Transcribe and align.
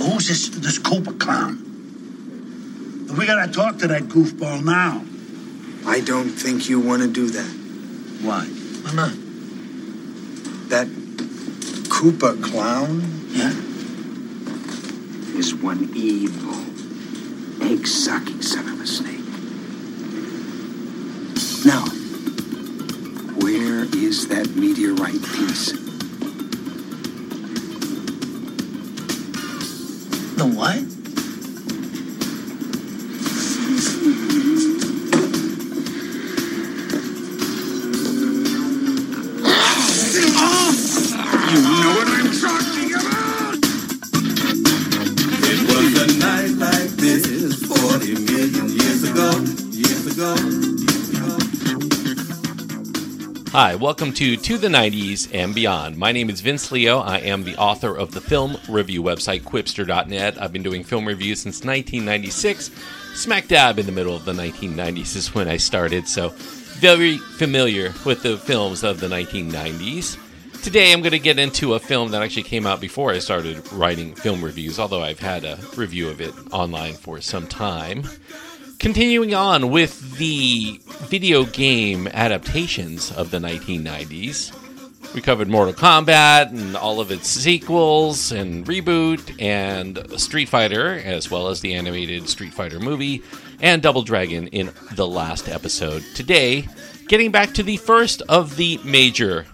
Who's 0.00 0.28
this 0.28 0.48
this 0.48 0.78
Koopa 0.78 1.18
clown? 1.20 1.66
We 3.18 3.26
gotta 3.26 3.52
talk 3.52 3.78
to 3.78 3.88
that 3.88 4.04
goofball 4.04 4.64
now. 4.64 5.04
I 5.86 6.00
don't 6.00 6.30
think 6.30 6.68
you 6.68 6.80
want 6.80 7.02
to 7.02 7.08
do 7.08 7.28
that. 7.30 7.50
Why? 8.22 8.44
Why 8.46 8.92
not? 8.94 9.12
That 10.70 10.86
Koopa 11.88 12.42
clown 12.42 13.02
Yeah. 13.30 13.52
is 15.38 15.54
one 15.54 15.90
evil, 15.94 16.64
egg 17.60 17.86
sucking 17.86 18.40
son 18.42 18.68
of 18.68 18.80
a 18.80 18.86
snake. 18.86 19.24
Now, 21.66 21.84
where 23.42 23.84
is 23.84 24.28
that 24.28 24.54
meteorite 24.56 25.22
piece? 25.22 25.89
The 30.40 30.46
what? 30.46 30.99
Welcome 53.80 54.12
to 54.12 54.36
To 54.36 54.58
the 54.58 54.68
90s 54.68 55.30
and 55.32 55.54
Beyond. 55.54 55.96
My 55.96 56.12
name 56.12 56.28
is 56.28 56.42
Vince 56.42 56.70
Leo. 56.70 56.98
I 56.98 57.20
am 57.20 57.44
the 57.44 57.56
author 57.56 57.96
of 57.96 58.12
the 58.12 58.20
film 58.20 58.58
review 58.68 59.02
website, 59.02 59.40
Qwipster.net. 59.40 60.40
I've 60.40 60.52
been 60.52 60.62
doing 60.62 60.84
film 60.84 61.08
reviews 61.08 61.40
since 61.40 61.64
1996. 61.64 62.70
Smack 63.14 63.48
dab 63.48 63.78
in 63.78 63.86
the 63.86 63.92
middle 63.92 64.14
of 64.14 64.26
the 64.26 64.34
1990s 64.34 65.16
is 65.16 65.34
when 65.34 65.48
I 65.48 65.56
started, 65.56 66.06
so 66.06 66.28
very 66.78 67.16
familiar 67.16 67.94
with 68.04 68.22
the 68.22 68.36
films 68.36 68.84
of 68.84 69.00
the 69.00 69.08
1990s. 69.08 70.18
Today 70.62 70.92
I'm 70.92 71.00
going 71.00 71.12
to 71.12 71.18
get 71.18 71.38
into 71.38 71.72
a 71.72 71.80
film 71.80 72.10
that 72.10 72.20
actually 72.20 72.42
came 72.42 72.66
out 72.66 72.82
before 72.82 73.12
I 73.12 73.18
started 73.18 73.72
writing 73.72 74.14
film 74.14 74.44
reviews, 74.44 74.78
although 74.78 75.02
I've 75.02 75.20
had 75.20 75.44
a 75.44 75.58
review 75.74 76.10
of 76.10 76.20
it 76.20 76.34
online 76.52 76.92
for 76.92 77.22
some 77.22 77.46
time. 77.46 78.02
Continuing 78.80 79.34
on 79.34 79.70
with 79.70 80.16
the 80.16 80.80
video 81.02 81.44
game 81.44 82.08
adaptations 82.14 83.12
of 83.12 83.30
the 83.30 83.36
1990s, 83.36 84.56
we 85.12 85.20
covered 85.20 85.48
Mortal 85.48 85.74
Kombat 85.74 86.48
and 86.48 86.74
all 86.74 86.98
of 86.98 87.10
its 87.10 87.28
sequels 87.28 88.32
and 88.32 88.64
reboot, 88.64 89.38
and 89.38 90.18
Street 90.18 90.48
Fighter, 90.48 90.94
as 91.04 91.30
well 91.30 91.48
as 91.48 91.60
the 91.60 91.74
animated 91.74 92.26
Street 92.26 92.54
Fighter 92.54 92.80
movie, 92.80 93.22
and 93.60 93.82
Double 93.82 94.00
Dragon 94.00 94.46
in 94.46 94.70
the 94.92 95.06
last 95.06 95.46
episode. 95.46 96.02
Today, 96.14 96.66
getting 97.06 97.30
back 97.30 97.52
to 97.52 97.62
the 97.62 97.76
first 97.76 98.22
of 98.30 98.56
the 98.56 98.80
major 98.82 99.44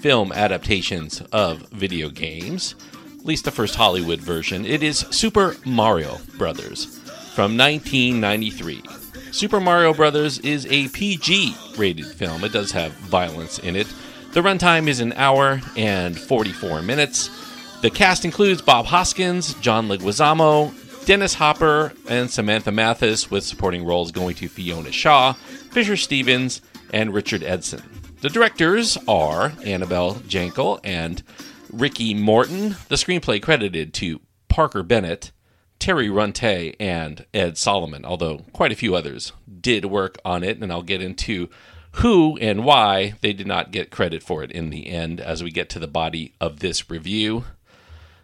film 0.00 0.32
adaptations 0.32 1.20
of 1.30 1.58
video 1.72 2.08
games, 2.08 2.74
at 3.18 3.26
least 3.26 3.44
the 3.44 3.50
first 3.50 3.74
Hollywood 3.74 4.20
version. 4.20 4.64
It 4.64 4.82
is 4.82 5.00
Super 5.10 5.56
Mario 5.66 6.16
Brothers 6.38 6.95
from 7.36 7.58
1993. 7.58 8.82
Super 9.30 9.60
Mario 9.60 9.92
Brothers 9.92 10.38
is 10.38 10.66
a 10.70 10.88
PG 10.88 11.54
rated 11.76 12.06
film. 12.06 12.42
It 12.44 12.52
does 12.52 12.72
have 12.72 12.92
violence 12.92 13.58
in 13.58 13.76
it. 13.76 13.86
The 14.32 14.40
runtime 14.40 14.88
is 14.88 15.00
an 15.00 15.12
hour 15.12 15.60
and 15.76 16.18
44 16.18 16.80
minutes. 16.80 17.28
The 17.82 17.90
cast 17.90 18.24
includes 18.24 18.62
Bob 18.62 18.86
Hoskins, 18.86 19.52
John 19.60 19.86
Leguizamo, 19.86 20.72
Dennis 21.04 21.34
Hopper, 21.34 21.92
and 22.08 22.30
Samantha 22.30 22.72
Mathis, 22.72 23.30
with 23.30 23.44
supporting 23.44 23.84
roles 23.84 24.12
going 24.12 24.34
to 24.36 24.48
Fiona 24.48 24.90
Shaw, 24.90 25.34
Fisher 25.34 25.98
Stevens, 25.98 26.62
and 26.94 27.12
Richard 27.12 27.42
Edson. 27.42 27.82
The 28.22 28.30
directors 28.30 28.96
are 29.06 29.52
Annabel 29.62 30.14
Jankel 30.26 30.80
and 30.82 31.22
Rocky 31.70 32.14
Morton. 32.14 32.76
The 32.88 32.96
screenplay 32.96 33.42
credited 33.42 33.92
to 33.94 34.22
Parker 34.48 34.82
Bennett, 34.82 35.32
Terry 35.78 36.08
Runte, 36.08 36.74
and 36.80 37.26
Ed 37.34 37.58
Solomon, 37.58 38.04
although 38.04 38.38
quite 38.52 38.72
a 38.72 38.76
few 38.76 38.94
others 38.94 39.32
did 39.60 39.84
work 39.84 40.18
on 40.24 40.42
it, 40.42 40.58
and 40.60 40.72
I'll 40.72 40.82
get 40.82 41.02
into 41.02 41.48
who 41.92 42.36
and 42.38 42.64
why 42.64 43.14
they 43.20 43.32
did 43.32 43.46
not 43.46 43.70
get 43.70 43.90
credit 43.90 44.22
for 44.22 44.42
it 44.42 44.50
in 44.52 44.70
the 44.70 44.88
end 44.88 45.20
as 45.20 45.42
we 45.42 45.50
get 45.50 45.70
to 45.70 45.78
the 45.78 45.86
body 45.86 46.34
of 46.40 46.60
this 46.60 46.90
review. 46.90 47.44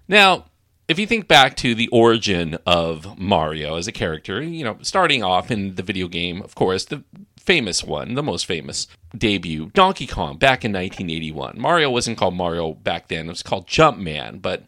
Now, 0.09 0.47
if 0.89 0.99
you 0.99 1.07
think 1.07 1.27
back 1.27 1.57
to 1.59 1.75
the 1.75 1.89
origin 1.89 2.59
of 2.67 3.19
Mario 3.19 3.77
as 3.77 3.87
a 3.87 3.93
character, 3.93 4.43
you 4.43 4.65
know, 4.65 4.77
starting 4.83 5.23
off 5.23 5.51
in 5.51 5.77
the 5.77 5.83
video 5.83 6.09
game, 6.09 6.43
of 6.43 6.55
course, 6.55 6.85
the 6.85 7.03
famous 7.39 7.83
one, 7.83 8.15
the 8.15 8.23
most 8.23 8.45
famous 8.45 8.89
debut, 9.17 9.71
Donkey 9.75 10.07
Kong, 10.07 10.37
back 10.37 10.65
in 10.65 10.73
1981. 10.73 11.55
Mario 11.59 11.91
wasn't 11.91 12.19
called 12.19 12.35
Mario 12.35 12.75
back 12.75 13.09
then, 13.09 13.27
it 13.27 13.31
was 13.31 13.43
called 13.43 13.67
Jumpman, 13.67 14.43
but 14.43 14.65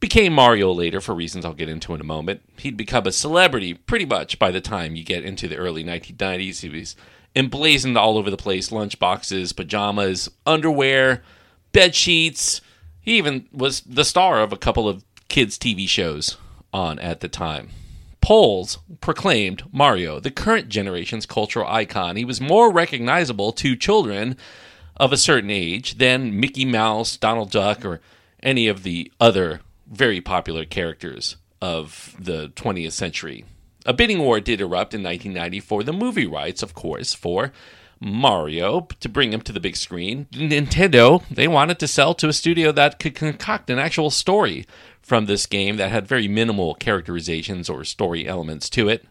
became 0.00 0.32
Mario 0.32 0.72
later 0.72 1.00
for 1.00 1.14
reasons 1.14 1.44
I'll 1.44 1.54
get 1.54 1.68
into 1.68 1.94
in 1.94 2.00
a 2.00 2.04
moment. 2.04 2.42
He'd 2.58 2.76
become 2.76 3.06
a 3.06 3.12
celebrity 3.12 3.74
pretty 3.74 4.04
much 4.04 4.38
by 4.38 4.50
the 4.50 4.60
time 4.60 4.96
you 4.96 5.04
get 5.04 5.24
into 5.24 5.48
the 5.48 5.56
early 5.56 5.82
1990s. 5.82 6.60
He 6.60 6.68
was 6.68 6.96
emblazoned 7.34 7.96
all 7.96 8.18
over 8.18 8.30
the 8.30 8.36
place 8.36 8.70
lunchboxes, 8.70 9.56
pajamas, 9.56 10.30
underwear, 10.46 11.22
bed 11.72 11.94
sheets. 11.94 12.60
He 13.00 13.18
even 13.18 13.48
was 13.52 13.80
the 13.82 14.04
star 14.04 14.40
of 14.40 14.52
a 14.52 14.58
couple 14.58 14.88
of 14.88 15.04
kids' 15.28 15.58
TV 15.58 15.88
shows 15.88 16.36
on 16.72 16.98
at 16.98 17.20
the 17.20 17.28
time. 17.28 17.70
Polls 18.20 18.78
proclaimed 19.00 19.64
Mario 19.70 20.18
the 20.18 20.30
current 20.30 20.68
generation's 20.68 21.26
cultural 21.26 21.68
icon. 21.68 22.16
He 22.16 22.24
was 22.24 22.40
more 22.40 22.72
recognizable 22.72 23.52
to 23.52 23.76
children 23.76 24.36
of 24.96 25.12
a 25.12 25.18
certain 25.18 25.50
age 25.50 25.98
than 25.98 26.38
Mickey 26.38 26.64
Mouse, 26.64 27.16
Donald 27.16 27.50
Duck, 27.50 27.84
or 27.84 28.00
any 28.42 28.68
of 28.68 28.82
the 28.82 29.12
other 29.20 29.60
very 29.86 30.20
popular 30.20 30.64
characters 30.64 31.36
of 31.60 32.14
the 32.18 32.48
20th 32.50 32.92
century. 32.92 33.44
A 33.86 33.92
bidding 33.92 34.18
war 34.18 34.40
did 34.40 34.60
erupt 34.60 34.94
in 34.94 35.02
1990 35.02 35.60
for 35.60 35.82
the 35.82 35.92
movie 35.92 36.26
rights, 36.26 36.62
of 36.62 36.74
course, 36.74 37.12
for 37.12 37.52
Mario 38.00 38.88
to 39.00 39.08
bring 39.08 39.32
him 39.32 39.40
to 39.42 39.52
the 39.52 39.60
big 39.60 39.76
screen. 39.76 40.26
Nintendo, 40.32 41.22
they 41.30 41.48
wanted 41.48 41.78
to 41.78 41.88
sell 41.88 42.14
to 42.14 42.28
a 42.28 42.32
studio 42.32 42.72
that 42.72 42.98
could 42.98 43.14
concoct 43.14 43.70
an 43.70 43.78
actual 43.78 44.10
story 44.10 44.66
from 45.02 45.26
this 45.26 45.46
game 45.46 45.76
that 45.76 45.90
had 45.90 46.06
very 46.06 46.28
minimal 46.28 46.74
characterizations 46.74 47.68
or 47.68 47.84
story 47.84 48.26
elements 48.26 48.68
to 48.70 48.88
it. 48.88 49.06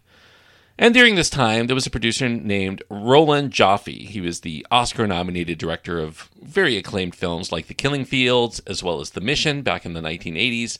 And 0.76 0.92
during 0.92 1.14
this 1.14 1.30
time, 1.30 1.66
there 1.66 1.74
was 1.74 1.86
a 1.86 1.90
producer 1.90 2.28
named 2.28 2.82
Roland 2.90 3.52
Joffe. 3.52 4.08
He 4.08 4.20
was 4.20 4.40
the 4.40 4.66
Oscar 4.72 5.06
nominated 5.06 5.56
director 5.56 6.00
of 6.00 6.28
very 6.42 6.76
acclaimed 6.76 7.14
films 7.14 7.52
like 7.52 7.68
The 7.68 7.74
Killing 7.74 8.04
Fields, 8.04 8.60
as 8.66 8.82
well 8.82 9.00
as 9.00 9.10
The 9.10 9.20
Mission 9.20 9.62
back 9.62 9.86
in 9.86 9.92
the 9.92 10.00
1980s. 10.00 10.78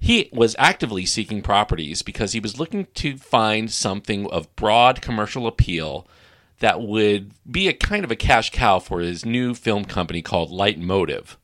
He 0.00 0.28
was 0.32 0.56
actively 0.58 1.06
seeking 1.06 1.42
properties 1.42 2.02
because 2.02 2.32
he 2.32 2.40
was 2.40 2.58
looking 2.58 2.88
to 2.94 3.16
find 3.16 3.70
something 3.70 4.28
of 4.30 4.54
broad 4.56 5.00
commercial 5.00 5.46
appeal 5.46 6.08
that 6.58 6.80
would 6.80 7.30
be 7.48 7.68
a 7.68 7.72
kind 7.72 8.04
of 8.04 8.10
a 8.10 8.16
cash 8.16 8.50
cow 8.50 8.80
for 8.80 8.98
his 8.98 9.24
new 9.24 9.54
film 9.54 9.84
company 9.84 10.20
called 10.20 10.50
Lightmotive. 10.50 11.36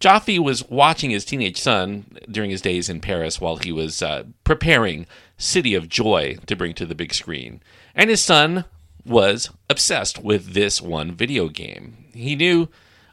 Joffe 0.00 0.38
was 0.38 0.66
watching 0.70 1.10
his 1.10 1.24
teenage 1.24 1.58
son 1.60 2.06
during 2.30 2.50
his 2.50 2.62
days 2.62 2.88
in 2.88 3.00
Paris 3.00 3.40
while 3.40 3.56
he 3.56 3.72
was 3.72 4.00
uh, 4.00 4.24
preparing 4.44 5.06
City 5.38 5.74
of 5.74 5.88
Joy 5.88 6.36
to 6.46 6.56
bring 6.56 6.74
to 6.74 6.84
the 6.84 6.94
big 6.94 7.14
screen. 7.14 7.62
And 7.94 8.10
his 8.10 8.20
son 8.20 8.66
was 9.06 9.50
obsessed 9.70 10.22
with 10.22 10.52
this 10.52 10.82
one 10.82 11.12
video 11.12 11.48
game. 11.48 12.04
He 12.12 12.36
knew 12.36 12.68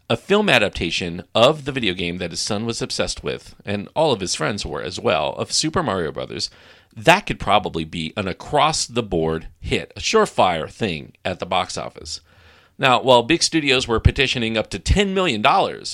a 0.09 0.17
film 0.17 0.49
adaptation 0.49 1.23
of 1.33 1.65
the 1.65 1.71
video 1.71 1.93
game 1.93 2.17
that 2.17 2.31
his 2.31 2.39
son 2.39 2.65
was 2.65 2.81
obsessed 2.81 3.23
with, 3.23 3.55
and 3.65 3.87
all 3.95 4.11
of 4.11 4.19
his 4.19 4.35
friends 4.35 4.65
were 4.65 4.81
as 4.81 4.99
well, 4.99 5.33
of 5.33 5.51
Super 5.51 5.81
Mario 5.81 6.11
Brothers. 6.11 6.49
That 6.95 7.25
could 7.25 7.39
probably 7.39 7.85
be 7.85 8.13
an 8.15 8.27
across 8.27 8.85
the 8.85 9.03
board 9.03 9.47
hit, 9.59 9.91
a 9.95 9.99
surefire 9.99 10.69
thing 10.69 11.13
at 11.23 11.39
the 11.39 11.45
box 11.45 11.77
office. 11.77 12.21
Now, 12.77 13.01
while 13.01 13.23
big 13.23 13.41
studios 13.41 13.87
were 13.87 13.99
petitioning 13.99 14.57
up 14.57 14.69
to 14.71 14.79
$10 14.79 15.13
million 15.13 15.41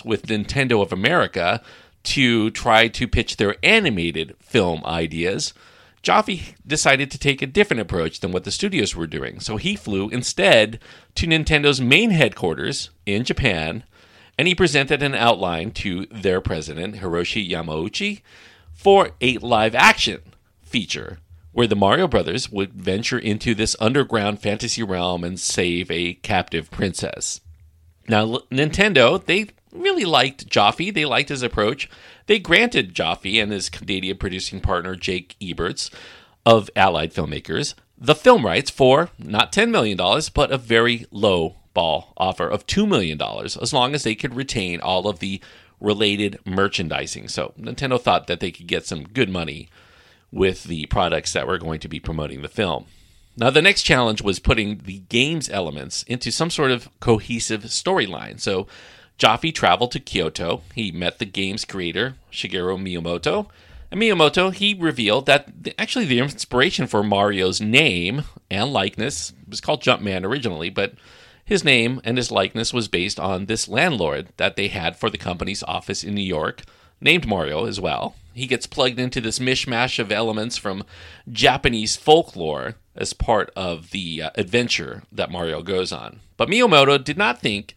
with 0.04 0.28
Nintendo 0.28 0.82
of 0.82 0.92
America 0.92 1.62
to 2.04 2.50
try 2.52 2.88
to 2.88 3.08
pitch 3.08 3.38
their 3.38 3.56
animated 3.64 4.36
film 4.40 4.82
ideas, 4.86 5.54
Joffe 6.04 6.56
decided 6.66 7.12
to 7.12 7.20
take 7.20 7.42
a 7.42 7.48
different 7.48 7.82
approach 7.82 8.20
than 8.20 8.32
what 8.32 8.44
the 8.44 8.52
studios 8.52 8.96
were 8.96 9.08
doing. 9.08 9.40
So 9.40 9.58
he 9.58 9.76
flew 9.76 10.10
instead 10.10 10.80
to 11.16 11.28
Nintendo's 11.28 11.80
main 11.80 12.12
headquarters 12.12 12.90
in 13.06 13.24
Japan 13.24 13.84
and 14.38 14.48
he 14.48 14.56
presented 14.56 15.04
an 15.04 15.14
outline 15.14 15.72
to 15.72 16.08
their 16.08 16.42
president, 16.42 16.96
Hiroshi 16.96 17.48
Yamauchi, 17.48 18.22
for 18.74 19.12
a 19.22 19.38
live 19.38 19.76
action 19.76 20.22
feature 20.64 21.20
where 21.52 21.68
the 21.68 21.76
Mario 21.76 22.08
Brothers 22.08 22.50
would 22.50 22.74
venture 22.74 23.20
into 23.20 23.54
this 23.54 23.76
underground 23.80 24.42
fantasy 24.42 24.82
realm 24.82 25.24
and 25.24 25.40
save 25.40 25.92
a 25.92 26.14
captive 26.16 26.72
princess. 26.72 27.42
Now, 28.08 28.40
Nintendo, 28.50 29.24
they 29.24 29.48
really 29.74 30.06
liked 30.06 30.48
Joffe. 30.48 30.94
They 30.94 31.06
liked 31.06 31.30
his 31.30 31.44
approach. 31.44 31.90
They 32.28 32.40
granted 32.40 32.94
Joffe 32.94 33.42
and 33.42 33.52
his 33.52 33.70
Canadian 33.70 34.18
producing 34.18 34.62
partner 34.62 34.96
Jake 34.96 35.36
Eberts 35.42 35.90
of 36.46 36.70
Allied 36.76 37.14
Filmmakers 37.14 37.76
the 38.02 38.16
film 38.16 38.44
rights 38.44 38.72
for 38.72 39.12
not 39.20 39.52
$10 39.52 39.70
million, 39.70 39.96
but 40.34 40.52
a 40.52 40.58
very 40.58 41.06
low 41.12 41.58
ball 41.76 42.14
offer 42.18 42.48
of 42.48 42.66
$2 42.66 42.88
million, 42.88 43.22
as 43.46 43.72
long 43.72 43.94
as 43.94 44.04
they 44.04 44.16
could 44.16 44.34
retain 44.34 44.82
all 44.82 45.08
of 45.08 45.20
the 45.20 45.40
related 45.80 46.40
merchandising. 46.44 47.28
So 47.28 47.54
Nintendo 47.60 48.02
thought 48.02 48.26
that 48.26 48.40
they 48.40 48.52
could 48.52 48.68
get 48.68 48.88
some 48.88 49.04
good 49.04 49.30
money 49.30 49.70
with 50.32 50.64
the 50.64 50.88
products 50.88 51.32
that 51.34 51.46
were 51.46 51.60
going 51.60 51.80
to 51.80 51.88
be 51.88 52.00
promoting 52.00 52.42
the 52.42 52.48
film. 52.50 52.86
Now, 53.38 53.50
the 53.52 53.62
next 53.62 53.84
challenge 53.84 54.22
was 54.22 54.40
putting 54.40 54.80
the 54.80 55.00
game's 55.08 55.50
elements 55.50 56.04
into 56.04 56.32
some 56.32 56.50
sort 56.50 56.72
of 56.72 56.90
cohesive 57.00 57.64
storyline. 57.66 58.40
So, 58.40 58.68
Joffe 59.18 59.54
traveled 59.54 59.92
to 59.92 60.00
Kyoto. 60.00 60.62
He 60.74 60.92
met 60.92 61.20
the 61.20 61.26
game's 61.26 61.66
creator, 61.66 62.16
Shigeru 62.32 62.78
Miyamoto. 62.78 63.48
And 63.92 64.02
Miyamoto, 64.02 64.54
he 64.54 64.74
revealed 64.74 65.26
that 65.26 65.50
actually 65.78 66.06
the 66.06 66.20
inspiration 66.20 66.88
for 66.88 67.04
Mario's 67.04 67.60
name 67.60 68.24
and 68.50 68.72
likeness 68.72 69.34
was 69.48 69.62
called 69.62 69.84
Jumpman 69.84 70.24
originally, 70.24 70.70
but 70.70 70.94
his 71.44 71.66
name 71.66 72.00
and 72.06 72.18
his 72.18 72.32
likeness 72.32 72.74
was 72.74 72.88
based 72.88 73.20
on 73.20 73.46
this 73.46 73.68
landlord 73.68 74.30
that 74.38 74.56
they 74.56 74.70
had 74.70 74.96
for 74.96 75.10
the 75.10 75.18
company's 75.18 75.64
office 75.64 76.04
in 76.04 76.16
New 76.16 76.22
York, 76.22 76.64
named 77.02 77.28
Mario 77.28 77.66
as 77.66 77.80
well. 77.80 78.16
He 78.34 78.48
gets 78.48 78.66
plugged 78.66 79.00
into 79.00 79.20
this 79.20 79.40
mishmash 79.40 80.00
of 80.00 80.12
elements 80.12 80.56
from 80.56 80.86
Japanese 81.30 81.98
folklore 81.98 82.76
as 82.96 83.12
part 83.12 83.52
of 83.56 83.92
the 83.92 84.22
uh, 84.22 84.30
adventure 84.36 85.04
that 85.12 85.32
Mario 85.32 85.62
goes 85.62 85.92
on. 85.92 86.22
But 86.38 86.48
Miyamoto 86.48 87.04
did 87.04 87.18
not 87.18 87.40
think 87.42 87.76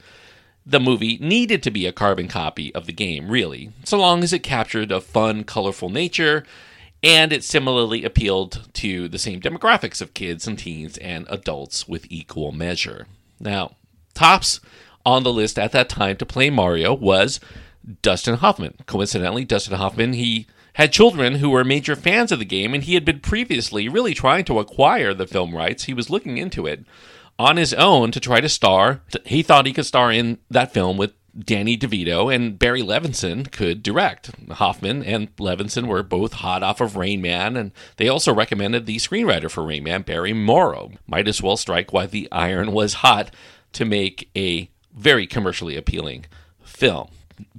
the 0.67 0.81
movie 0.81 1.19
needed 1.21 1.63
to 1.63 1.71
be 1.71 1.87
a 1.87 1.93
carbon 1.93 2.29
copy 2.29 2.75
of 2.75 2.87
the 2.87 2.93
game, 2.93 3.31
really, 3.31 3.73
so 3.85 3.99
long 3.99 4.23
as 4.23 4.33
it 4.33 4.41
captured 4.41 4.91
a 4.91 5.01
fun, 5.01 5.45
colorful 5.45 5.91
nature 5.91 6.45
and 7.05 7.35
it 7.35 7.45
similarly 7.45 8.03
appealed 8.03 8.67
to 8.73 9.09
the 9.09 9.19
same 9.19 9.39
demographics 9.39 10.01
of 10.01 10.15
kids 10.15 10.47
and 10.47 10.59
teens 10.59 10.97
and 10.97 11.27
adults 11.29 11.87
with 11.87 12.07
equal 12.09 12.51
measure. 12.51 13.07
Now, 13.39 13.77
tops 14.15 14.59
on 15.05 15.23
the 15.23 15.33
list 15.33 15.59
at 15.59 15.73
that 15.73 15.91
time 15.91 16.17
to 16.17 16.25
play 16.25 16.49
Mario 16.49 16.95
was 16.95 17.41
Dustin 18.01 18.37
Hoffman. 18.37 18.77
Coincidentally, 18.87 19.45
Dustin 19.45 19.77
Hoffman, 19.77 20.15
he 20.15 20.47
had 20.75 20.95
children 20.95 21.37
who 21.37 21.51
were 21.51 21.63
major 21.63 21.95
fans 21.95 22.33
of 22.33 22.39
the 22.39 22.47
game, 22.47 22.73
and 22.73 22.83
he 22.83 22.95
had 22.95 23.05
been 23.05 23.21
previously 23.21 23.87
really 23.87 24.15
trying 24.15 24.47
to 24.47 24.59
acquire 24.59 25.13
the 25.13 25.27
film 25.27 25.55
rights. 25.55 25.85
He 25.85 25.93
was 25.93 26.09
looking 26.09 26.39
into 26.39 26.67
it 26.67 26.87
on 27.39 27.57
his 27.57 27.75
own 27.75 28.11
to 28.13 28.21
try 28.21 28.41
to 28.41 28.49
star. 28.49 29.03
He 29.25 29.43
thought 29.43 29.67
he 29.67 29.73
could 29.73 29.87
star 29.87 30.13
in 30.13 30.39
that 30.51 30.73
film 30.73 30.97
with 30.97 31.13
Danny 31.37 31.77
DeVito 31.77 32.33
and 32.33 32.59
Barry 32.59 32.83
Levinson 32.83 33.51
could 33.51 33.83
direct. 33.83 34.31
Hoffman 34.53 35.03
and 35.03 35.35
Levinson 35.37 35.87
were 35.87 36.03
both 36.03 36.35
hot 36.35 36.63
off 36.63 36.81
of 36.81 36.97
Rain 36.97 37.21
Man, 37.21 37.57
and 37.57 37.73
they 37.97 38.09
also 38.09 38.33
recommended 38.33 38.87
the 38.87 38.97
screenwriter 38.97 39.51
for 39.51 39.65
Rain 39.65 39.83
Man, 39.83 40.03
Barry 40.03 40.33
Morrow. 40.33 40.93
Might 41.07 41.27
as 41.27 41.43
well 41.43 41.57
strike 41.57 41.93
while 41.93 42.07
the 42.07 42.29
iron 42.31 42.73
was 42.73 42.95
hot 42.95 43.35
to 43.73 43.85
make 43.85 44.31
a 44.37 44.71
very 44.95 45.27
commercially 45.27 45.77
appealing 45.77 46.27
film. 46.63 47.09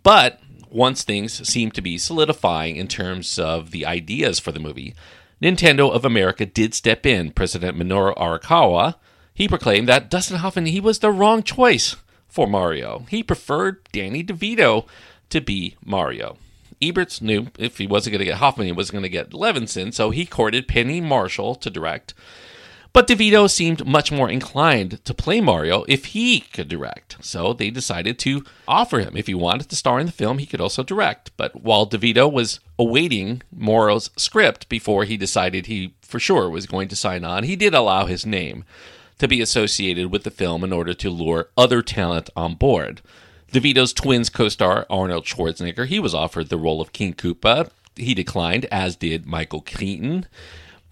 But 0.01 0.39
once 0.69 1.04
things 1.04 1.48
seemed 1.48 1.74
to 1.74 1.81
be 1.81 1.98
solidifying 1.98 2.78
in 2.78 2.88
terms 2.88 3.38
of 3.38 3.71
the 3.71 3.86
ideas 3.86 4.39
for 4.39 4.54
the 4.54 4.60
movie, 4.60 4.95
Nintendo 5.42 5.92
of 5.92 6.06
America 6.06 6.45
did 6.45 6.74
step 6.74 7.06
in. 7.06 7.31
President 7.31 7.78
Minoru 7.78 8.16
Arakawa, 8.16 8.95
he 9.36 9.48
proclaimed 9.48 9.88
that 9.90 10.10
Dustin 10.10 10.38
Hoffman 10.38 10.66
he 10.66 10.80
was 10.80 11.00
the 11.00 11.12
wrong 11.12 11.44
choice 11.44 11.96
for 12.28 12.48
Mario. 12.48 13.06
He 13.10 13.22
preferred 13.22 13.88
Danny 13.92 14.24
DeVito 14.24 14.88
to 15.30 15.42
be 15.42 15.76
Mario. 15.86 16.38
Eberts 16.82 17.22
knew 17.22 17.48
if 17.60 17.78
he 17.78 17.86
wasn't 17.86 18.14
going 18.14 18.20
to 18.20 18.26
get 18.26 18.38
Hoffman, 18.38 18.66
he 18.66 18.72
wasn't 18.72 18.94
going 18.94 19.04
to 19.04 19.10
get 19.10 19.32
Levinson, 19.32 19.94
so 19.94 20.10
he 20.10 20.26
courted 20.26 20.68
Penny 20.68 21.02
Marshall 21.02 21.56
to 21.56 21.70
direct. 21.70 22.14
But 22.94 23.08
DeVito 23.10 23.50
seemed 23.50 23.86
much 23.86 24.10
more 24.10 24.30
inclined 24.30 25.04
to 25.04 25.14
play 25.14 25.42
Mario 25.42 25.84
if 25.90 26.06
he 26.06 26.40
could 26.40 26.70
direct. 26.70 27.18
So 27.20 27.52
they 27.52 27.70
decided 27.70 28.18
to 28.20 28.46
offer 28.70 29.00
him. 29.00 29.18
If 29.18 29.28
he 29.28 29.34
wanted 29.34 29.68
to 29.68 29.76
star 29.76 30.00
in 30.00 30.06
the 30.06 30.14
film, 30.14 30.38
he 30.38 30.46
could 30.46 30.62
also 30.62 30.81
direct. 30.81 31.31
But 31.36 31.62
while 31.62 31.86
DeVito 31.86 32.31
was 32.31 32.62
awaiting 32.80 33.42
Morrow's 33.52 34.12
script 34.16 34.70
before 34.70 35.04
he 35.04 35.18
decided 35.18 35.66
he 35.66 35.94
for 36.02 36.22
sure 36.22 36.50
was 36.50 36.68
going 36.68 36.88
to 36.88 36.96
sign 36.96 37.26
on, 37.26 37.44
he 37.44 37.58
did 37.58 37.74
allow 37.74 38.06
his 38.06 38.26
name 38.26 38.64
to 39.20 39.28
be 39.28 39.42
associated 39.42 40.12
with 40.12 40.24
the 40.24 40.32
film 40.32 40.64
in 40.64 40.74
order 40.74 40.94
to 40.94 41.10
lure 41.10 41.50
other 41.58 41.82
talent 41.82 42.30
on 42.36 42.56
board. 42.56 43.02
DeVito's 43.52 43.94
twins 43.94 44.30
co 44.30 44.50
star 44.50 44.86
Arnold 44.90 45.26
Schwarzenegger, 45.26 45.88
he 45.88 46.00
was 46.00 46.14
offered 46.14 46.50
the 46.50 46.58
role 46.58 46.82
of 46.82 46.94
King 46.94 47.14
Koopa. 47.14 47.70
He 47.96 48.14
declined, 48.14 48.66
as 48.66 48.96
did 48.96 49.26
Michael 49.26 49.62
Keaton. 49.62 50.26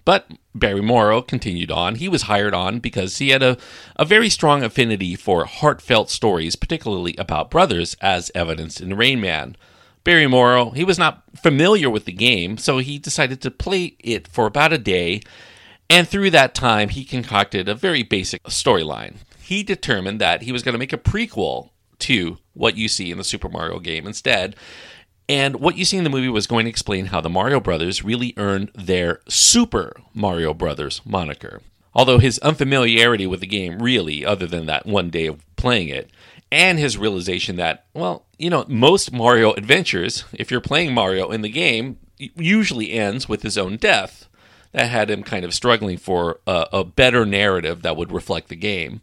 But 0.05 0.29
Barry 0.53 0.81
Morrow 0.81 1.21
continued 1.21 1.71
on. 1.71 1.95
He 1.95 2.09
was 2.09 2.23
hired 2.23 2.53
on 2.53 2.79
because 2.79 3.17
he 3.17 3.29
had 3.29 3.41
a, 3.41 3.57
a 3.95 4.05
very 4.05 4.29
strong 4.29 4.63
affinity 4.63 5.15
for 5.15 5.45
heartfelt 5.45 6.09
stories, 6.09 6.55
particularly 6.55 7.15
about 7.17 7.49
brothers, 7.49 7.95
as 8.01 8.31
evidenced 8.35 8.81
in 8.81 8.95
Rain 8.95 9.21
Man. 9.21 9.55
Barry 10.03 10.27
Morrow, 10.27 10.71
he 10.71 10.83
was 10.83 10.99
not 10.99 11.23
familiar 11.35 11.89
with 11.89 12.03
the 12.03 12.11
game, 12.11 12.57
so 12.57 12.79
he 12.79 12.99
decided 12.99 13.41
to 13.41 13.51
play 13.51 13.95
it 13.99 14.27
for 14.27 14.45
about 14.45 14.73
a 14.73 14.77
day. 14.77 15.21
And 15.93 16.07
through 16.07 16.31
that 16.31 16.55
time, 16.55 16.89
he 16.89 17.05
concocted 17.05 17.69
a 17.69 17.75
very 17.75 18.01
basic 18.01 18.41
storyline. 18.45 19.17
He 19.39 19.61
determined 19.61 20.19
that 20.19 20.41
he 20.41 20.51
was 20.51 20.63
going 20.63 20.73
to 20.73 20.79
make 20.79 20.91
a 20.91 20.97
prequel 20.97 21.69
to 21.99 22.39
what 22.53 22.75
you 22.75 22.87
see 22.87 23.11
in 23.11 23.19
the 23.19 23.23
Super 23.23 23.47
Mario 23.47 23.77
game 23.77 24.07
instead. 24.07 24.55
And 25.29 25.57
what 25.57 25.77
you 25.77 25.85
see 25.85 25.97
in 25.97 26.03
the 26.03 26.09
movie 26.09 26.29
was 26.29 26.47
going 26.47 26.65
to 26.65 26.69
explain 26.71 27.05
how 27.05 27.21
the 27.21 27.29
Mario 27.29 27.59
Brothers 27.59 28.03
really 28.03 28.33
earned 28.37 28.71
their 28.73 29.19
Super 29.29 29.93
Mario 30.15 30.55
Brothers 30.55 30.99
moniker. 31.05 31.61
Although 31.93 32.17
his 32.17 32.39
unfamiliarity 32.39 33.27
with 33.27 33.41
the 33.41 33.45
game, 33.45 33.77
really, 33.77 34.25
other 34.25 34.47
than 34.47 34.65
that 34.65 34.87
one 34.87 35.11
day 35.11 35.27
of 35.27 35.45
playing 35.57 35.89
it, 35.89 36.09
and 36.51 36.79
his 36.79 36.97
realization 36.97 37.55
that, 37.57 37.85
well, 37.93 38.25
you 38.39 38.49
know, 38.49 38.65
most 38.67 39.13
Mario 39.13 39.53
adventures, 39.53 40.25
if 40.33 40.49
you're 40.49 40.59
playing 40.59 40.91
Mario 40.91 41.29
in 41.29 41.43
the 41.43 41.49
game, 41.49 41.99
usually 42.17 42.93
ends 42.93 43.29
with 43.29 43.43
his 43.43 43.59
own 43.59 43.77
death. 43.77 44.27
That 44.73 44.89
had 44.89 45.09
him 45.09 45.23
kind 45.23 45.45
of 45.45 45.53
struggling 45.53 45.97
for 45.97 46.39
a, 46.45 46.67
a 46.73 46.83
better 46.83 47.25
narrative 47.25 47.83
that 47.83 47.95
would 47.95 48.11
reflect 48.11 48.49
the 48.49 48.55
game. 48.55 49.01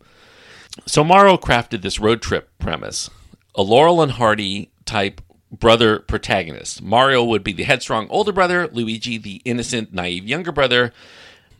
So 0.87 1.03
Mario 1.03 1.37
crafted 1.37 1.83
this 1.83 1.99
road 1.99 2.23
trip 2.23 2.51
premise 2.59 3.11
a 3.55 3.63
Laurel 3.63 4.01
and 4.01 4.13
Hardy 4.13 4.71
type 4.85 5.21
brother 5.51 5.99
protagonist. 5.99 6.83
Mario 6.83 7.25
would 7.25 7.43
be 7.43 7.53
the 7.53 7.65
headstrong 7.65 8.07
older 8.09 8.33
brother, 8.33 8.69
Luigi 8.69 9.19
the 9.19 9.43
innocent, 9.45 9.93
naive 9.93 10.27
younger 10.27 10.53
brother. 10.53 10.93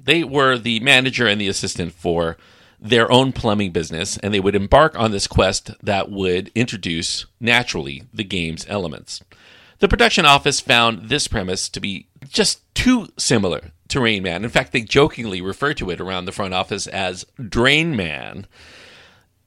They 0.03 0.25
were 0.25 0.57
the 0.57 0.81
manager 0.81 1.27
and 1.27 1.41
the 1.41 1.49
assistant 1.49 1.93
for 1.93 2.37
their 2.81 3.11
own 3.13 3.33
plumbing 3.33 3.73
business, 3.73 4.17
and 4.19 4.33
they 4.33 4.41
would 4.41 4.55
embark 4.55 4.99
on 4.99 5.11
this 5.11 5.27
quest 5.27 5.73
that 5.83 6.11
would 6.11 6.51
introduce, 6.55 7.27
naturally, 7.39 8.05
the 8.15 8.25
game's 8.25 8.65
elements. 8.69 9.23
The 9.81 9.89
production 9.89 10.25
office 10.25 10.61
found 10.61 11.09
this 11.09 11.29
premise 11.29 11.69
to 11.71 11.81
be 11.81 12.07
just 12.29 12.63
too 12.75 13.09
similar 13.17 13.71
to 13.89 14.01
Rain 14.01 14.23
Man. 14.23 14.45
In 14.45 14.51
fact, 14.51 14.73
they 14.73 14.83
jokingly 14.83 15.41
refer 15.41 15.75
to 15.75 15.91
it 15.91 16.01
around 16.01 16.25
the 16.25 16.33
front 16.33 16.55
office 16.55 16.87
as 16.87 17.27
Drain 17.49 17.95
Man. 17.97 18.47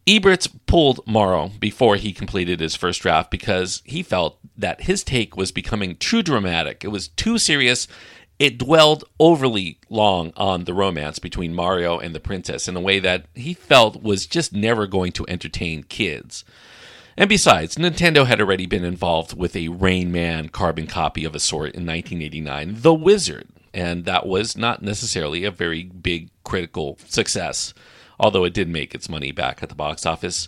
Eberts 0.06 0.54
pulled 0.66 1.00
Morrow 1.08 1.52
before 1.60 1.96
he 1.96 2.12
completed 2.12 2.60
his 2.60 2.76
first 2.76 3.02
draft 3.02 3.32
because 3.32 3.82
he 3.86 4.04
felt 4.04 4.38
that 4.58 4.82
his 4.82 5.04
take 5.04 5.38
was 5.38 5.52
becoming 5.52 5.96
too 5.96 6.22
dramatic. 6.22 6.84
It 6.84 6.90
was 6.90 7.08
too 7.08 7.38
serious. 7.38 7.88
It 8.38 8.58
dwelled 8.58 9.06
overly 9.20 9.80
long 9.90 10.34
on 10.36 10.66
the 10.66 10.74
romance 10.74 11.20
between 11.20 11.54
Mario 11.54 12.00
and 12.00 12.14
the 12.14 12.20
princess 12.20 12.68
in 12.68 12.76
a 12.76 12.82
way 12.82 13.00
that 13.00 13.28
he 13.34 13.54
felt 13.54 14.04
was 14.04 14.26
just 14.26 14.52
never 14.52 14.88
going 14.88 15.14
to 15.14 15.26
entertain 15.30 15.84
kids. 15.84 16.44
And 17.16 17.30
besides, 17.30 17.76
Nintendo 17.76 18.26
had 18.26 18.42
already 18.42 18.66
been 18.66 18.84
involved 18.84 19.38
with 19.38 19.56
a 19.56 19.68
Rain 19.68 20.12
Man 20.12 20.50
carbon 20.50 20.88
copy 20.88 21.26
of 21.26 21.36
a 21.36 21.40
sort 21.40 21.76
in 21.76 21.86
1989, 21.86 22.82
The 22.82 22.94
Wizard, 22.94 23.48
and 23.74 24.06
that 24.06 24.26
was 24.26 24.58
not 24.58 24.82
necessarily 24.82 25.44
a 25.44 25.52
very 25.52 25.84
big 25.84 26.30
critical 26.44 26.98
success 27.08 27.74
although 28.20 28.44
it 28.44 28.54
did 28.54 28.70
make 28.70 28.94
its 28.94 29.10
money 29.10 29.32
back 29.32 29.62
at 29.62 29.70
the 29.70 29.76
box 29.76 30.06
office. 30.06 30.48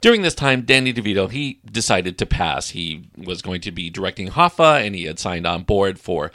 During 0.00 0.22
this 0.22 0.34
time, 0.34 0.62
Danny 0.62 0.92
DeVito 0.92 1.30
he 1.30 1.60
decided 1.64 2.18
to 2.18 2.26
pass. 2.26 2.70
He 2.70 3.08
was 3.16 3.42
going 3.42 3.60
to 3.62 3.72
be 3.72 3.90
directing 3.90 4.28
Hoffa, 4.28 4.84
and 4.84 4.94
he 4.94 5.04
had 5.04 5.18
signed 5.18 5.46
on 5.46 5.62
board 5.62 5.98
for 5.98 6.30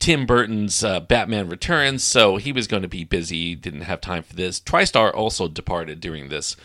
Tim 0.00 0.26
Burton's 0.26 0.82
uh, 0.82 1.00
Batman 1.00 1.48
Returns, 1.48 2.02
so 2.02 2.36
he 2.36 2.52
was 2.52 2.66
going 2.66 2.82
to 2.82 2.88
be 2.88 3.04
busy. 3.04 3.54
Didn't 3.54 3.82
have 3.82 4.00
time 4.00 4.22
for 4.22 4.34
this. 4.34 4.60
TriStar 4.60 5.14
also 5.14 5.48
departed 5.48 6.00
during 6.00 6.28
this 6.28 6.56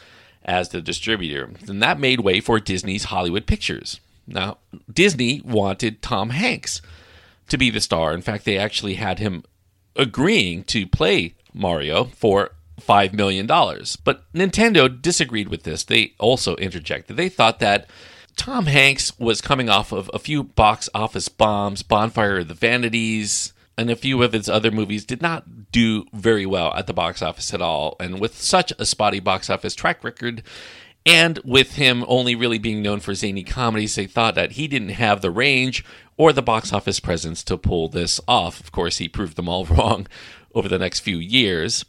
as 0.50 0.70
the 0.70 0.82
distributor, 0.82 1.51
and 1.68 1.82
that 1.82 2.00
made 2.00 2.22
way 2.22 2.41
for 2.41 2.60
Disney's 2.60 3.06
Hollywood 3.06 3.46
Pictures. 3.46 4.00
Now, 4.25 4.58
Disney 4.91 5.41
wanted 5.46 6.01
Tom 6.01 6.32
Hanks 6.32 6.82
to 7.50 7.58
be 7.58 7.70
the 7.70 7.79
star. 7.79 8.13
In 8.13 8.24
fact, 8.24 8.46
they 8.46 8.58
actually 8.58 8.96
had 8.96 9.20
him 9.20 9.44
agreeing 9.96 10.63
to 10.63 10.88
play 10.88 11.36
Mario 11.53 12.06
for 12.06 12.51
$5 12.82 13.13
million. 13.13 13.46
But 13.46 14.34
Nintendo 14.34 15.01
disagreed 15.01 15.50
with 15.50 15.63
this. 15.63 15.84
They 15.84 16.13
also 16.18 16.56
interjected. 16.56 17.15
They 17.15 17.29
thought 17.29 17.60
that 17.60 17.88
Tom 18.36 18.65
Hanks 18.65 19.18
was 19.20 19.41
coming 19.41 19.70
off 19.70 19.91
of 19.91 20.10
a 20.13 20.20
few 20.20 20.44
box 20.44 20.89
office 20.96 21.29
bombs, 21.29 21.84
Bonfire 21.84 22.39
of 22.39 22.48
the 22.48 22.53
Vanities, 22.56 23.53
and 23.79 23.89
a 23.89 23.95
few 23.95 24.21
of 24.21 24.33
his 24.33 24.50
other 24.50 24.71
movies 24.71 25.05
did 25.05 25.21
not 25.21 25.71
do 25.71 26.05
very 26.12 26.45
well 26.45 26.74
at 26.74 26.86
the 26.86 26.93
box 26.93 27.21
office 27.21 27.53
at 27.53 27.62
all. 27.62 27.95
And 28.00 28.19
with 28.19 28.38
such 28.38 28.74
a 28.77 28.86
spotty 28.86 29.21
box 29.21 29.50
office 29.50 29.74
track 29.74 30.03
record, 30.03 30.43
and 31.05 31.39
with 31.45 31.75
him 31.75 32.03
only 32.07 32.36
really 32.36 32.57
being 32.59 32.81
known 32.81 33.00
for 33.00 33.15
zany 33.15 33.43
comedies, 33.43 33.95
they 33.95 34.05
thought 34.05 34.36
that 34.36 34.53
he 34.53 34.67
didn't 34.67 34.89
have 34.89 35.21
the 35.21 35.31
range 35.31 35.86
or 36.17 36.33
the 36.33 36.41
box 36.41 36.74
office 36.74 37.00
presence 37.00 37.41
to 37.45 37.57
pull 37.57 37.88
this 37.88 38.19
off. 38.27 38.59
Of 38.59 38.74
course, 38.74 38.98
he 38.98 39.07
proved 39.07 39.38
them 39.38 39.48
all 39.48 39.65
wrong 39.65 40.07
over 40.53 40.67
the 40.67 40.77
next 40.77 41.00
few 41.00 41.17
years. 41.17 41.86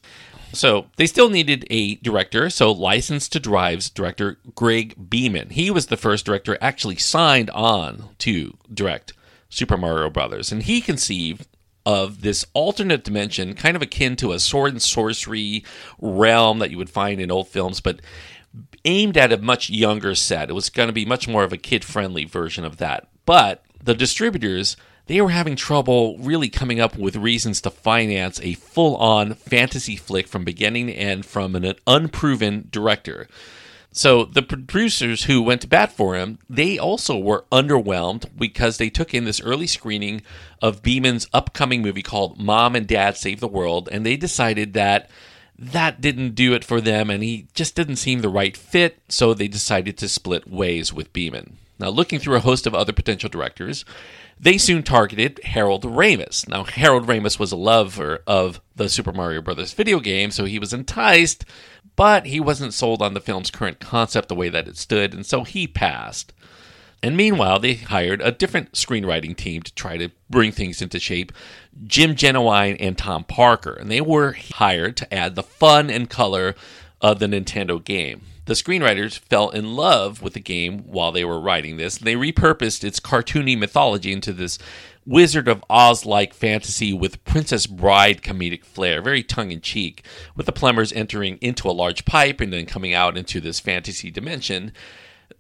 So 0.53 0.87
they 0.97 1.07
still 1.07 1.29
needed 1.29 1.67
a 1.71 1.97
director. 1.97 2.51
So 2.51 2.71
License 2.71 3.29
to 3.31 3.41
Drive's 3.41 3.91
director 3.91 4.39
Greg 4.55 5.11
Beeman. 5.11 5.51
He 5.51 5.73
was 5.73 5.87
the 5.87 5.97
first 5.97 6.25
director 6.25 6.57
actually 6.61 6.97
signed 6.97 7.51
on 7.51 8.11
to 8.19 8.57
direct 8.73 9.13
Super 9.49 9.77
Mario 9.77 10.09
Brothers, 10.09 10.53
and 10.53 10.63
he 10.63 10.81
conceived 10.81 11.49
of 11.87 12.23
this 12.23 12.45
alternate 12.53 13.05
dimension, 13.05 13.55
kind 13.55 13.77
of 13.77 13.83
akin 13.83 14.17
to 14.17 14.33
a 14.33 14.39
sword 14.39 14.73
and 14.73 14.83
sorcery 14.83 15.65
realm 16.01 16.59
that 16.59 16.71
you 16.71 16.79
would 16.79 16.91
find 16.91 17.21
in 17.21 17.31
old 17.31 17.49
films, 17.49 17.81
but 17.81 18.01
aimed 18.85 19.17
at 19.17 19.33
a 19.33 19.39
much 19.39 19.71
younger 19.71 20.15
set. 20.15 20.51
It 20.51 20.55
was 20.55 20.71
going 20.71 20.89
to 20.89 20.93
be 20.93 21.05
much 21.05 21.29
more 21.29 21.45
of 21.45 21.53
a 21.53 21.59
kid 21.59 21.85
friendly 21.85 22.25
version 22.25 22.65
of 22.65 22.79
that. 22.79 23.09
But 23.25 23.65
the 23.83 23.95
distributors, 23.95 24.77
they 25.07 25.21
were 25.21 25.31
having 25.31 25.57
trouble 25.57 26.19
really 26.19 26.49
coming 26.49 26.81
up 26.81 26.97
with 26.97 27.17
reasons 27.17 27.61
to 27.63 27.71
finance 27.71 28.41
a 28.43 28.55
full 28.55 28.97
on 28.97 29.35
fantasy 29.35 29.97
flick 29.97 30.29
from 30.29 30.45
beginning 30.45 30.87
to 30.87 30.93
end 30.93 31.27
from 31.27 31.55
an 31.55 31.75
unproven 31.87 32.69
director. 32.71 33.29
So 33.93 34.25
the 34.25 34.43
producers 34.43 35.25
who 35.25 35.43
went 35.43 35.63
to 35.63 35.69
bat 35.69 35.93
for 35.93 36.15
him, 36.15 36.39
they 36.49 36.79
also 36.79 37.19
were 37.19 37.45
underwhelmed 37.51 38.27
because 38.37 38.79
they 38.79 38.89
took 38.89 39.13
in 39.13 39.25
this 39.25 39.41
early 39.41 39.67
screening 39.67 40.23
of 40.63 40.83
Beeman's 40.83 41.29
upcoming 41.33 41.83
movie 41.83 42.03
called 42.03 42.39
Mom 42.39 42.77
and 42.77 42.87
Dad 42.87 43.17
Save 43.17 43.41
the 43.41 43.49
World, 43.49 43.89
and 43.91 44.07
they 44.07 44.17
decided 44.17 44.75
that 44.75 45.11
that 45.59 46.01
didn't 46.01 46.35
do 46.35 46.55
it 46.55 46.65
for 46.65 46.81
them 46.81 47.11
and 47.11 47.23
he 47.23 47.49
just 47.53 47.75
didn't 47.75 47.97
seem 47.97 48.21
the 48.21 48.29
right 48.29 48.57
fit, 48.57 49.01
so 49.09 49.35
they 49.35 49.49
decided 49.49 49.99
to 49.99 50.09
split 50.09 50.49
ways 50.49 50.93
with 50.93 51.13
Beeman. 51.13 51.57
Now, 51.79 51.89
looking 51.89 52.19
through 52.19 52.37
a 52.37 52.41
host 52.41 52.67
of 52.67 52.75
other 52.75 52.93
potential 52.93 53.29
directors, 53.29 53.85
they 54.41 54.57
soon 54.57 54.83
targeted 54.83 55.39
Harold 55.45 55.85
Ramis. 55.85 56.49
Now, 56.49 56.65
Harold 56.65 57.07
Ramis 57.07 57.39
was 57.39 57.53
a 57.53 57.57
lover 57.57 58.23
of 58.27 58.61
the 58.75 58.89
Super 58.89 59.13
Mario 59.13 59.43
Brothers 59.43 59.75
video 59.75 60.01
game, 60.01 60.31
so 60.31 60.47
he 60.47 60.59
was 60.59 60.73
enticed 60.73 61.45
but 62.01 62.25
he 62.25 62.41
wasn't 62.41 62.73
sold 62.73 63.03
on 63.03 63.13
the 63.13 63.21
film's 63.21 63.51
current 63.51 63.79
concept 63.79 64.29
the 64.29 64.35
way 64.35 64.49
that 64.49 64.67
it 64.67 64.79
stood, 64.79 65.13
and 65.13 65.27
so 65.27 65.45
he 65.45 65.67
passed. 65.67 66.33
And 67.03 67.15
meanwhile, 67.15 67.59
they 67.59 67.75
hired 67.75 68.23
a 68.23 68.33
different 68.33 68.73
screenwriting 68.73 69.37
team 69.37 69.61
to 69.63 69.75
try 69.75 69.99
to 69.99 70.09
bring 70.31 70.51
things 70.51 70.81
into 70.81 70.99
shape 70.99 71.31
Jim 71.85 72.15
Jennewein 72.15 72.79
and 72.81 72.97
Tom 72.97 73.25
Parker. 73.25 73.75
And 73.75 73.91
they 73.91 74.01
were 74.01 74.33
hired 74.55 74.97
to 74.97 75.13
add 75.15 75.35
the 75.35 75.43
fun 75.43 75.91
and 75.91 76.09
color 76.09 76.55
of 77.03 77.19
the 77.19 77.27
Nintendo 77.27 77.85
game. 77.85 78.23
The 78.51 78.57
screenwriters 78.57 79.17
fell 79.17 79.51
in 79.51 79.77
love 79.77 80.23
with 80.23 80.33
the 80.33 80.41
game 80.41 80.81
while 80.81 81.13
they 81.13 81.25
were 81.25 81.39
writing 81.39 81.77
this. 81.77 81.99
They 81.99 82.17
repurposed 82.17 82.83
its 82.83 82.99
cartoony 82.99 83.57
mythology 83.57 84.11
into 84.11 84.33
this 84.33 84.59
Wizard 85.07 85.47
of 85.47 85.63
Oz 85.71 86.05
like 86.05 86.35
fantasy 86.35 86.93
with 86.93 87.23
Princess 87.23 87.69
Bride 87.69 88.23
comedic 88.23 88.65
flair, 88.65 89.03
very 89.03 89.23
tongue 89.23 89.53
in 89.53 89.61
cheek, 89.61 90.05
with 90.35 90.47
the 90.47 90.53
plumbers 90.53 90.93
entering 90.93 91.39
into 91.41 91.71
a 91.71 91.71
large 91.71 92.05
pipe 92.05 92.41
and 92.41 92.53
then 92.53 92.67
coming 92.67 92.93
out 92.93 93.17
into 93.17 93.41
this 93.41 93.61
fantasy 93.61 94.11
dimension. 94.11 94.73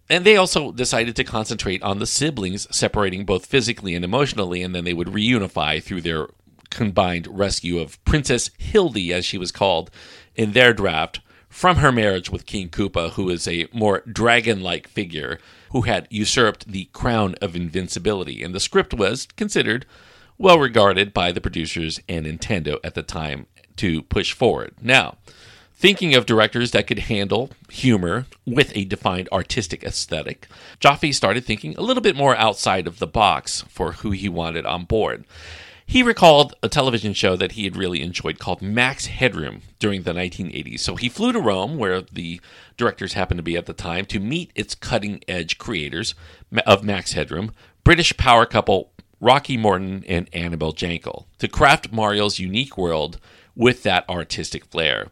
And 0.09 0.25
they 0.25 0.37
also 0.37 0.71
decided 0.71 1.17
to 1.17 1.25
concentrate 1.25 1.83
on 1.83 1.99
the 1.99 2.07
siblings 2.07 2.69
separating 2.71 3.25
both 3.25 3.45
physically 3.45 3.97
and 3.97 4.05
emotionally, 4.05 4.62
and 4.62 4.73
then 4.73 4.85
they 4.85 4.95
would 4.95 5.09
reunify 5.09 5.83
through 5.83 6.02
their 6.02 6.29
combined 6.71 7.26
rescue 7.26 7.81
of 7.81 7.99
Princess 8.05 8.52
Hildy, 8.57 9.12
as 9.12 9.25
she 9.25 9.37
was 9.37 9.50
called 9.50 9.90
in 10.37 10.52
their 10.52 10.73
draft, 10.73 11.19
from 11.50 11.78
her 11.78 11.92
marriage 11.92 12.30
with 12.30 12.47
King 12.47 12.71
Koopa, 12.71 13.11
who 13.11 13.28
is 13.28 13.47
a 13.47 13.69
more 13.73 14.02
dragon 14.11 14.62
like 14.62 14.88
figure 14.88 15.38
who 15.73 15.83
had 15.83 16.09
usurped 16.09 16.69
the 16.69 16.87
crown 16.92 17.35
of 17.42 17.54
invincibility, 17.54 18.42
and 18.42 18.54
the 18.54 18.61
script 18.61 18.95
was 18.95 19.26
considered 19.37 19.85
well 20.38 20.59
regarded 20.59 21.12
by 21.12 21.33
the 21.33 21.40
producers 21.40 22.00
and 22.09 22.25
Nintendo 22.25 22.78
at 22.83 22.95
the 22.95 23.02
time 23.02 23.47
to 23.76 24.02
push 24.02 24.33
forward. 24.33 24.73
Now, 24.80 25.19
thinking 25.75 26.14
of 26.14 26.25
directors 26.25 26.71
that 26.71 26.87
could 26.87 27.00
handle 27.00 27.50
humor 27.69 28.26
with 28.47 28.75
a 28.75 28.85
defined 28.85 29.28
artistic 29.33 29.85
aesthetic, 29.85 30.47
Joffe 30.80 31.14
started 31.14 31.45
thinking 31.45 31.76
a 31.76 31.83
little 31.83 32.02
bit 32.02 32.16
more 32.16 32.37
outside 32.37 32.87
of 32.87 33.00
the 33.00 33.07
box 33.07 33.64
for 33.69 33.92
who 33.92 34.12
he 34.12 34.28
wanted 34.28 34.64
on 34.64 34.85
board. 34.85 35.25
He 35.90 36.04
recalled 36.04 36.54
a 36.62 36.68
television 36.68 37.14
show 37.14 37.35
that 37.35 37.52
he 37.52 37.64
had 37.64 37.76
really 37.76 38.00
enjoyed 38.00 38.38
called 38.38 38.62
Max 38.62 39.06
Headroom 39.06 39.62
during 39.80 40.04
the 40.04 40.12
1980s. 40.12 40.78
So 40.78 40.94
he 40.94 41.09
flew 41.09 41.32
to 41.32 41.40
Rome, 41.40 41.78
where 41.78 42.00
the 42.00 42.40
directors 42.76 43.14
happened 43.14 43.38
to 43.38 43.42
be 43.42 43.56
at 43.56 43.66
the 43.66 43.73
time, 43.73 44.04
to 44.04 44.20
meet 44.20 44.52
its 44.54 44.76
cutting 44.76 45.20
edge 45.26 45.59
creators 45.59 46.14
of 46.64 46.85
Max 46.85 47.14
Headroom, 47.14 47.52
British 47.82 48.16
power 48.16 48.47
couple 48.47 48.92
Rocky 49.20 49.56
Morton 49.56 50.04
and 50.06 50.32
Annabelle 50.32 50.73
Jankel, 50.73 51.25
to 51.40 51.49
craft 51.49 51.90
Mario's 51.90 52.38
unique 52.38 52.78
world 52.78 53.18
with 53.56 53.82
that 53.82 54.09
artistic 54.09 54.66
flair. 54.66 55.09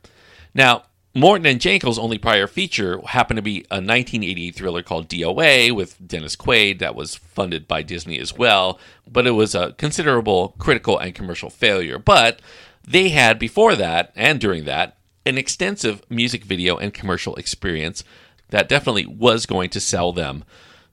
Now, 0.54 0.84
Morton 1.18 1.46
and 1.46 1.60
Jankel's 1.60 1.98
only 1.98 2.16
prior 2.16 2.46
feature 2.46 3.00
happened 3.06 3.38
to 3.38 3.42
be 3.42 3.58
a 3.70 3.82
1988 3.82 4.54
thriller 4.54 4.82
called 4.82 5.08
DOA 5.08 5.72
with 5.72 5.96
Dennis 6.06 6.36
Quaid 6.36 6.78
that 6.78 6.94
was 6.94 7.16
funded 7.16 7.66
by 7.66 7.82
Disney 7.82 8.20
as 8.20 8.36
well, 8.36 8.78
but 9.10 9.26
it 9.26 9.32
was 9.32 9.54
a 9.54 9.72
considerable 9.78 10.54
critical 10.58 10.96
and 10.96 11.14
commercial 11.14 11.50
failure. 11.50 11.98
But 11.98 12.40
they 12.86 13.08
had 13.08 13.38
before 13.38 13.74
that 13.74 14.12
and 14.14 14.40
during 14.40 14.64
that 14.66 14.96
an 15.26 15.38
extensive 15.38 16.02
music 16.08 16.44
video 16.44 16.76
and 16.76 16.94
commercial 16.94 17.34
experience 17.34 18.04
that 18.50 18.68
definitely 18.68 19.06
was 19.06 19.44
going 19.44 19.70
to 19.70 19.80
sell 19.80 20.12
them 20.12 20.44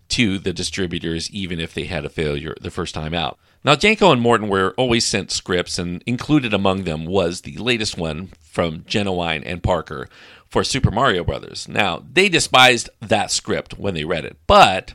to 0.10 0.40
the 0.40 0.54
distributors 0.54 1.30
even 1.32 1.60
if 1.60 1.74
they 1.74 1.86
had 1.86 2.04
a 2.04 2.10
failure 2.10 2.56
the 2.60 2.72
first 2.72 2.96
time 2.96 3.14
out. 3.14 3.38
Now, 3.66 3.74
Jankel 3.74 4.12
and 4.14 4.22
Morton 4.22 4.48
were 4.48 4.76
always 4.78 5.06
sent 5.06 5.32
scripts, 5.32 5.80
and 5.80 6.04
included 6.06 6.54
among 6.54 6.84
them 6.84 7.08
was 7.08 7.42
the 7.42 7.58
latest 7.58 7.98
one 7.98 8.30
from 8.40 8.82
Jennewein 8.82 9.42
and 9.44 9.64
Parker 9.64 10.08
for 10.48 10.64
Super 10.64 10.92
Mario 10.92 11.24
Brothers. 11.24 11.68
Now, 11.68 12.04
they 12.14 12.30
despised 12.30 12.92
that 13.02 13.32
script 13.32 13.80
when 13.80 13.96
they 13.96 14.06
read 14.06 14.24
it, 14.24 14.38
but 14.46 14.94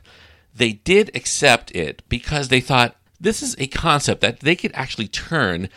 they 0.55 0.71
did 0.71 1.13
accept 1.13 1.75
it 1.75 2.01
because 2.07 2.47
they 2.47 2.61
thought 2.61 2.95
this 3.19 3.43
is 3.43 3.57
a 3.59 3.67
concept 3.67 4.21
that 4.21 4.39
they 4.39 4.55
could 4.55 4.71
actually 4.73 5.09
turn 5.09 5.67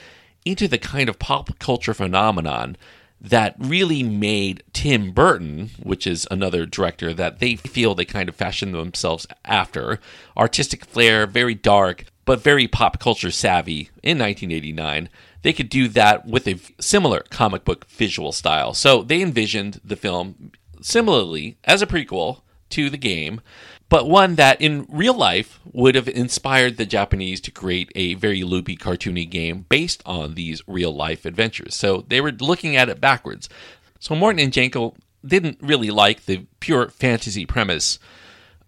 into 0.45 0.69
the 0.69 0.79
kind 0.79 1.09
of 1.09 1.19
pop 1.19 1.59
culture 1.59 1.95
phenomenon 1.95 2.77
that 3.21 3.57
really 3.59 4.05
made 4.05 4.63
Tim 4.73 5.11
Burton, 5.11 5.71
which 5.83 6.07
is 6.07 6.29
another 6.31 6.65
director 6.65 7.13
that 7.13 7.41
they 7.41 7.57
feel 7.57 7.97
they 7.97 8.05
kind 8.05 8.29
of 8.29 8.37
fashioned 8.37 8.73
themselves 8.73 9.27
after, 9.45 9.99
artistic 10.37 10.85
flair, 10.85 11.27
very 11.27 11.55
dark, 11.55 12.05
but 12.25 12.43
very 12.43 12.67
pop 12.67 12.99
culture 12.99 13.31
savvy 13.31 13.91
in 14.03 14.19
1989, 14.19 15.09
they 15.43 15.53
could 15.53 15.69
do 15.69 15.89
that 15.89 16.27
with 16.27 16.47
a 16.49 16.59
similar 16.81 17.21
comic 17.31 17.65
book 17.65 17.87
visual 17.87 18.33
style. 18.33 18.75
So 18.75 19.03
they 19.03 19.21
envisioned 19.21 19.81
the 19.85 19.97
film 19.97 20.53
similarly 20.81 21.57
as 21.65 21.83
a 21.83 21.87
prequel 21.87 22.41
to 22.71 22.91
the 22.91 22.99
game, 22.99 23.41
but 23.89 24.09
one 24.09 24.37
that 24.37 24.61
in 24.61 24.87
real 24.89 25.15
life 25.15 25.61
would 25.73 25.95
have 25.95 26.09
inspired 26.09 26.77
the 26.77 26.87
Japanese 26.87 27.41
to 27.43 27.51
create 27.51 27.93
a 27.95 28.15
very 28.15 28.43
loopy, 28.43 28.77
cartoony 28.77 29.29
game 29.29 29.67
based 29.69 30.03
on 30.07 30.35
these 30.35 30.63
real 30.67 30.95
life 30.95 31.25
adventures. 31.25 31.75
So 31.75 32.05
they 32.09 32.21
were 32.21 32.33
looking 32.33 32.77
at 32.77 32.89
it 32.89 33.01
backwards. 33.01 33.49
So 34.01 34.15
Morton 34.15 34.41
and 34.41 34.53
Jankel 34.53 34.97
didn't 35.25 35.59
really 35.61 35.91
like 35.91 36.25
the 36.25 36.47
pure 36.61 36.89
fantasy 36.89 37.47
premise 37.47 37.99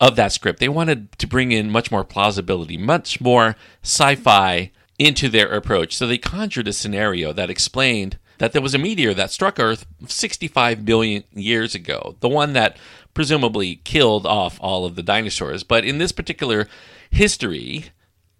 of 0.01 0.17
that 0.17 0.33
script. 0.33 0.61
They 0.61 0.69
wanted 0.69 1.19
to 1.19 1.27
bring 1.27 1.53
in 1.53 1.71
much 1.71 1.91
more 1.91 2.05
plausibility, 2.05 2.77
much 2.77 3.21
more 3.21 3.57
sci 3.83 4.15
fi 4.17 4.71
into 4.99 5.29
their 5.29 5.49
approach. 5.49 5.97
So 5.97 6.07
they 6.07 6.19
conjured 6.19 6.69
a 6.69 6.73
scenario 6.73 7.33
that 7.33 7.51
explained 7.51 8.19
that 8.39 8.53
there 8.53 8.63
was 8.63 8.75
a 8.75 8.79
meteor 8.79 9.15
that 9.15 9.31
struck 9.31 9.59
Earth 9.59 9.87
65 10.07 10.85
billion 10.85 11.25
years 11.33 11.75
ago, 11.75 12.17
the 12.21 12.29
one 12.29 12.53
that 12.53 12.77
presumably 13.15 13.77
killed 13.77 14.27
off 14.27 14.59
all 14.61 14.85
of 14.85 14.95
the 14.95 15.03
dinosaurs. 15.03 15.63
But 15.63 15.85
in 15.85 15.99
this 15.99 16.13
particular 16.13 16.69
history, 17.11 17.87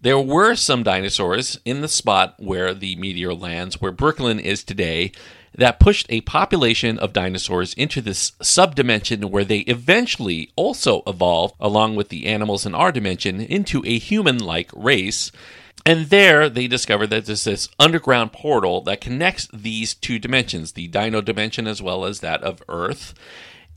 there 0.01 0.19
were 0.19 0.55
some 0.55 0.83
dinosaurs 0.83 1.59
in 1.65 1.81
the 1.81 1.87
spot 1.87 2.35
where 2.37 2.73
the 2.73 2.95
meteor 2.97 3.33
lands, 3.33 3.81
where 3.81 3.91
Brooklyn 3.91 4.39
is 4.39 4.63
today, 4.63 5.11
that 5.57 5.79
pushed 5.79 6.05
a 6.09 6.21
population 6.21 6.97
of 6.99 7.13
dinosaurs 7.13 7.73
into 7.73 7.99
this 7.99 8.31
subdimension 8.41 9.25
where 9.25 9.43
they 9.43 9.59
eventually 9.59 10.51
also 10.55 11.01
evolved, 11.05 11.55
along 11.59 11.95
with 11.95 12.09
the 12.09 12.27
animals 12.27 12.65
in 12.65 12.73
our 12.73 12.91
dimension, 12.91 13.41
into 13.41 13.83
a 13.85 13.97
human 13.97 14.37
like 14.37 14.71
race. 14.73 15.31
And 15.85 16.07
there 16.07 16.49
they 16.49 16.67
discovered 16.67 17.07
that 17.07 17.25
there's 17.25 17.43
this 17.43 17.69
underground 17.79 18.33
portal 18.33 18.81
that 18.81 19.01
connects 19.01 19.47
these 19.53 19.93
two 19.93 20.19
dimensions, 20.19 20.73
the 20.73 20.87
dino 20.87 21.21
dimension 21.21 21.67
as 21.67 21.81
well 21.81 22.05
as 22.05 22.19
that 22.19 22.43
of 22.43 22.61
Earth. 22.69 23.13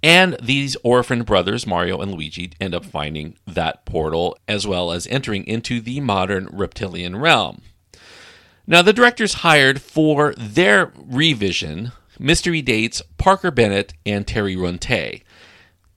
And 0.03 0.37
these 0.43 0.77
orphaned 0.83 1.27
brothers, 1.27 1.67
Mario 1.67 2.01
and 2.01 2.13
Luigi, 2.13 2.53
end 2.61 2.75
up 2.75 2.85
finding 2.85 3.37
that 3.47 3.85
portal 3.85 4.37
as 4.49 4.67
well 4.67 4.93
as 4.93 5.07
entering 5.07 5.47
into 5.47 5.81
the 5.81 6.01
modern 6.01 6.49
reptilian 6.51 7.17
realm. 7.17 7.63
Now, 8.71 8.83
the 8.83 8.93
directors 8.93 9.35
hired 9.35 9.83
for 9.83 10.33
their 10.39 10.93
revision 10.95 11.91
Mystery 12.21 12.63
Date's 12.63 13.03
Parker 13.19 13.51
Bennett 13.51 13.95
and 14.07 14.25
Terry 14.25 14.55
Runte. 14.55 15.25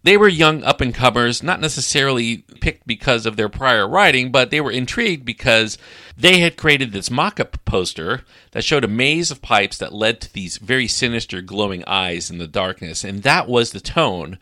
They 0.01 0.17
were 0.17 0.27
young 0.27 0.63
up 0.63 0.81
and 0.81 0.91
comers, 0.91 1.43
not 1.43 1.61
necessarily 1.61 2.37
picked 2.61 2.87
because 2.87 3.27
of 3.27 3.35
their 3.35 3.47
prior 3.47 3.87
writing, 3.87 4.31
but 4.31 4.49
they 4.49 4.59
were 4.59 4.71
intrigued 4.71 5.23
because 5.23 5.77
they 6.17 6.39
had 6.39 6.57
created 6.57 6.93
this 6.93 7.11
mock 7.11 7.39
up 7.39 7.63
poster 7.63 8.23
that 8.53 8.63
showed 8.63 8.83
a 8.83 8.87
maze 8.87 9.29
of 9.29 9.43
pipes 9.43 9.77
that 9.77 9.93
led 9.93 10.19
to 10.21 10.33
these 10.33 10.57
very 10.57 10.87
sinister 10.87 11.41
glowing 11.41 11.83
eyes 11.85 12.31
in 12.31 12.39
the 12.39 12.47
darkness, 12.47 13.03
and 13.03 13.21
that 13.21 13.47
was 13.47 13.69
the 13.69 13.79
tone 13.81 14.39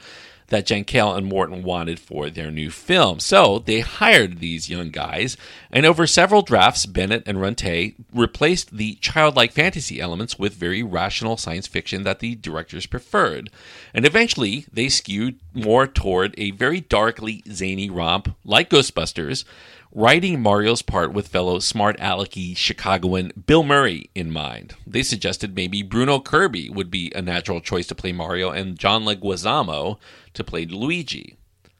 that 0.51 0.67
Jankel 0.67 1.17
and 1.17 1.25
Morton 1.25 1.63
wanted 1.63 1.97
for 1.97 2.29
their 2.29 2.51
new 2.51 2.69
film. 2.69 3.19
So 3.19 3.59
they 3.59 3.79
hired 3.79 4.39
these 4.39 4.69
young 4.69 4.89
guys, 4.89 5.37
and 5.71 5.85
over 5.85 6.05
several 6.05 6.41
drafts, 6.41 6.85
Bennett 6.85 7.23
and 7.25 7.37
Runte 7.37 7.95
replaced 8.13 8.75
the 8.75 8.95
childlike 8.95 9.53
fantasy 9.53 9.99
elements 10.01 10.37
with 10.37 10.53
very 10.53 10.83
rational 10.83 11.37
science 11.37 11.67
fiction 11.67 12.03
that 12.03 12.19
the 12.19 12.35
directors 12.35 12.85
preferred. 12.85 13.49
And 13.93 14.05
eventually, 14.05 14.65
they 14.71 14.89
skewed 14.89 15.39
more 15.53 15.87
toward 15.87 16.35
a 16.37 16.51
very 16.51 16.81
darkly 16.81 17.43
zany 17.49 17.89
romp 17.89 18.35
like 18.43 18.69
Ghostbusters 18.69 19.45
writing 19.93 20.39
Mario's 20.39 20.81
part 20.81 21.11
with 21.11 21.27
fellow 21.27 21.59
smart 21.59 21.97
alecky 21.97 22.55
Chicagoan 22.55 23.31
Bill 23.45 23.63
Murray 23.63 24.09
in 24.15 24.31
mind. 24.31 24.73
They 24.87 25.03
suggested 25.03 25.55
maybe 25.55 25.83
Bruno 25.83 26.19
Kirby 26.19 26.69
would 26.69 26.89
be 26.89 27.11
a 27.13 27.21
natural 27.21 27.59
choice 27.59 27.87
to 27.87 27.95
play 27.95 28.11
Mario 28.11 28.51
and 28.51 28.79
John 28.79 29.03
Leguizamo 29.03 29.97
to 30.33 30.43
play 30.43 30.65
Luigi. 30.65 31.37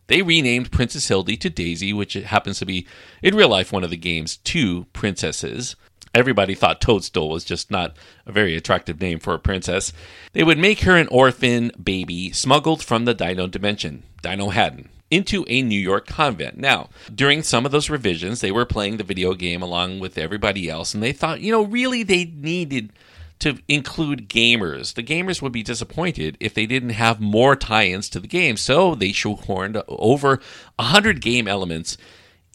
They 0.07 0.21
renamed 0.21 0.71
Princess 0.71 1.07
Hildy 1.07 1.37
to 1.37 1.49
Daisy, 1.49 1.93
which 1.93 2.13
happens 2.13 2.59
to 2.59 2.65
be, 2.65 2.85
in 3.23 3.33
real 3.33 3.47
life, 3.47 3.71
one 3.71 3.85
of 3.85 3.89
the 3.89 3.97
game's 3.97 4.35
two 4.37 4.87
princesses. 4.91 5.77
Everybody 6.13 6.53
thought 6.53 6.81
Toadstool 6.81 7.29
was 7.29 7.45
just 7.45 7.71
not 7.71 7.95
a 8.25 8.33
very 8.33 8.57
attractive 8.57 8.99
name 8.99 9.19
for 9.19 9.33
a 9.33 9.39
princess. 9.39 9.93
They 10.33 10.43
would 10.43 10.57
make 10.57 10.81
her 10.81 10.97
an 10.97 11.07
orphan 11.07 11.71
baby 11.81 12.31
smuggled 12.31 12.83
from 12.83 13.05
the 13.05 13.13
Dino 13.13 13.47
dimension, 13.47 14.03
Dinohattan, 14.21 14.89
into 15.11 15.45
a 15.47 15.61
New 15.61 15.79
York 15.79 16.07
convent. 16.07 16.57
Now, 16.57 16.89
during 17.13 17.43
some 17.43 17.65
of 17.65 17.71
those 17.71 17.89
revisions, 17.89 18.39
they 18.39 18.51
were 18.51 18.65
playing 18.65 18.97
the 18.97 19.03
video 19.03 19.33
game 19.33 19.61
along 19.61 19.99
with 19.99 20.17
everybody 20.17 20.69
else, 20.69 20.93
and 20.93 21.03
they 21.03 21.11
thought, 21.11 21.41
you 21.41 21.51
know, 21.51 21.63
really 21.63 22.01
they 22.01 22.25
needed 22.25 22.93
to 23.39 23.57
include 23.67 24.29
gamers. 24.29 24.93
The 24.93 25.03
gamers 25.03 25.41
would 25.41 25.51
be 25.51 25.63
disappointed 25.63 26.37
if 26.39 26.53
they 26.53 26.65
didn't 26.65 26.91
have 26.91 27.19
more 27.19 27.55
tie 27.55 27.87
ins 27.87 28.07
to 28.09 28.19
the 28.19 28.27
game, 28.27 28.55
so 28.55 28.95
they 28.95 29.09
shoehorned 29.09 29.83
over 29.87 30.39
100 30.77 31.21
game 31.21 31.47
elements 31.47 31.97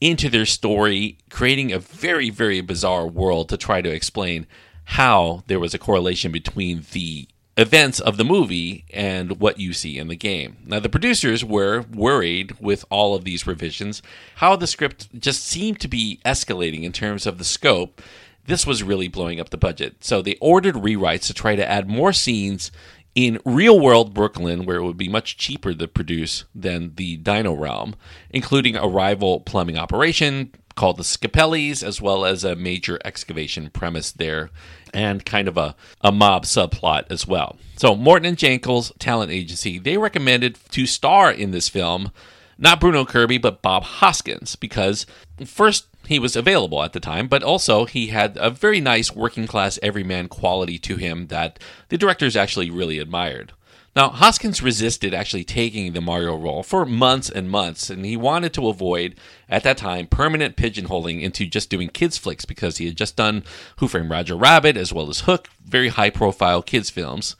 into 0.00 0.28
their 0.28 0.46
story, 0.46 1.18
creating 1.28 1.72
a 1.72 1.78
very, 1.78 2.30
very 2.30 2.60
bizarre 2.60 3.06
world 3.06 3.48
to 3.48 3.56
try 3.56 3.82
to 3.82 3.90
explain 3.90 4.46
how 4.84 5.42
there 5.48 5.58
was 5.58 5.74
a 5.74 5.78
correlation 5.78 6.30
between 6.30 6.84
the 6.92 7.28
events 7.56 8.00
of 8.00 8.16
the 8.18 8.24
movie 8.24 8.84
and 8.92 9.40
what 9.40 9.58
you 9.58 9.72
see 9.72 9.98
in 9.98 10.08
the 10.08 10.16
game. 10.16 10.58
Now, 10.66 10.78
the 10.78 10.88
producers 10.88 11.44
were 11.44 11.84
worried 11.92 12.60
with 12.60 12.84
all 12.90 13.14
of 13.14 13.24
these 13.24 13.46
revisions 13.46 14.02
how 14.36 14.56
the 14.56 14.66
script 14.66 15.18
just 15.18 15.44
seemed 15.44 15.80
to 15.80 15.88
be 15.88 16.20
escalating 16.24 16.82
in 16.82 16.92
terms 16.92 17.26
of 17.26 17.38
the 17.38 17.44
scope. 17.44 18.02
This 18.44 18.66
was 18.66 18.82
really 18.82 19.08
blowing 19.08 19.40
up 19.40 19.50
the 19.50 19.56
budget. 19.56 20.04
So 20.04 20.20
they 20.22 20.36
ordered 20.40 20.74
rewrites 20.74 21.26
to 21.28 21.34
try 21.34 21.56
to 21.56 21.68
add 21.68 21.88
more 21.88 22.12
scenes 22.12 22.70
in 23.14 23.40
real 23.46 23.80
world 23.80 24.12
Brooklyn, 24.12 24.66
where 24.66 24.76
it 24.76 24.84
would 24.84 24.98
be 24.98 25.08
much 25.08 25.38
cheaper 25.38 25.72
to 25.72 25.88
produce 25.88 26.44
than 26.54 26.94
the 26.96 27.16
Dino 27.16 27.54
Realm, 27.54 27.96
including 28.30 28.76
a 28.76 28.86
rival 28.86 29.40
plumbing 29.40 29.78
operation, 29.78 30.52
called 30.74 30.98
the 30.98 31.02
Scapellis, 31.02 31.82
as 31.82 32.02
well 32.02 32.26
as 32.26 32.44
a 32.44 32.54
major 32.54 33.00
excavation 33.04 33.70
premise 33.70 34.12
there, 34.12 34.50
and 34.96 35.26
kind 35.26 35.46
of 35.46 35.58
a, 35.58 35.76
a 36.00 36.10
mob 36.10 36.44
subplot 36.44 37.04
as 37.10 37.28
well. 37.28 37.56
So 37.76 37.94
Morton 37.94 38.26
and 38.26 38.36
Jankel's 38.38 38.90
talent 38.98 39.30
agency, 39.30 39.78
they 39.78 39.98
recommended 39.98 40.58
to 40.70 40.86
star 40.86 41.30
in 41.30 41.50
this 41.50 41.68
film 41.68 42.10
not 42.58 42.80
Bruno 42.80 43.04
Kirby, 43.04 43.38
but 43.38 43.60
Bob 43.60 43.84
Hoskins, 43.84 44.56
because 44.56 45.04
first 45.44 45.86
he 46.06 46.18
was 46.18 46.36
available 46.36 46.82
at 46.82 46.92
the 46.92 47.00
time, 47.00 47.28
but 47.28 47.42
also 47.42 47.84
he 47.84 48.06
had 48.06 48.38
a 48.40 48.48
very 48.48 48.80
nice 48.80 49.14
working 49.14 49.46
class 49.46 49.78
everyman 49.82 50.28
quality 50.28 50.78
to 50.78 50.96
him 50.96 51.26
that 51.26 51.58
the 51.88 51.98
directors 51.98 52.36
actually 52.36 52.70
really 52.70 52.98
admired. 52.98 53.52
Now, 53.96 54.10
Hoskins 54.10 54.62
resisted 54.62 55.14
actually 55.14 55.44
taking 55.44 55.94
the 55.94 56.02
Mario 56.02 56.36
role 56.36 56.62
for 56.62 56.84
months 56.84 57.30
and 57.30 57.50
months, 57.50 57.88
and 57.88 58.04
he 58.04 58.14
wanted 58.14 58.52
to 58.52 58.68
avoid, 58.68 59.14
at 59.48 59.62
that 59.62 59.78
time, 59.78 60.06
permanent 60.06 60.54
pigeonholing 60.54 61.22
into 61.22 61.46
just 61.46 61.70
doing 61.70 61.88
kids' 61.88 62.18
flicks 62.18 62.44
because 62.44 62.76
he 62.76 62.84
had 62.84 62.98
just 62.98 63.16
done 63.16 63.42
Who 63.78 63.88
Framed 63.88 64.10
Roger 64.10 64.36
Rabbit 64.36 64.76
as 64.76 64.92
well 64.92 65.08
as 65.08 65.20
Hook, 65.20 65.48
very 65.64 65.88
high 65.88 66.10
profile 66.10 66.60
kids' 66.60 66.90
films. 66.90 67.36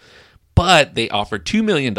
But 0.55 0.95
they 0.95 1.11
offered 1.11 1.45
$2 1.45 1.62
million, 1.62 1.95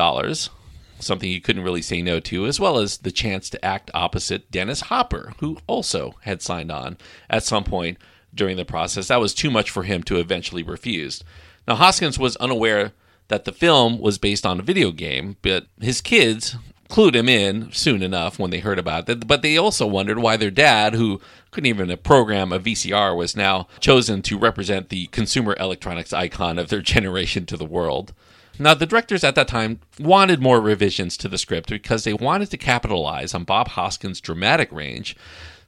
something 0.99 1.29
he 1.29 1.39
couldn't 1.39 1.63
really 1.63 1.83
say 1.83 2.01
no 2.01 2.19
to, 2.21 2.47
as 2.47 2.59
well 2.59 2.79
as 2.79 2.97
the 2.97 3.11
chance 3.11 3.51
to 3.51 3.63
act 3.63 3.91
opposite 3.93 4.49
Dennis 4.49 4.81
Hopper, 4.81 5.33
who 5.39 5.59
also 5.67 6.15
had 6.21 6.41
signed 6.41 6.71
on 6.71 6.97
at 7.29 7.43
some 7.43 7.63
point 7.63 7.99
during 8.33 8.57
the 8.57 8.65
process. 8.65 9.09
That 9.09 9.21
was 9.21 9.35
too 9.35 9.51
much 9.51 9.69
for 9.69 9.83
him 9.83 10.01
to 10.05 10.19
eventually 10.19 10.63
refuse. 10.63 11.23
Now, 11.67 11.75
Hoskins 11.75 12.17
was 12.17 12.35
unaware 12.37 12.93
that 13.27 13.45
the 13.45 13.51
film 13.51 13.99
was 13.99 14.17
based 14.17 14.45
on 14.45 14.59
a 14.59 14.63
video 14.63 14.91
game, 14.91 15.37
but 15.41 15.67
his 15.81 16.01
kids 16.01 16.55
clued 16.89 17.15
him 17.15 17.27
in 17.27 17.71
soon 17.71 18.01
enough 18.01 18.39
when 18.39 18.51
they 18.51 18.59
heard 18.59 18.79
about 18.79 19.09
it. 19.09 19.27
But 19.27 19.41
they 19.41 19.57
also 19.57 19.85
wondered 19.85 20.19
why 20.19 20.37
their 20.37 20.51
dad, 20.51 20.93
who 20.93 21.19
couldn't 21.51 21.67
even 21.67 21.95
program 21.97 22.51
a 22.51 22.59
VCR, 22.59 23.15
was 23.15 23.35
now 23.35 23.67
chosen 23.79 24.21
to 24.23 24.37
represent 24.37 24.89
the 24.89 25.07
consumer 25.07 25.55
electronics 25.59 26.13
icon 26.13 26.57
of 26.57 26.69
their 26.69 26.81
generation 26.95 27.45
to 27.47 27.57
the 27.57 27.65
world. 27.65 28.13
Now, 28.59 28.73
the 28.73 28.87
directors 28.87 29.23
at 29.23 29.35
that 29.35 29.47
time 29.47 29.81
wanted 29.99 30.41
more 30.41 30.59
revisions 30.59 31.15
to 31.17 31.27
the 31.27 31.37
script 31.37 31.69
because 31.69 32.03
they 32.03 32.13
wanted 32.13 32.49
to 32.51 32.57
capitalize 32.57 33.35
on 33.35 33.43
Bob 33.43 33.69
Hoskins' 33.69 34.19
dramatic 34.19 34.71
range. 34.71 35.15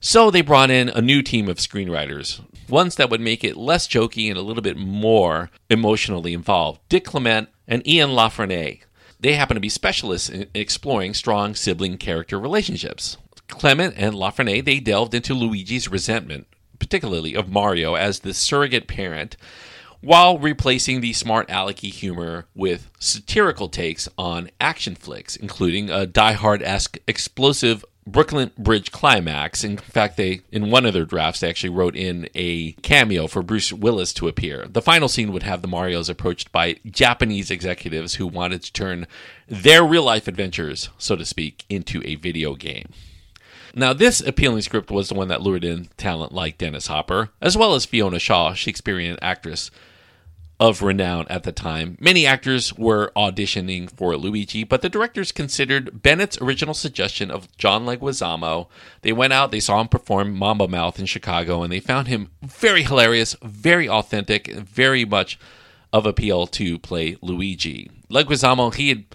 So 0.01 0.31
they 0.31 0.41
brought 0.41 0.71
in 0.71 0.87
a 0.87 1.01
new 1.01 1.21
team 1.21 1.49
of 1.49 1.57
screenwriters, 1.57 2.39
ones 2.69 2.95
that 2.95 3.09
would 3.09 3.19
make 3.19 3.43
it 3.43 3.57
less 3.57 3.85
jokey 3.85 4.29
and 4.29 4.37
a 4.37 4.41
little 4.41 4.63
bit 4.63 4.77
more 4.77 5.51
emotionally 5.69 6.33
involved. 6.33 6.79
Dick 6.87 7.03
Clement 7.03 7.49
and 7.67 7.85
Ian 7.85 8.13
La 8.13 8.29
Frenais. 8.29 8.83
They 9.19 9.33
happen 9.33 9.55
to 9.55 9.61
be 9.61 9.67
specialists 9.67 10.29
in 10.29 10.49
exploring 10.53 11.13
strong 11.13 11.53
sibling 11.53 11.97
character 11.97 12.39
relationships. 12.39 13.17
Clement 13.49 13.93
and 13.97 14.15
La 14.15 14.31
Frenais, 14.31 14.63
they 14.63 14.79
delved 14.79 15.13
into 15.13 15.33
Luigi's 15.33 15.89
resentment, 15.89 16.47
particularly 16.79 17.35
of 17.35 17.49
Mario 17.49 17.95
as 17.95 18.19
the 18.19 18.33
surrogate 18.33 18.87
parent, 18.87 19.35
while 19.99 20.39
replacing 20.39 21.01
the 21.01 21.11
smart 21.11 21.49
alecky 21.49 21.91
humor 21.91 22.45
with 22.55 22.89
satirical 22.99 23.67
takes 23.67 24.07
on 24.17 24.49
action 24.61 24.95
flicks, 24.95 25.35
including 25.35 25.89
a 25.89 26.05
Die 26.05 26.33
Hard 26.33 26.63
esque 26.63 26.99
explosive 27.05 27.83
Brooklyn 28.11 28.51
Bridge 28.57 28.91
climax. 28.91 29.63
In 29.63 29.77
fact, 29.77 30.17
they 30.17 30.41
in 30.51 30.71
one 30.71 30.85
of 30.85 30.93
their 30.93 31.05
drafts 31.05 31.39
they 31.39 31.49
actually 31.49 31.69
wrote 31.69 31.95
in 31.95 32.29
a 32.35 32.73
cameo 32.81 33.27
for 33.27 33.41
Bruce 33.41 33.71
Willis 33.71 34.13
to 34.13 34.27
appear. 34.27 34.65
The 34.67 34.81
final 34.81 35.07
scene 35.07 35.31
would 35.31 35.43
have 35.43 35.61
the 35.61 35.67
Mario's 35.67 36.09
approached 36.09 36.51
by 36.51 36.77
Japanese 36.85 37.51
executives 37.51 38.15
who 38.15 38.27
wanted 38.27 38.63
to 38.63 38.73
turn 38.73 39.07
their 39.47 39.83
real 39.83 40.03
life 40.03 40.27
adventures, 40.27 40.89
so 40.97 41.15
to 41.15 41.25
speak, 41.25 41.65
into 41.69 42.01
a 42.05 42.15
video 42.15 42.55
game. 42.55 42.89
Now, 43.75 43.93
this 43.93 44.19
appealing 44.19 44.61
script 44.61 44.89
was 44.89 45.09
the 45.09 45.15
one 45.15 45.27
that 45.27 45.41
lured 45.41 45.63
in 45.63 45.89
talent 45.95 46.31
like 46.31 46.57
Dennis 46.57 46.87
Hopper, 46.87 47.29
as 47.39 47.55
well 47.55 47.75
as 47.75 47.85
Fiona 47.85 48.17
Shaw, 48.17 48.53
Shakespearean 48.53 49.17
actress 49.21 49.69
of 50.59 50.81
renown 50.81 51.25
at 51.29 51.43
the 51.43 51.51
time. 51.53 51.97
Many 52.01 52.25
actors 52.25 52.73
were 52.77 53.13
auditioning 53.15 53.89
for 53.89 54.17
Luigi, 54.17 54.65
but 54.65 54.81
the 54.81 54.89
directors 54.89 55.31
considered 55.31 56.01
Bennett's 56.01 56.37
original 56.41 56.73
suggestion 56.73 57.31
of 57.31 57.55
John 57.57 57.85
Leguizamo. 57.85 58.67
They 59.01 59.13
went 59.13 59.31
out, 59.31 59.51
they 59.51 59.61
saw 59.61 59.79
him 59.79 59.87
perform 59.87 60.37
Mambo 60.37 60.67
Mouth 60.67 60.99
in 60.99 61.05
Chicago, 61.05 61.63
and 61.63 61.71
they 61.71 61.79
found 61.79 62.09
him 62.09 62.31
very 62.41 62.83
hilarious, 62.83 63.37
very 63.41 63.87
authentic, 63.87 64.47
very 64.53 65.05
much 65.05 65.39
of 65.93 66.05
appeal 66.05 66.45
to 66.47 66.77
play 66.77 67.17
Luigi. 67.21 67.89
Leguizamo, 68.09 68.73
he 68.73 68.89
had 68.89 69.05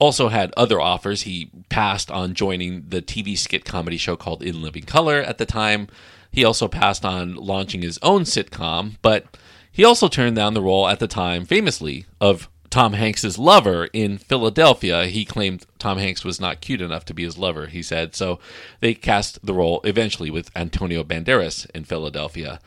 also 0.00 0.28
had 0.28 0.52
other 0.56 0.80
offers. 0.80 1.22
He 1.22 1.50
passed 1.68 2.10
on 2.10 2.34
joining 2.34 2.88
the 2.88 3.02
TV 3.02 3.38
skit 3.38 3.64
comedy 3.64 3.96
show 3.96 4.16
called 4.16 4.42
In 4.42 4.62
Living 4.62 4.84
Color 4.84 5.20
at 5.20 5.38
the 5.38 5.46
time. 5.46 5.88
He 6.30 6.44
also 6.44 6.68
passed 6.68 7.04
on 7.04 7.34
launching 7.34 7.82
his 7.82 7.98
own 8.02 8.22
sitcom, 8.22 8.96
but 9.00 9.36
he 9.78 9.84
also 9.84 10.08
turned 10.08 10.34
down 10.34 10.54
the 10.54 10.60
role 10.60 10.88
at 10.88 10.98
the 10.98 11.06
time, 11.06 11.44
famously, 11.44 12.04
of 12.20 12.48
Tom 12.68 12.94
Hanks's 12.94 13.38
lover 13.38 13.88
in 13.92 14.18
Philadelphia. 14.18 15.06
He 15.06 15.24
claimed 15.24 15.66
Tom 15.78 15.98
Hanks 15.98 16.24
was 16.24 16.40
not 16.40 16.60
cute 16.60 16.80
enough 16.80 17.04
to 17.04 17.14
be 17.14 17.22
his 17.22 17.38
lover, 17.38 17.68
he 17.68 17.80
said. 17.80 18.16
So 18.16 18.40
they 18.80 18.92
cast 18.92 19.46
the 19.46 19.54
role 19.54 19.80
eventually 19.84 20.32
with 20.32 20.50
Antonio 20.56 21.04
Banderas 21.04 21.70
in 21.76 21.84
Philadelphia. 21.84 22.58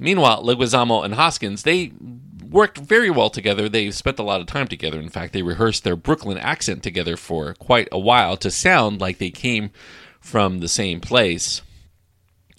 Meanwhile, 0.00 0.42
Leguizamo 0.42 1.04
and 1.04 1.14
Hoskins, 1.14 1.62
they 1.62 1.92
worked 2.50 2.78
very 2.78 3.08
well 3.08 3.30
together. 3.30 3.68
They 3.68 3.92
spent 3.92 4.18
a 4.18 4.24
lot 4.24 4.40
of 4.40 4.48
time 4.48 4.66
together. 4.66 4.98
In 4.98 5.10
fact, 5.10 5.34
they 5.34 5.42
rehearsed 5.42 5.84
their 5.84 5.94
Brooklyn 5.94 6.38
accent 6.38 6.82
together 6.82 7.16
for 7.16 7.54
quite 7.54 7.86
a 7.92 8.00
while 8.00 8.36
to 8.36 8.50
sound 8.50 9.00
like 9.00 9.18
they 9.18 9.30
came 9.30 9.70
from 10.18 10.58
the 10.58 10.66
same 10.66 11.00
place. 11.00 11.62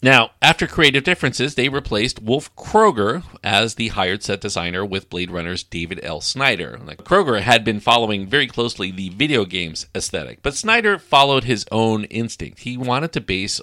Now, 0.01 0.31
after 0.41 0.65
creative 0.65 1.03
differences, 1.03 1.55
they 1.55 1.67
replaced 1.67 2.21
Wolf 2.21 2.55
Kroeger 2.55 3.23
as 3.43 3.75
the 3.75 3.89
hired 3.89 4.23
set 4.23 4.39
designer 4.39 4.85
with 4.85 5.09
Blade 5.09 5.29
Runner's 5.29 5.61
David 5.63 5.99
L. 6.03 6.21
Snyder. 6.21 6.79
Kroeger 7.03 7.41
had 7.41 7.65
been 7.65 7.81
following 7.81 8.25
very 8.25 8.47
closely 8.47 8.91
the 8.91 9.09
video 9.09 9.43
games 9.43 9.87
aesthetic, 9.93 10.41
but 10.41 10.55
Snyder 10.55 10.97
followed 10.97 11.43
his 11.43 11.65
own 11.69 12.05
instinct. 12.05 12.59
He 12.59 12.77
wanted 12.77 13.11
to 13.11 13.21
base 13.21 13.59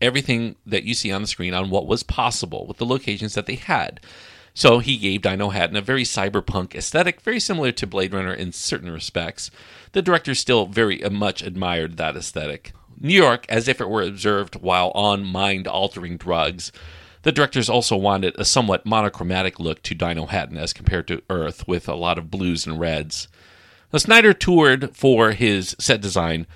everything 0.00 0.56
that 0.64 0.84
you 0.84 0.94
see 0.94 1.12
on 1.12 1.20
the 1.20 1.28
screen 1.28 1.52
on 1.52 1.68
what 1.68 1.86
was 1.86 2.02
possible 2.02 2.66
with 2.66 2.78
the 2.78 2.86
locations 2.86 3.34
that 3.34 3.44
they 3.44 3.56
had. 3.56 4.00
So 4.54 4.78
he 4.78 4.96
gave 4.96 5.22
Dinohattan 5.22 5.76
a 5.76 5.82
very 5.82 6.04
cyberpunk 6.04 6.74
aesthetic, 6.74 7.20
very 7.20 7.40
similar 7.40 7.72
to 7.72 7.86
Blade 7.86 8.14
Runner 8.14 8.32
in 8.32 8.52
certain 8.52 8.90
respects. 8.90 9.50
The 9.92 10.02
director 10.02 10.34
still 10.34 10.66
very 10.66 11.02
uh, 11.02 11.10
much 11.10 11.42
admired 11.42 11.96
that 11.96 12.16
aesthetic. 12.16 12.72
New 13.04 13.14
York 13.14 13.44
as 13.50 13.68
if 13.68 13.82
it 13.82 13.88
were 13.90 14.02
observed 14.02 14.56
while 14.56 14.90
on 14.94 15.24
mind 15.24 15.68
altering 15.68 16.16
drugs. 16.16 16.72
The 17.20 17.32
directors 17.32 17.68
also 17.68 17.96
wanted 17.96 18.34
a 18.38 18.46
somewhat 18.46 18.86
monochromatic 18.86 19.60
look 19.60 19.82
to 19.82 19.94
Dinohattan 19.94 20.56
as 20.56 20.72
compared 20.72 21.06
to 21.08 21.22
Earth, 21.28 21.68
with 21.68 21.86
a 21.86 21.94
lot 21.94 22.16
of 22.16 22.30
blues 22.30 22.66
and 22.66 22.80
reds. 22.80 23.28
Now, 23.92 23.98
Snyder 23.98 24.32
toured 24.32 24.96
for 24.96 25.32
his 25.32 25.76
set 25.78 26.00
design 26.00 26.46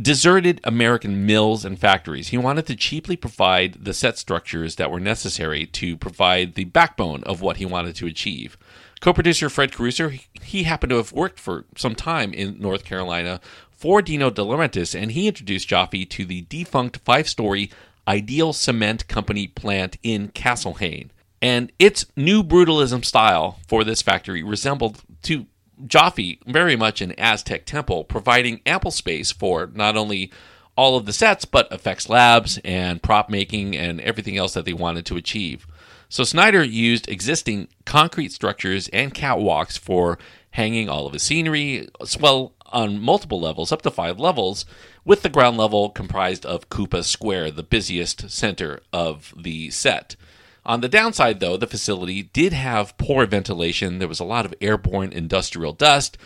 deserted 0.00 0.60
American 0.64 1.26
mills 1.26 1.64
and 1.64 1.78
factories. 1.78 2.28
He 2.28 2.38
wanted 2.38 2.66
to 2.66 2.76
cheaply 2.76 3.14
provide 3.14 3.84
the 3.84 3.92
set 3.92 4.16
structures 4.16 4.76
that 4.76 4.90
were 4.90 4.98
necessary 4.98 5.66
to 5.66 5.96
provide 5.98 6.54
the 6.54 6.64
backbone 6.64 7.22
of 7.24 7.42
what 7.42 7.58
he 7.58 7.66
wanted 7.66 7.94
to 7.96 8.06
achieve. 8.06 8.56
Co 9.00 9.12
producer 9.12 9.50
Fred 9.50 9.72
Caruso, 9.72 10.10
he 10.42 10.62
happened 10.62 10.90
to 10.90 10.96
have 10.96 11.12
worked 11.12 11.38
for 11.38 11.66
some 11.76 11.94
time 11.94 12.32
in 12.32 12.58
North 12.60 12.84
Carolina 12.84 13.40
for 13.82 14.00
Dino 14.00 14.30
De 14.30 14.42
Laurentiis, 14.42 14.94
and 14.94 15.10
he 15.10 15.26
introduced 15.26 15.68
Joffe 15.68 16.08
to 16.08 16.24
the 16.24 16.42
defunct 16.42 16.98
five 16.98 17.28
story 17.28 17.68
Ideal 18.06 18.52
Cement 18.52 19.08
Company 19.08 19.48
plant 19.48 19.98
in 20.04 20.28
Castle 20.28 20.74
Hayne. 20.74 21.10
And 21.42 21.72
its 21.80 22.06
new 22.14 22.44
brutalism 22.44 23.04
style 23.04 23.58
for 23.66 23.82
this 23.82 24.00
factory 24.00 24.44
resembled 24.44 25.02
to 25.24 25.46
Joffe 25.84 26.38
very 26.46 26.76
much 26.76 27.00
an 27.00 27.12
Aztec 27.18 27.66
temple, 27.66 28.04
providing 28.04 28.60
ample 28.64 28.92
space 28.92 29.32
for 29.32 29.68
not 29.74 29.96
only 29.96 30.30
all 30.76 30.96
of 30.96 31.04
the 31.04 31.12
sets, 31.12 31.44
but 31.44 31.70
effects 31.72 32.08
labs 32.08 32.60
and 32.64 33.02
prop 33.02 33.28
making 33.28 33.76
and 33.76 34.00
everything 34.00 34.36
else 34.36 34.54
that 34.54 34.64
they 34.64 34.72
wanted 34.72 35.06
to 35.06 35.16
achieve. 35.16 35.66
So 36.08 36.22
Snyder 36.22 36.62
used 36.62 37.08
existing 37.08 37.66
concrete 37.84 38.30
structures 38.30 38.86
and 38.88 39.12
catwalks 39.12 39.76
for 39.76 40.18
hanging 40.52 40.88
all 40.88 41.08
of 41.08 41.14
his 41.14 41.24
scenery, 41.24 41.88
well 42.20 42.52
on 42.72 43.00
multiple 43.00 43.40
levels, 43.40 43.72
up 43.72 43.82
to 43.82 43.90
five 43.90 44.18
levels, 44.18 44.64
with 45.04 45.22
the 45.22 45.28
ground 45.28 45.56
level 45.56 45.90
comprised 45.90 46.46
of 46.46 46.68
Koopa 46.68 47.04
Square, 47.04 47.52
the 47.52 47.62
busiest 47.62 48.30
center 48.30 48.80
of 48.92 49.34
the 49.36 49.70
set. 49.70 50.16
On 50.64 50.80
the 50.80 50.88
downside, 50.88 51.40
though, 51.40 51.56
the 51.56 51.66
facility 51.66 52.22
did 52.22 52.52
have 52.52 52.96
poor 52.96 53.26
ventilation. 53.26 53.98
There 53.98 54.08
was 54.08 54.20
a 54.20 54.24
lot 54.24 54.44
of 54.44 54.54
airborne 54.60 55.12
industrial 55.12 55.72
dust, 55.72 56.16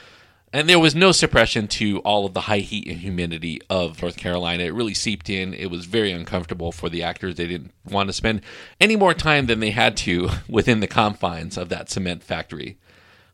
and 0.53 0.69
there 0.69 0.79
was 0.79 0.95
no 0.95 1.11
suppression 1.11 1.69
to 1.69 1.99
all 2.01 2.27
of 2.27 2.35
the 2.35 2.43
high 2.43 2.59
heat 2.59 2.87
and 2.87 2.99
humidity 2.99 3.61
of 3.71 4.01
North 4.01 4.17
Carolina. 4.17 4.65
It 4.65 4.75
really 4.75 4.95
seeped 4.95 5.31
in. 5.31 5.55
It 5.55 5.71
was 5.71 5.87
very 5.87 6.13
uncomfortable 6.13 6.71
for 6.71 6.91
the 6.91 7.03
actors. 7.03 7.37
They 7.37 7.47
didn't 7.47 7.73
want 7.89 8.09
to 8.09 8.13
spend 8.13 8.43
any 8.81 8.95
more 8.95 9.15
time 9.15 9.47
than 9.47 9.61
they 9.61 9.71
had 9.71 9.97
to 9.99 10.29
within 10.49 10.81
the 10.81 10.87
confines 10.87 11.57
of 11.57 11.71
that 11.71 11.91
cement 11.91 12.23
factory. 12.23 12.77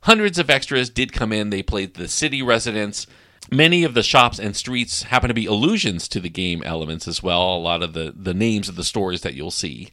Hundreds 0.02 0.38
of 0.38 0.50
extras 0.50 0.90
did 0.90 1.12
come 1.12 1.32
in. 1.32 1.50
They 1.50 1.62
played 1.62 1.94
the 1.94 2.08
city 2.08 2.42
residents. 2.42 3.06
Many 3.50 3.84
of 3.84 3.94
the 3.94 4.02
shops 4.02 4.38
and 4.38 4.56
streets 4.56 5.04
happen 5.04 5.28
to 5.28 5.34
be 5.34 5.46
allusions 5.46 6.08
to 6.08 6.20
the 6.20 6.28
game 6.28 6.62
elements 6.64 7.06
as 7.06 7.22
well. 7.22 7.56
A 7.56 7.58
lot 7.58 7.82
of 7.82 7.92
the, 7.92 8.12
the 8.16 8.34
names 8.34 8.68
of 8.68 8.76
the 8.76 8.84
stores 8.84 9.22
that 9.22 9.34
you'll 9.34 9.50
see. 9.50 9.90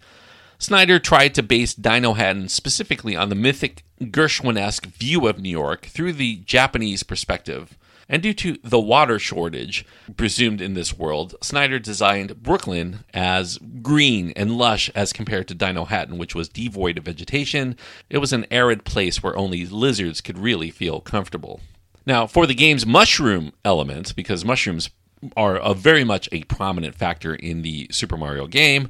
Snyder 0.58 1.00
tried 1.00 1.34
to 1.36 1.44
base 1.44 1.74
Dinohattan 1.74 2.50
specifically 2.50 3.16
on 3.16 3.30
the 3.30 3.36
mythic 3.36 3.84
Gershwinesque 4.02 4.88
view 4.88 5.28
of 5.28 5.40
New 5.40 5.50
York 5.50 5.86
through 5.86 6.14
the 6.14 6.38
Japanese 6.38 7.04
perspective. 7.04 7.78
And 8.08 8.24
due 8.24 8.34
to 8.34 8.58
the 8.64 8.80
water 8.80 9.20
shortage 9.20 9.86
presumed 10.18 10.62
in 10.62 10.74
this 10.74 10.98
world, 10.98 11.36
Snyder 11.42 11.78
designed 11.78 12.42
Brooklyn 12.42 13.04
as 13.14 13.60
green 13.82 14.34
and 14.36 14.58
lush 14.58 14.90
as 14.96 15.14
compared 15.14 15.48
to 15.50 15.56
Dinohattan, 15.56 16.18
which 16.18 16.34
was 16.34 16.50
devoid 16.50 16.98
of 16.98 17.06
vegetation. 17.06 17.78
It 18.10 18.18
was 18.18 18.34
an 18.34 18.48
arid 18.50 18.84
place 18.84 19.22
where 19.22 19.38
only 19.38 19.66
lizards 19.68 20.22
could 20.22 20.40
really 20.40 20.72
feel 20.72 21.02
comfortable. 21.02 21.62
Now, 22.06 22.26
for 22.26 22.48
the 22.48 22.56
game's 22.56 22.88
mushroom 22.88 23.54
element, 23.64 24.16
because 24.16 24.44
mushrooms 24.44 24.90
are 25.38 25.58
a 25.58 25.76
very 25.76 26.04
much 26.04 26.28
a 26.32 26.44
prominent 26.46 26.96
factor 26.96 27.36
in 27.36 27.62
the 27.62 27.88
Super 27.92 28.18
Mario 28.18 28.48
game, 28.48 28.90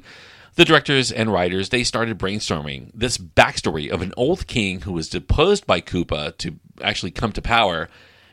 the 0.54 0.64
directors 0.64 1.12
and 1.12 1.32
writers 1.32 1.68
they 1.68 1.84
started 1.84 2.18
brainstorming 2.18 2.90
this 2.94 3.18
backstory 3.18 3.88
of 3.90 4.02
an 4.02 4.12
old 4.16 4.46
king 4.46 4.80
who 4.82 4.92
was 4.92 5.08
deposed 5.08 5.66
by 5.66 5.80
Koopa 5.80 6.36
to 6.38 6.58
actually 6.82 7.10
come 7.10 7.32
to 7.32 7.42
power 7.42 7.88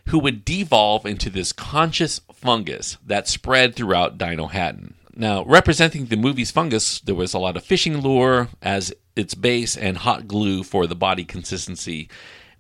who 0.08 0.20
would 0.20 0.46
devolve 0.46 1.06
into 1.06 1.30
this 1.30 1.52
conscious 1.52 2.22
fungus 2.34 2.98
that 3.06 3.28
spread 3.28 3.76
throughout 3.76 4.18
Dinohattan. 4.18 4.94
Now, 5.16 5.44
representing 5.46 6.06
the 6.06 6.16
movie's 6.16 6.52
fungus, 6.52 7.00
there 7.00 7.16
was 7.16 7.34
a 7.34 7.40
lot 7.40 7.58
of 7.58 7.64
fishing 7.64 8.02
lure 8.02 8.50
as 8.62 8.94
its 9.16 9.34
base 9.34 9.76
and 9.76 9.98
hot 9.98 10.28
glue 10.28 10.64
for 10.64 10.86
the 10.86 10.96
body 10.96 11.26
consistency, 11.26 12.08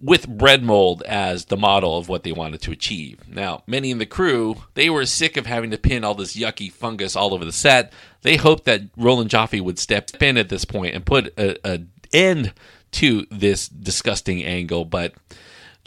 with 0.02 0.28
bread 0.28 0.64
mold 0.64 1.04
as 1.04 1.46
the 1.46 1.58
model 1.58 1.98
of 1.98 2.10
what 2.10 2.24
they 2.24 2.32
wanted 2.32 2.62
to 2.62 2.72
achieve. 2.72 3.20
Now, 3.28 3.64
many 3.66 3.92
in 3.92 3.98
the 3.98 4.06
crew, 4.06 4.64
they 4.74 4.90
were 4.90 5.06
sick 5.06 5.38
of 5.38 5.46
having 5.46 5.72
to 5.72 5.78
pin 5.78 6.04
all 6.04 6.16
this 6.16 6.36
yucky 6.36 6.72
fungus 6.72 7.16
all 7.16 7.34
over 7.34 7.46
the 7.46 7.52
set. 7.52 7.94
They 8.24 8.38
hoped 8.38 8.66
that 8.66 8.82
Roland 8.98 9.30
Joffe 9.30 9.62
would 9.62 9.80
step 9.80 10.10
in 10.22 10.38
at 10.38 10.50
this 10.50 10.66
point 10.66 10.96
and 10.96 11.06
put 11.06 11.34
an 11.38 11.92
end 12.12 12.54
to 12.92 13.26
this 13.32 13.68
disgusting 13.68 14.44
angle, 14.44 14.86
but 14.86 15.14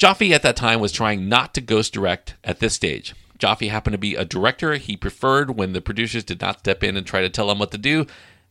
Joffe 0.01 0.33
at 0.33 0.41
that 0.41 0.57
time 0.57 0.81
was 0.81 0.93
trying 0.93 1.29
not 1.29 1.53
to 1.53 1.61
ghost 1.61 1.93
direct 1.93 2.35
at 2.43 2.59
this 2.59 2.73
stage. 2.73 3.15
Joffe 3.39 3.69
happened 3.69 3.93
to 3.93 3.99
be 3.99 4.15
a 4.15 4.25
director 4.25 4.77
he 4.77 4.97
preferred 4.97 5.59
when 5.59 5.75
the 5.75 5.83
producers 5.83 6.25
did 6.25 6.41
not 6.41 6.61
step 6.61 6.83
in 6.83 6.97
and 6.97 7.07
try 7.07 7.21
to 7.21 7.29
tell 7.29 7.51
him 7.51 7.59
what 7.59 7.71
to 7.73 7.77
do. 7.77 8.07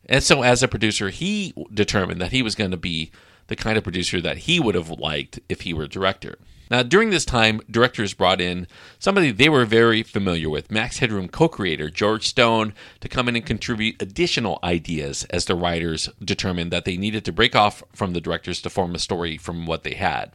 And 0.06 0.22
so, 0.22 0.42
as 0.42 0.62
a 0.62 0.68
producer, 0.68 1.08
he 1.08 1.52
determined 1.74 2.20
that 2.20 2.30
he 2.30 2.40
was 2.40 2.54
going 2.54 2.70
to 2.70 2.76
be 2.76 3.10
the 3.48 3.56
kind 3.56 3.76
of 3.76 3.82
producer 3.82 4.20
that 4.20 4.38
he 4.38 4.60
would 4.60 4.76
have 4.76 4.90
liked 4.90 5.40
if 5.48 5.62
he 5.62 5.74
were 5.74 5.82
a 5.82 5.88
director. 5.88 6.38
Now, 6.70 6.84
during 6.84 7.10
this 7.10 7.24
time, 7.24 7.60
directors 7.68 8.14
brought 8.14 8.40
in 8.40 8.68
somebody 9.00 9.32
they 9.32 9.48
were 9.48 9.64
very 9.64 10.04
familiar 10.04 10.48
with, 10.48 10.70
Max 10.70 10.98
Headroom 10.98 11.26
co 11.26 11.48
creator 11.48 11.90
George 11.90 12.28
Stone, 12.28 12.74
to 13.00 13.08
come 13.08 13.28
in 13.28 13.34
and 13.34 13.44
contribute 13.44 14.00
additional 14.00 14.60
ideas 14.62 15.24
as 15.30 15.46
the 15.46 15.56
writers 15.56 16.10
determined 16.24 16.70
that 16.70 16.84
they 16.84 16.96
needed 16.96 17.24
to 17.24 17.32
break 17.32 17.56
off 17.56 17.82
from 17.92 18.12
the 18.12 18.20
directors 18.20 18.62
to 18.62 18.70
form 18.70 18.94
a 18.94 19.00
story 19.00 19.36
from 19.36 19.66
what 19.66 19.82
they 19.82 19.94
had. 19.94 20.30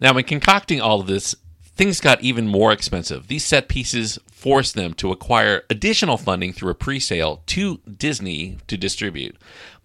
Now, 0.00 0.16
in 0.16 0.24
concocting 0.24 0.80
all 0.80 1.00
of 1.00 1.06
this, 1.06 1.34
things 1.76 2.00
got 2.00 2.22
even 2.22 2.48
more 2.48 2.72
expensive. 2.72 3.28
These 3.28 3.44
set 3.44 3.68
pieces 3.68 4.18
forced 4.30 4.74
them 4.74 4.94
to 4.94 5.12
acquire 5.12 5.64
additional 5.70 6.16
funding 6.16 6.52
through 6.52 6.70
a 6.70 6.74
pre 6.74 7.00
sale 7.00 7.42
to 7.46 7.78
Disney 7.78 8.58
to 8.66 8.76
distribute. 8.76 9.36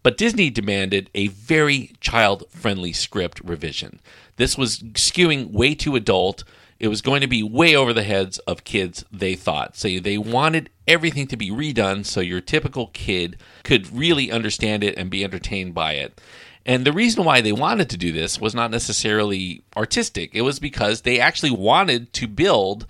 But 0.03 0.17
Disney 0.17 0.49
demanded 0.49 1.09
a 1.13 1.27
very 1.27 1.91
child 1.99 2.43
friendly 2.49 2.91
script 2.91 3.39
revision. 3.43 3.99
This 4.37 4.57
was 4.57 4.79
skewing 4.79 5.51
way 5.51 5.75
too 5.75 5.95
adult. 5.95 6.43
It 6.79 6.87
was 6.87 7.03
going 7.03 7.21
to 7.21 7.27
be 7.27 7.43
way 7.43 7.75
over 7.75 7.93
the 7.93 8.01
heads 8.01 8.39
of 8.39 8.63
kids, 8.63 9.05
they 9.11 9.35
thought. 9.35 9.77
So 9.77 9.99
they 9.99 10.17
wanted 10.17 10.71
everything 10.87 11.27
to 11.27 11.37
be 11.37 11.51
redone 11.51 12.03
so 12.05 12.21
your 12.21 12.41
typical 12.41 12.87
kid 12.87 13.37
could 13.63 13.95
really 13.95 14.31
understand 14.31 14.83
it 14.83 14.97
and 14.97 15.11
be 15.11 15.23
entertained 15.23 15.75
by 15.75 15.93
it. 15.93 16.19
And 16.65 16.85
the 16.85 16.93
reason 16.93 17.23
why 17.23 17.41
they 17.41 17.51
wanted 17.51 17.89
to 17.89 17.97
do 17.97 18.11
this 18.11 18.39
was 18.39 18.53
not 18.53 18.71
necessarily 18.71 19.63
artistic. 19.75 20.31
It 20.33 20.41
was 20.41 20.59
because 20.59 21.01
they 21.01 21.19
actually 21.19 21.51
wanted 21.51 22.13
to 22.13 22.27
build 22.27 22.85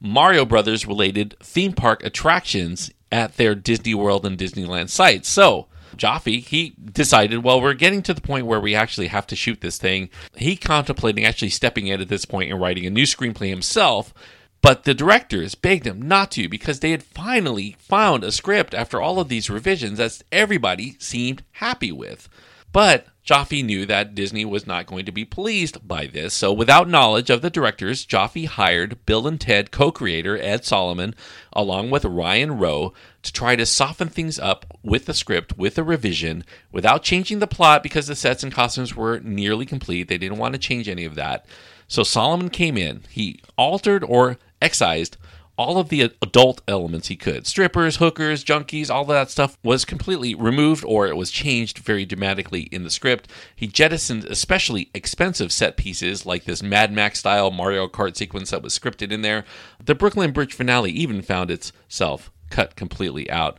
Mario 0.00 0.44
Brothers 0.44 0.86
related 0.86 1.34
theme 1.40 1.72
park 1.72 2.04
attractions 2.04 2.90
at 3.10 3.36
their 3.36 3.54
Disney 3.54 3.94
World 3.94 4.26
and 4.26 4.38
Disneyland 4.38 4.90
sites. 4.90 5.28
So, 5.28 5.66
Joffe, 5.96 6.44
he 6.44 6.74
decided, 6.92 7.42
well, 7.42 7.60
we're 7.60 7.74
getting 7.74 8.02
to 8.02 8.14
the 8.14 8.20
point 8.20 8.46
where 8.46 8.60
we 8.60 8.74
actually 8.74 9.08
have 9.08 9.26
to 9.28 9.36
shoot 9.36 9.60
this 9.60 9.78
thing. 9.78 10.10
He 10.36 10.54
contemplating 10.56 11.24
actually 11.24 11.48
stepping 11.48 11.86
in 11.86 12.00
at 12.00 12.08
this 12.08 12.24
point 12.24 12.50
and 12.50 12.60
writing 12.60 12.86
a 12.86 12.90
new 12.90 13.04
screenplay 13.04 13.48
himself. 13.48 14.12
But 14.60 14.84
the 14.84 14.94
directors 14.94 15.54
begged 15.54 15.86
him 15.86 16.02
not 16.02 16.32
to 16.32 16.48
because 16.48 16.80
they 16.80 16.90
had 16.90 17.02
finally 17.02 17.76
found 17.78 18.24
a 18.24 18.32
script 18.32 18.74
after 18.74 19.00
all 19.00 19.20
of 19.20 19.28
these 19.28 19.48
revisions 19.48 19.98
that 19.98 20.22
everybody 20.32 20.96
seemed 20.98 21.42
happy 21.52 21.92
with. 21.92 22.28
But 22.72 23.06
Joffe 23.24 23.62
knew 23.62 23.84
that 23.86 24.14
Disney 24.14 24.44
was 24.44 24.66
not 24.66 24.86
going 24.86 25.04
to 25.04 25.12
be 25.12 25.24
pleased 25.24 25.86
by 25.86 26.06
this, 26.06 26.32
so 26.32 26.52
without 26.52 26.88
knowledge 26.88 27.28
of 27.28 27.42
the 27.42 27.50
directors, 27.50 28.06
Joffe 28.06 28.46
hired 28.46 29.04
Bill 29.04 29.26
and 29.26 29.40
Ted 29.40 29.70
co 29.70 29.92
creator 29.92 30.38
Ed 30.40 30.64
Solomon, 30.64 31.14
along 31.52 31.90
with 31.90 32.04
Ryan 32.06 32.58
Rowe, 32.58 32.94
to 33.22 33.32
try 33.32 33.54
to 33.56 33.66
soften 33.66 34.08
things 34.08 34.38
up 34.38 34.64
with 34.82 35.04
the 35.04 35.12
script 35.12 35.58
with 35.58 35.76
a 35.76 35.82
revision 35.82 36.44
without 36.72 37.02
changing 37.02 37.38
the 37.38 37.46
plot 37.46 37.82
because 37.82 38.06
the 38.06 38.16
sets 38.16 38.42
and 38.42 38.52
costumes 38.52 38.96
were 38.96 39.20
nearly 39.20 39.66
complete. 39.66 40.08
They 40.08 40.18
didn't 40.18 40.38
want 40.38 40.54
to 40.54 40.58
change 40.58 40.88
any 40.88 41.04
of 41.04 41.14
that. 41.16 41.44
So 41.86 42.02
Solomon 42.02 42.48
came 42.48 42.78
in, 42.78 43.02
he 43.10 43.40
altered 43.56 44.04
or 44.04 44.38
excised 44.62 45.16
all 45.58 45.78
of 45.78 45.88
the 45.88 46.02
adult 46.22 46.62
elements 46.68 47.08
he 47.08 47.16
could. 47.16 47.46
Strippers, 47.46 47.96
hookers, 47.96 48.44
junkies, 48.44 48.88
all 48.88 49.02
of 49.02 49.08
that 49.08 49.28
stuff 49.28 49.58
was 49.64 49.84
completely 49.84 50.34
removed 50.34 50.84
or 50.86 51.08
it 51.08 51.16
was 51.16 51.32
changed 51.32 51.78
very 51.78 52.06
dramatically 52.06 52.62
in 52.62 52.84
the 52.84 52.90
script. 52.90 53.28
He 53.56 53.66
jettisoned 53.66 54.24
especially 54.26 54.88
expensive 54.94 55.50
set 55.50 55.76
pieces 55.76 56.24
like 56.24 56.44
this 56.44 56.62
Mad 56.62 56.92
Max 56.92 57.18
style 57.18 57.50
Mario 57.50 57.88
Kart 57.88 58.16
sequence 58.16 58.50
that 58.50 58.62
was 58.62 58.78
scripted 58.78 59.10
in 59.10 59.22
there. 59.22 59.44
The 59.84 59.96
Brooklyn 59.96 60.30
Bridge 60.30 60.54
finale 60.54 60.92
even 60.92 61.22
found 61.22 61.50
itself 61.50 62.30
cut 62.50 62.76
completely 62.76 63.28
out. 63.28 63.58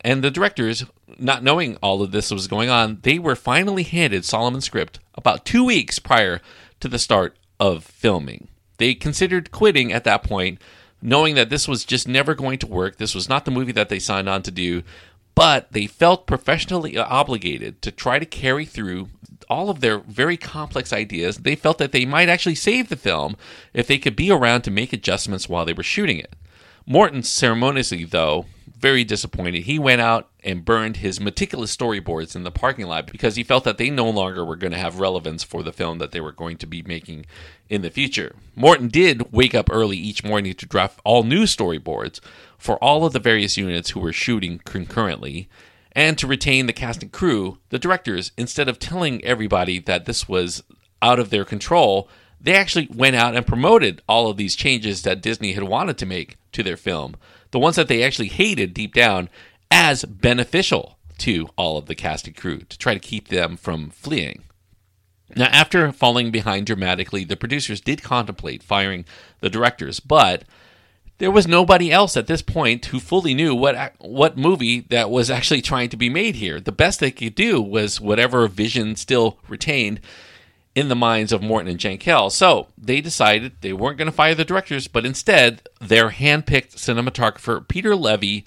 And 0.00 0.22
the 0.22 0.30
directors, 0.30 0.84
not 1.18 1.44
knowing 1.44 1.76
all 1.76 2.02
of 2.02 2.10
this 2.10 2.30
was 2.30 2.48
going 2.48 2.70
on, 2.70 2.98
they 3.02 3.18
were 3.20 3.36
finally 3.36 3.84
handed 3.84 4.24
Solomon's 4.24 4.64
script 4.64 4.98
about 5.14 5.44
two 5.44 5.64
weeks 5.64 6.00
prior 6.00 6.40
to 6.80 6.88
the 6.88 6.98
start 6.98 7.36
of 7.60 7.84
filming. 7.84 8.48
They 8.78 8.94
considered 8.94 9.52
quitting 9.52 9.92
at 9.92 10.04
that 10.04 10.22
point 10.22 10.60
knowing 11.02 11.34
that 11.34 11.50
this 11.50 11.68
was 11.68 11.84
just 11.84 12.08
never 12.08 12.34
going 12.34 12.58
to 12.58 12.66
work. 12.66 12.96
This 12.96 13.14
was 13.14 13.28
not 13.28 13.44
the 13.44 13.50
movie 13.50 13.72
that 13.72 13.88
they 13.88 13.98
signed 13.98 14.28
on 14.28 14.42
to 14.42 14.50
do, 14.50 14.82
but 15.34 15.72
they 15.72 15.86
felt 15.86 16.26
professionally 16.26 16.96
obligated 16.96 17.82
to 17.82 17.90
try 17.90 18.18
to 18.18 18.26
carry 18.26 18.64
through 18.64 19.08
all 19.48 19.70
of 19.70 19.80
their 19.80 19.98
very 19.98 20.36
complex 20.36 20.92
ideas. 20.92 21.38
They 21.38 21.54
felt 21.54 21.78
that 21.78 21.92
they 21.92 22.04
might 22.04 22.28
actually 22.28 22.54
save 22.54 22.88
the 22.88 22.96
film 22.96 23.36
if 23.74 23.86
they 23.86 23.98
could 23.98 24.16
be 24.16 24.30
around 24.30 24.62
to 24.62 24.70
make 24.70 24.92
adjustments 24.92 25.48
while 25.48 25.64
they 25.64 25.72
were 25.72 25.82
shooting 25.82 26.18
it. 26.18 26.34
Morton 26.86 27.22
ceremoniously, 27.22 28.04
though, 28.04 28.46
very 28.78 29.04
disappointed. 29.04 29.62
He 29.62 29.78
went 29.78 30.02
out 30.02 30.28
and 30.44 30.64
burned 30.64 30.98
his 30.98 31.18
meticulous 31.18 31.74
storyboards 31.74 32.36
in 32.36 32.44
the 32.44 32.50
parking 32.50 32.86
lot 32.86 33.10
because 33.10 33.36
he 33.36 33.42
felt 33.42 33.64
that 33.64 33.78
they 33.78 33.88
no 33.88 34.08
longer 34.08 34.44
were 34.44 34.56
going 34.56 34.72
to 34.72 34.78
have 34.78 35.00
relevance 35.00 35.42
for 35.42 35.62
the 35.62 35.72
film 35.72 35.98
that 35.98 36.12
they 36.12 36.20
were 36.20 36.32
going 36.32 36.58
to 36.58 36.66
be 36.66 36.82
making 36.82 37.24
in 37.70 37.80
the 37.80 37.90
future. 37.90 38.36
Morton 38.54 38.88
did 38.88 39.32
wake 39.32 39.54
up 39.54 39.70
early 39.72 39.96
each 39.96 40.22
morning 40.22 40.52
to 40.54 40.66
draft 40.66 41.00
all 41.04 41.22
new 41.22 41.44
storyboards 41.44 42.20
for 42.58 42.76
all 42.84 43.06
of 43.06 43.14
the 43.14 43.18
various 43.18 43.56
units 43.56 43.90
who 43.90 44.00
were 44.00 44.12
shooting 44.12 44.58
concurrently. 44.64 45.48
And 45.92 46.18
to 46.18 46.26
retain 46.26 46.66
the 46.66 46.74
cast 46.74 47.02
and 47.02 47.10
crew, 47.10 47.56
the 47.70 47.78
directors, 47.78 48.32
instead 48.36 48.68
of 48.68 48.78
telling 48.78 49.24
everybody 49.24 49.78
that 49.78 50.04
this 50.04 50.28
was 50.28 50.62
out 51.00 51.18
of 51.18 51.30
their 51.30 51.46
control, 51.46 52.10
they 52.38 52.54
actually 52.54 52.88
went 52.94 53.16
out 53.16 53.34
and 53.34 53.46
promoted 53.46 54.02
all 54.06 54.28
of 54.28 54.36
these 54.36 54.54
changes 54.54 55.02
that 55.02 55.22
Disney 55.22 55.52
had 55.52 55.64
wanted 55.64 55.96
to 55.96 56.04
make 56.04 56.36
to 56.52 56.62
their 56.62 56.76
film 56.76 57.16
the 57.56 57.60
ones 57.60 57.76
that 57.76 57.88
they 57.88 58.02
actually 58.02 58.28
hated 58.28 58.74
deep 58.74 58.92
down, 58.92 59.30
as 59.70 60.04
beneficial 60.04 60.98
to 61.16 61.48
all 61.56 61.78
of 61.78 61.86
the 61.86 61.94
cast 61.94 62.26
and 62.26 62.36
crew 62.36 62.58
to 62.58 62.76
try 62.76 62.92
to 62.92 63.00
keep 63.00 63.28
them 63.28 63.56
from 63.56 63.88
fleeing. 63.88 64.42
Now, 65.34 65.46
after 65.46 65.90
falling 65.90 66.30
behind 66.30 66.66
dramatically, 66.66 67.24
the 67.24 67.34
producers 67.34 67.80
did 67.80 68.02
contemplate 68.02 68.62
firing 68.62 69.06
the 69.40 69.48
directors, 69.48 70.00
but 70.00 70.44
there 71.16 71.30
was 71.30 71.46
nobody 71.46 71.90
else 71.90 72.14
at 72.14 72.26
this 72.26 72.42
point 72.42 72.84
who 72.84 73.00
fully 73.00 73.32
knew 73.32 73.54
what 73.54 73.94
what 74.00 74.36
movie 74.36 74.80
that 74.90 75.08
was 75.08 75.30
actually 75.30 75.62
trying 75.62 75.88
to 75.88 75.96
be 75.96 76.10
made 76.10 76.34
here. 76.34 76.60
The 76.60 76.72
best 76.72 77.00
they 77.00 77.10
could 77.10 77.34
do 77.34 77.62
was 77.62 78.02
whatever 78.02 78.46
vision 78.48 78.96
still 78.96 79.38
retained 79.48 80.02
in 80.76 80.88
the 80.88 80.94
minds 80.94 81.32
of 81.32 81.42
Morton 81.42 81.70
and 81.70 81.80
Jankel. 81.80 82.30
So 82.30 82.68
they 82.76 83.00
decided 83.00 83.56
they 83.60 83.72
weren't 83.72 83.96
going 83.96 84.10
to 84.10 84.12
fire 84.12 84.34
the 84.34 84.44
directors, 84.44 84.86
but 84.86 85.06
instead 85.06 85.62
their 85.80 86.10
handpicked 86.10 86.76
cinematographer 86.76 87.66
Peter 87.66 87.96
Levy. 87.96 88.44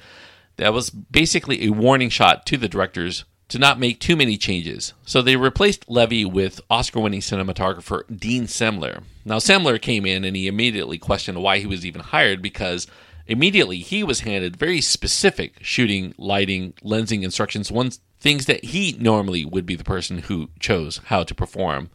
That 0.58 0.74
was 0.74 0.90
basically 0.90 1.66
a 1.66 1.72
warning 1.72 2.10
shot 2.10 2.46
to 2.48 2.58
the 2.58 2.68
directors 2.68 3.26
to 3.48 3.58
not 3.58 3.80
make 3.80 4.00
too 4.00 4.16
many 4.16 4.38
changes. 4.38 4.94
So 5.06 5.22
they 5.22 5.38
replaced 5.38 5.90
Levy 5.90 6.24
with 6.24 6.62
Oscar 6.70 7.00
winning 7.00 7.22
cinematographer 7.22 8.04
Dean 8.16 8.44
Semler. 8.44 9.04
Now, 9.26 9.38
Semler 9.38 9.82
came 9.82 10.06
in 10.06 10.24
and 10.24 10.36
he 10.36 10.48
immediately 10.48 10.98
questioned 10.98 11.42
why 11.42 11.60
he 11.60 11.66
was 11.66 11.86
even 11.86 12.02
hired 12.02 12.42
because 12.42 12.86
immediately 13.26 13.78
he 13.78 14.04
was 14.04 14.20
handed 14.20 14.58
very 14.58 14.82
specific 14.82 15.56
shooting, 15.62 16.14
lighting, 16.18 16.74
lensing 16.84 17.24
instructions, 17.24 17.72
ones 17.72 18.02
things 18.20 18.46
that 18.46 18.66
he 18.66 18.96
normally 19.00 19.46
would 19.46 19.66
be 19.66 19.76
the 19.76 19.84
person 19.84 20.20
who 20.20 20.50
chose 20.60 21.00
how 21.06 21.24
to 21.24 21.34
perform. 21.34 21.90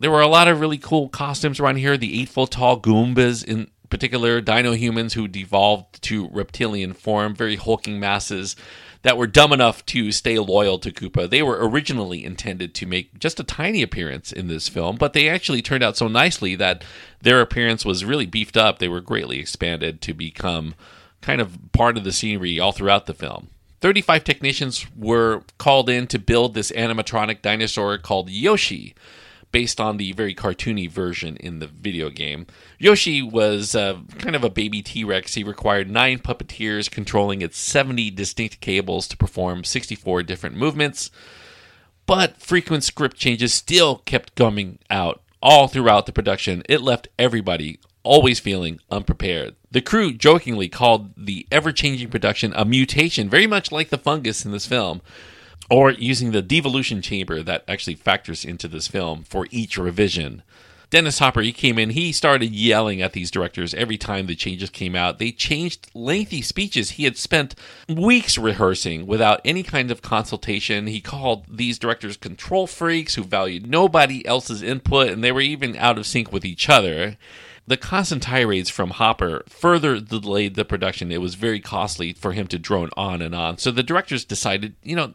There 0.00 0.10
were 0.10 0.20
a 0.20 0.28
lot 0.28 0.48
of 0.48 0.60
really 0.60 0.78
cool 0.78 1.08
costumes 1.08 1.60
around 1.60 1.76
here. 1.76 1.96
The 1.96 2.20
eight 2.20 2.28
foot 2.28 2.52
tall 2.52 2.80
Goombas, 2.80 3.44
in 3.44 3.70
particular, 3.90 4.40
dino 4.40 4.72
humans 4.72 5.14
who 5.14 5.28
devolved 5.28 6.02
to 6.02 6.28
reptilian 6.32 6.92
form, 6.92 7.34
very 7.34 7.56
hulking 7.56 8.00
masses 8.00 8.56
that 9.02 9.18
were 9.18 9.26
dumb 9.26 9.52
enough 9.52 9.84
to 9.86 10.10
stay 10.10 10.38
loyal 10.38 10.78
to 10.78 10.90
Koopa. 10.90 11.28
They 11.28 11.42
were 11.42 11.68
originally 11.68 12.24
intended 12.24 12.74
to 12.74 12.86
make 12.86 13.18
just 13.18 13.38
a 13.38 13.44
tiny 13.44 13.82
appearance 13.82 14.32
in 14.32 14.48
this 14.48 14.68
film, 14.68 14.96
but 14.96 15.12
they 15.12 15.28
actually 15.28 15.60
turned 15.60 15.84
out 15.84 15.96
so 15.96 16.08
nicely 16.08 16.56
that 16.56 16.82
their 17.20 17.40
appearance 17.42 17.84
was 17.84 18.04
really 18.04 18.26
beefed 18.26 18.56
up. 18.56 18.78
They 18.78 18.88
were 18.88 19.02
greatly 19.02 19.38
expanded 19.38 20.00
to 20.00 20.14
become 20.14 20.74
kind 21.20 21.40
of 21.42 21.58
part 21.72 21.98
of 21.98 22.04
the 22.04 22.12
scenery 22.12 22.58
all 22.58 22.72
throughout 22.72 23.04
the 23.04 23.14
film. 23.14 23.50
35 23.82 24.24
technicians 24.24 24.86
were 24.96 25.42
called 25.58 25.90
in 25.90 26.06
to 26.06 26.18
build 26.18 26.54
this 26.54 26.72
animatronic 26.72 27.42
dinosaur 27.42 27.98
called 27.98 28.30
Yoshi 28.30 28.94
based 29.54 29.80
on 29.80 29.98
the 29.98 30.10
very 30.14 30.34
cartoony 30.34 30.90
version 30.90 31.36
in 31.36 31.60
the 31.60 31.68
video 31.68 32.10
game. 32.10 32.44
Yoshi 32.76 33.22
was 33.22 33.76
uh, 33.76 34.00
kind 34.18 34.34
of 34.34 34.42
a 34.42 34.50
baby 34.50 34.82
T 34.82 35.04
Rex. 35.04 35.34
He 35.34 35.44
required 35.44 35.88
nine 35.88 36.18
puppeteers 36.18 36.90
controlling 36.90 37.40
its 37.40 37.56
70 37.56 38.10
distinct 38.10 38.58
cables 38.58 39.06
to 39.06 39.16
perform 39.16 39.62
64 39.62 40.24
different 40.24 40.56
movements. 40.56 41.12
But 42.04 42.42
frequent 42.42 42.82
script 42.82 43.16
changes 43.16 43.54
still 43.54 43.98
kept 43.98 44.34
coming 44.34 44.80
out 44.90 45.22
all 45.40 45.68
throughout 45.68 46.06
the 46.06 46.12
production. 46.12 46.64
It 46.68 46.80
left 46.80 47.06
everybody 47.16 47.78
always 48.02 48.40
feeling 48.40 48.80
unprepared. 48.90 49.54
The 49.70 49.80
crew 49.80 50.12
jokingly 50.12 50.68
called 50.68 51.12
the 51.16 51.46
ever 51.52 51.70
changing 51.70 52.10
production 52.10 52.52
a 52.56 52.64
mutation, 52.64 53.30
very 53.30 53.46
much 53.46 53.70
like 53.70 53.90
the 53.90 53.98
fungus 53.98 54.44
in 54.44 54.50
this 54.50 54.66
film 54.66 55.00
or 55.70 55.90
using 55.90 56.30
the 56.30 56.42
devolution 56.42 57.02
chamber 57.02 57.42
that 57.42 57.64
actually 57.68 57.94
factors 57.94 58.44
into 58.44 58.68
this 58.68 58.88
film 58.88 59.24
for 59.24 59.46
each 59.50 59.78
revision. 59.78 60.42
Dennis 60.90 61.18
Hopper, 61.18 61.40
he 61.40 61.52
came 61.52 61.76
in, 61.76 61.90
he 61.90 62.12
started 62.12 62.52
yelling 62.52 63.02
at 63.02 63.14
these 63.14 63.30
directors 63.30 63.74
every 63.74 63.98
time 63.98 64.26
the 64.26 64.36
changes 64.36 64.70
came 64.70 64.94
out. 64.94 65.18
They 65.18 65.32
changed 65.32 65.90
lengthy 65.92 66.40
speeches 66.40 66.90
he 66.90 67.02
had 67.02 67.16
spent 67.16 67.56
weeks 67.88 68.38
rehearsing 68.38 69.04
without 69.06 69.40
any 69.44 69.64
kind 69.64 69.90
of 69.90 70.02
consultation. 70.02 70.86
He 70.86 71.00
called 71.00 71.46
these 71.50 71.80
directors 71.80 72.16
control 72.16 72.68
freaks 72.68 73.16
who 73.16 73.24
valued 73.24 73.66
nobody 73.66 74.24
else's 74.24 74.62
input, 74.62 75.08
and 75.08 75.24
they 75.24 75.32
were 75.32 75.40
even 75.40 75.74
out 75.76 75.98
of 75.98 76.06
sync 76.06 76.32
with 76.32 76.44
each 76.44 76.68
other. 76.68 77.16
The 77.66 77.76
constant 77.78 78.22
tirades 78.22 78.68
from 78.68 78.90
Hopper 78.90 79.42
further 79.48 79.98
delayed 79.98 80.54
the 80.54 80.66
production. 80.66 81.10
It 81.10 81.20
was 81.20 81.34
very 81.34 81.60
costly 81.60 82.12
for 82.12 82.32
him 82.32 82.46
to 82.48 82.58
drone 82.58 82.90
on 82.96 83.20
and 83.22 83.34
on. 83.34 83.58
So 83.58 83.70
the 83.70 83.82
directors 83.82 84.24
decided, 84.24 84.74
you 84.82 84.94
know, 84.94 85.14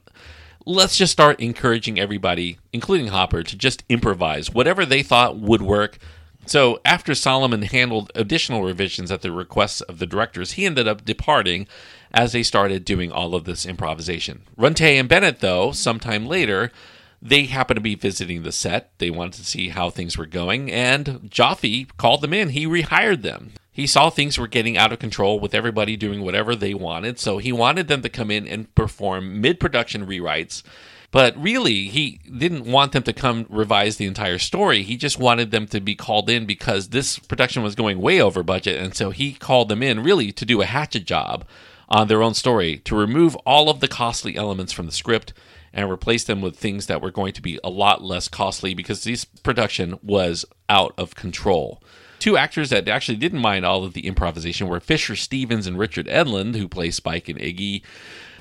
let's 0.69 0.95
just 0.95 1.11
start 1.11 1.39
encouraging 1.39 1.99
everybody, 1.99 2.59
including 2.71 3.07
Hopper, 3.07 3.41
to 3.41 3.57
just 3.57 3.83
improvise 3.89 4.51
whatever 4.51 4.85
they 4.85 5.01
thought 5.01 5.39
would 5.39 5.63
work. 5.63 5.97
So 6.45 6.79
after 6.85 7.15
Solomon 7.15 7.63
handled 7.63 8.11
additional 8.13 8.63
revisions 8.63 9.11
at 9.11 9.23
the 9.23 9.31
request 9.31 9.81
of 9.89 9.97
the 9.97 10.05
directors, 10.05 10.53
he 10.53 10.67
ended 10.67 10.87
up 10.87 11.03
departing 11.03 11.67
as 12.13 12.33
they 12.33 12.43
started 12.43 12.85
doing 12.85 13.11
all 13.11 13.33
of 13.33 13.45
this 13.45 13.65
improvisation. 13.65 14.43
Runte 14.59 14.81
and 14.81 15.09
Bennett, 15.09 15.39
though, 15.39 15.71
sometime 15.71 16.27
later, 16.27 16.71
they 17.19 17.45
happened 17.45 17.77
to 17.77 17.81
be 17.81 17.95
visiting 17.95 18.43
the 18.43 18.51
set. 18.51 18.91
They 18.99 19.09
wanted 19.09 19.33
to 19.39 19.45
see 19.45 19.69
how 19.69 19.89
things 19.89 20.19
were 20.19 20.27
going, 20.27 20.71
and 20.71 21.29
Joffe 21.31 21.87
called 21.97 22.21
them 22.21 22.33
in. 22.33 22.49
He 22.49 22.67
rehired 22.67 23.23
them. 23.23 23.53
He 23.79 23.87
saw 23.87 24.09
things 24.09 24.37
were 24.37 24.47
getting 24.47 24.77
out 24.77 24.91
of 24.91 24.99
control 24.99 25.39
with 25.39 25.55
everybody 25.55 25.95
doing 25.95 26.21
whatever 26.21 26.53
they 26.53 26.73
wanted, 26.73 27.17
so 27.17 27.37
he 27.37 27.53
wanted 27.53 27.87
them 27.87 28.01
to 28.01 28.09
come 28.09 28.29
in 28.29 28.45
and 28.45 28.75
perform 28.75 29.39
mid 29.39 29.57
production 29.57 30.05
rewrites. 30.05 30.63
But 31.11 31.41
really, 31.41 31.87
he 31.87 32.19
didn't 32.37 32.69
want 32.69 32.91
them 32.91 33.03
to 33.03 33.13
come 33.13 33.45
revise 33.47 33.95
the 33.95 34.05
entire 34.05 34.37
story. 34.37 34.83
He 34.83 34.97
just 34.97 35.17
wanted 35.17 35.51
them 35.51 35.65
to 35.67 35.79
be 35.79 35.95
called 35.95 36.29
in 36.29 36.45
because 36.45 36.89
this 36.89 37.19
production 37.19 37.63
was 37.63 37.73
going 37.73 38.01
way 38.01 38.19
over 38.21 38.43
budget. 38.43 38.81
And 38.81 38.93
so 38.93 39.11
he 39.11 39.31
called 39.31 39.69
them 39.69 39.81
in 39.81 40.03
really 40.03 40.33
to 40.33 40.45
do 40.45 40.61
a 40.61 40.65
hatchet 40.65 41.05
job 41.05 41.47
on 41.87 42.09
their 42.09 42.21
own 42.21 42.33
story, 42.33 42.79
to 42.79 42.97
remove 42.97 43.37
all 43.37 43.69
of 43.69 43.79
the 43.79 43.87
costly 43.87 44.35
elements 44.35 44.73
from 44.73 44.87
the 44.87 44.91
script 44.91 45.31
and 45.71 45.89
replace 45.89 46.25
them 46.25 46.41
with 46.41 46.57
things 46.57 46.87
that 46.87 47.01
were 47.01 47.11
going 47.11 47.31
to 47.31 47.41
be 47.41 47.57
a 47.63 47.69
lot 47.69 48.03
less 48.03 48.27
costly 48.27 48.73
because 48.73 49.05
this 49.05 49.23
production 49.23 49.97
was 50.03 50.43
out 50.67 50.93
of 50.97 51.15
control. 51.15 51.81
Two 52.19 52.35
actors 52.37 52.69
that 52.69 52.87
actually 52.87 53.17
didn't 53.17 53.39
mind 53.39 53.65
all 53.65 53.83
of 53.83 53.93
the 53.93 54.05
improvisation 54.05 54.67
were 54.67 54.79
Fisher 54.79 55.15
Stevens 55.15 55.65
and 55.65 55.79
Richard 55.79 56.07
Edlund, 56.07 56.55
who 56.55 56.67
play 56.67 56.91
Spike 56.91 57.29
and 57.29 57.39
Iggy. 57.39 57.81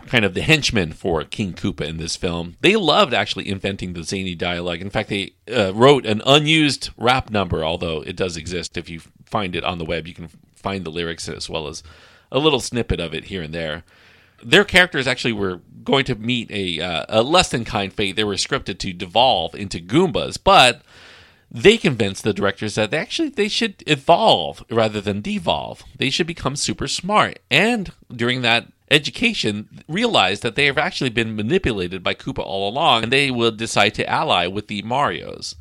kind 0.07 0.25
of 0.25 0.35
the 0.35 0.43
henchmen 0.43 0.93
for 0.93 1.23
King 1.25 1.53
Koopa 1.53 1.83
in 1.83 1.99
this 1.99 2.17
film. 2.17 2.57
They 2.61 2.77
loved 2.77 3.15
actually 3.15 3.49
inventing 3.49 3.93
the 3.93 4.03
zany 4.03 4.35
dialogue. 4.35 4.81
In 4.81 4.91
fact, 4.91 5.09
they 5.09 5.33
uh, 5.55 5.73
wrote 5.75 6.07
an 6.07 6.23
unused 6.27 6.91
rap 6.97 7.31
number, 7.31 7.65
although 7.65 8.03
it 8.03 8.17
does 8.17 8.37
exist. 8.37 8.77
If 8.77 8.89
you 8.89 9.01
find 9.27 9.55
it 9.55 9.65
on 9.65 9.79
the 9.79 9.85
web, 9.85 10.07
you 10.09 10.15
can 10.15 10.29
find 10.55 10.85
the 10.85 10.91
lyrics 10.91 11.29
as 11.29 11.49
well 11.49 11.69
as 11.69 11.83
a 12.33 12.39
little 12.39 12.61
snippet 12.61 13.01
of 13.01 13.15
it 13.15 13.25
here 13.25 13.43
and 13.43 13.55
there. 13.55 13.85
Their 14.43 14.65
characters 14.65 15.07
actually 15.07 15.33
were 15.33 15.61
going 15.85 16.05
to 16.07 16.15
meet 16.15 16.51
a, 16.51 16.81
uh, 16.81 17.07
a 17.09 17.23
less 17.23 17.51
than 17.51 17.65
kind 17.65 17.93
fate. 17.93 18.17
They 18.17 18.25
were 18.25 18.35
scripted 18.35 18.79
to 18.79 18.93
devolve 18.93 19.55
into 19.55 19.79
Goombas, 19.81 20.39
but 20.43 20.83
they 21.51 21.79
convinced 21.79 22.25
the 22.25 22.35
directors 22.35 22.75
that 22.75 22.91
they 22.91 22.99
actually 22.99 23.31
they 23.31 23.49
should 23.49 23.83
evolve 23.87 24.65
rather 24.71 25.01
than 25.01 25.21
devolve. 25.21 25.83
They 25.97 26.11
should 26.11 26.27
become 26.27 26.57
super 26.57 26.89
smart. 26.89 27.39
And 27.51 27.93
during 28.15 28.43
that 28.43 28.67
education, 28.91 29.83
realize 29.89 30.41
that 30.41 30.55
they 30.55 30.67
have 30.67 30.79
actually 30.79 31.11
been 31.11 31.37
manipulated 31.37 32.03
by 32.03 32.15
Koopa 32.15 32.41
all 32.41 32.69
along, 32.69 33.05
and 33.05 33.13
they 33.13 33.31
will 33.31 33.51
decide 33.51 33.95
to 33.95 34.09
ally 34.09 34.47
with 34.47 34.69
the 34.69 34.83
Mario's. 34.83 35.57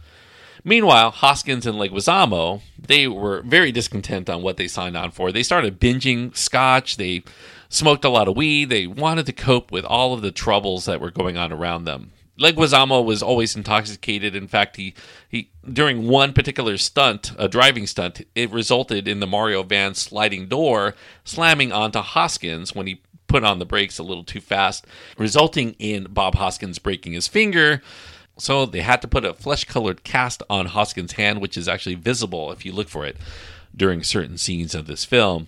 Meanwhile, 0.64 1.12
Hoskins 1.12 1.66
and 1.66 1.78
Leguizamo, 1.78 2.62
they 2.78 3.08
were 3.08 3.42
very 3.44 3.72
discontent 3.72 4.30
on 4.30 4.42
what 4.42 4.58
they 4.58 4.68
signed 4.68 4.98
on 4.98 5.12
for. 5.12 5.32
They 5.32 5.44
started 5.44 5.80
binging 5.80 6.36
scotch. 6.36 6.98
They 6.98 7.24
smoked 7.70 8.04
a 8.04 8.10
lot 8.10 8.28
of 8.28 8.36
weed. 8.36 8.66
They 8.66 8.88
wanted 8.88 9.26
to 9.28 9.34
cope 9.34 9.72
with 9.72 9.86
all 9.86 10.14
of 10.14 10.22
the 10.22 10.32
troubles 10.32 10.86
that 10.86 11.00
were 11.00 11.12
going 11.12 11.38
on 11.38 11.54
around 11.54 11.86
them. 11.86 12.12
Leguizamo 12.40 13.04
was 13.04 13.24
always 13.24 13.56
intoxicated. 13.56 14.36
In 14.36 14.48
fact, 14.48 14.76
he, 14.76 14.94
he 15.28 15.50
during 15.72 16.08
one 16.08 16.34
particular 16.34 16.78
stunt, 16.78 17.32
a 17.38 17.48
driving 17.48 17.88
stunt, 17.88 18.22
it 18.36 18.52
resulted 18.52 19.08
in 19.08 19.20
the 19.20 19.28
Mario 19.28 19.64
van 19.64 19.96
sliding 19.96 20.48
door 20.48 20.96
slamming 21.24 21.72
onto 21.72 22.00
Hoskins 22.00 22.76
when 22.76 22.88
he 22.88 23.02
put 23.28 23.44
on 23.44 23.60
the 23.60 23.66
brakes 23.66 23.98
a 23.98 24.04
little 24.04 24.24
too 24.24 24.40
fast, 24.40 24.86
resulting 25.18 25.74
in 25.80 26.06
Bob 26.06 26.36
Hoskins 26.36 26.80
breaking 26.80 27.14
his 27.14 27.28
finger. 27.28 27.82
So 28.38 28.66
they 28.66 28.82
had 28.82 29.02
to 29.02 29.08
put 29.08 29.26
a 29.26 29.34
flesh 29.34 29.64
colored 29.66 30.04
cast 30.04 30.44
on 30.50 30.68
Hoskins' 30.68 31.14
hand, 31.14 31.42
which 31.42 31.58
is 31.58 31.68
actually 31.68 31.96
visible 31.96 32.52
if 32.52 32.66
you 32.66 32.72
look 32.72 32.88
for 32.88 33.06
it 33.06 33.18
during 33.76 34.04
certain 34.04 34.38
scenes 34.38 34.76
of 34.76 34.88
this 34.88 35.06
film. 35.06 35.48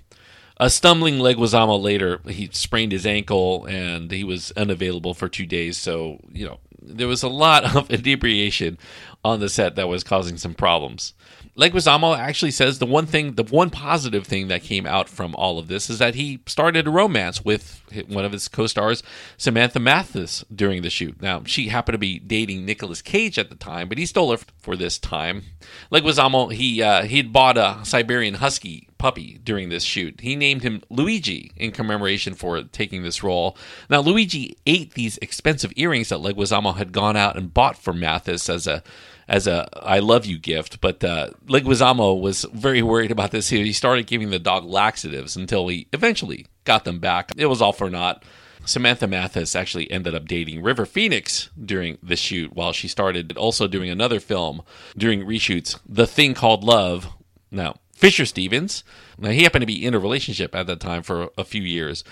A 0.57 0.69
stumbling 0.69 1.19
Leguizamo 1.19 1.81
later, 1.81 2.19
he 2.27 2.49
sprained 2.51 2.91
his 2.91 3.05
ankle 3.05 3.65
and 3.65 4.11
he 4.11 4.25
was 4.25 4.51
unavailable 4.57 5.13
for 5.13 5.29
two 5.29 5.45
days. 5.45 5.77
So, 5.77 6.19
you 6.33 6.45
know, 6.45 6.59
there 6.81 7.07
was 7.07 7.23
a 7.23 7.29
lot 7.29 7.75
of 7.75 7.89
inebriation 7.91 8.77
on 9.23 9.39
the 9.39 9.49
set 9.49 9.75
that 9.75 9.87
was 9.87 10.03
causing 10.03 10.37
some 10.37 10.53
problems. 10.53 11.13
Leguizamo 11.57 12.17
actually 12.17 12.51
says 12.51 12.79
the 12.79 12.85
one 12.85 13.05
thing, 13.05 13.33
the 13.33 13.43
one 13.43 13.69
positive 13.69 14.25
thing 14.25 14.47
that 14.47 14.63
came 14.63 14.85
out 14.85 15.09
from 15.09 15.35
all 15.35 15.59
of 15.59 15.67
this 15.67 15.89
is 15.89 15.99
that 15.99 16.15
he 16.15 16.39
started 16.45 16.87
a 16.87 16.91
romance 16.91 17.43
with 17.43 17.81
one 18.07 18.23
of 18.23 18.31
his 18.31 18.47
co-stars, 18.47 19.03
Samantha 19.35 19.79
Mathis, 19.79 20.45
during 20.55 20.83
the 20.83 20.89
shoot. 20.89 21.21
Now, 21.21 21.43
she 21.45 21.67
happened 21.67 21.95
to 21.95 21.99
be 21.99 22.17
dating 22.17 22.65
Nicolas 22.65 23.01
Cage 23.01 23.37
at 23.37 23.49
the 23.49 23.57
time, 23.57 23.89
but 23.89 23.97
he 23.97 24.05
stole 24.05 24.31
her 24.31 24.37
for 24.57 24.77
this 24.77 24.97
time. 24.97 25.43
Leguizamo, 25.91 26.53
he 26.53 26.81
uh, 26.81 27.03
he'd 27.03 27.33
bought 27.33 27.57
a 27.57 27.79
Siberian 27.83 28.35
Husky 28.35 28.87
puppy 28.97 29.39
during 29.43 29.67
this 29.67 29.83
shoot. 29.83 30.21
He 30.21 30.37
named 30.37 30.61
him 30.61 30.81
Luigi 30.89 31.51
in 31.57 31.71
commemoration 31.71 32.35
for 32.35 32.63
taking 32.63 33.03
this 33.03 33.21
role. 33.21 33.57
Now, 33.89 33.99
Luigi 33.99 34.57
ate 34.65 34.93
these 34.93 35.17
expensive 35.17 35.73
earrings 35.75 36.09
that 36.09 36.19
Leguizamo 36.19 36.77
had 36.77 36.93
gone 36.93 37.17
out 37.17 37.35
and 37.35 37.53
bought 37.53 37.77
for 37.77 37.91
Mathis 37.91 38.49
as 38.49 38.65
a 38.65 38.81
as 39.29 39.47
a 39.47 39.69
I 39.81 39.99
love 39.99 40.25
you 40.25 40.37
gift. 40.37 40.81
But 40.81 41.03
uh, 41.03 41.29
was 41.47 42.45
very 42.51 42.81
worried 42.81 43.11
about 43.11 43.31
this. 43.31 43.49
He 43.49 43.71
started 43.71 44.07
giving 44.07 44.31
the 44.31 44.39
dog 44.39 44.65
laxatives 44.65 45.37
until 45.37 45.67
he 45.67 45.87
eventually 45.93 46.47
got 46.65 46.83
them 46.83 46.99
back. 46.99 47.31
It 47.37 47.45
was 47.45 47.61
all 47.61 47.73
for 47.73 47.89
naught. 47.89 48.23
Samantha 48.65 49.07
Mathis 49.07 49.55
actually 49.55 49.89
ended 49.89 50.13
up 50.13 50.27
dating 50.27 50.61
River 50.61 50.85
Phoenix 50.85 51.49
during 51.59 51.97
the 52.03 52.15
shoot 52.15 52.53
while 52.53 52.73
she 52.73 52.87
started 52.87 53.37
also 53.37 53.67
doing 53.67 53.89
another 53.89 54.19
film 54.19 54.61
during 54.97 55.25
reshoots, 55.25 55.79
The 55.87 56.05
Thing 56.05 56.33
Called 56.33 56.63
Love. 56.63 57.07
Now, 57.51 57.75
Fisher 57.93 58.25
Stevens, 58.25 58.83
now 59.17 59.29
he 59.29 59.43
happened 59.43 59.61
to 59.61 59.67
be 59.67 59.85
in 59.85 59.93
a 59.93 59.99
relationship 59.99 60.53
at 60.53 60.67
that 60.67 60.81
time 60.81 61.03
for 61.03 61.29
a 61.37 61.43
few 61.43 61.63
years 61.63 62.03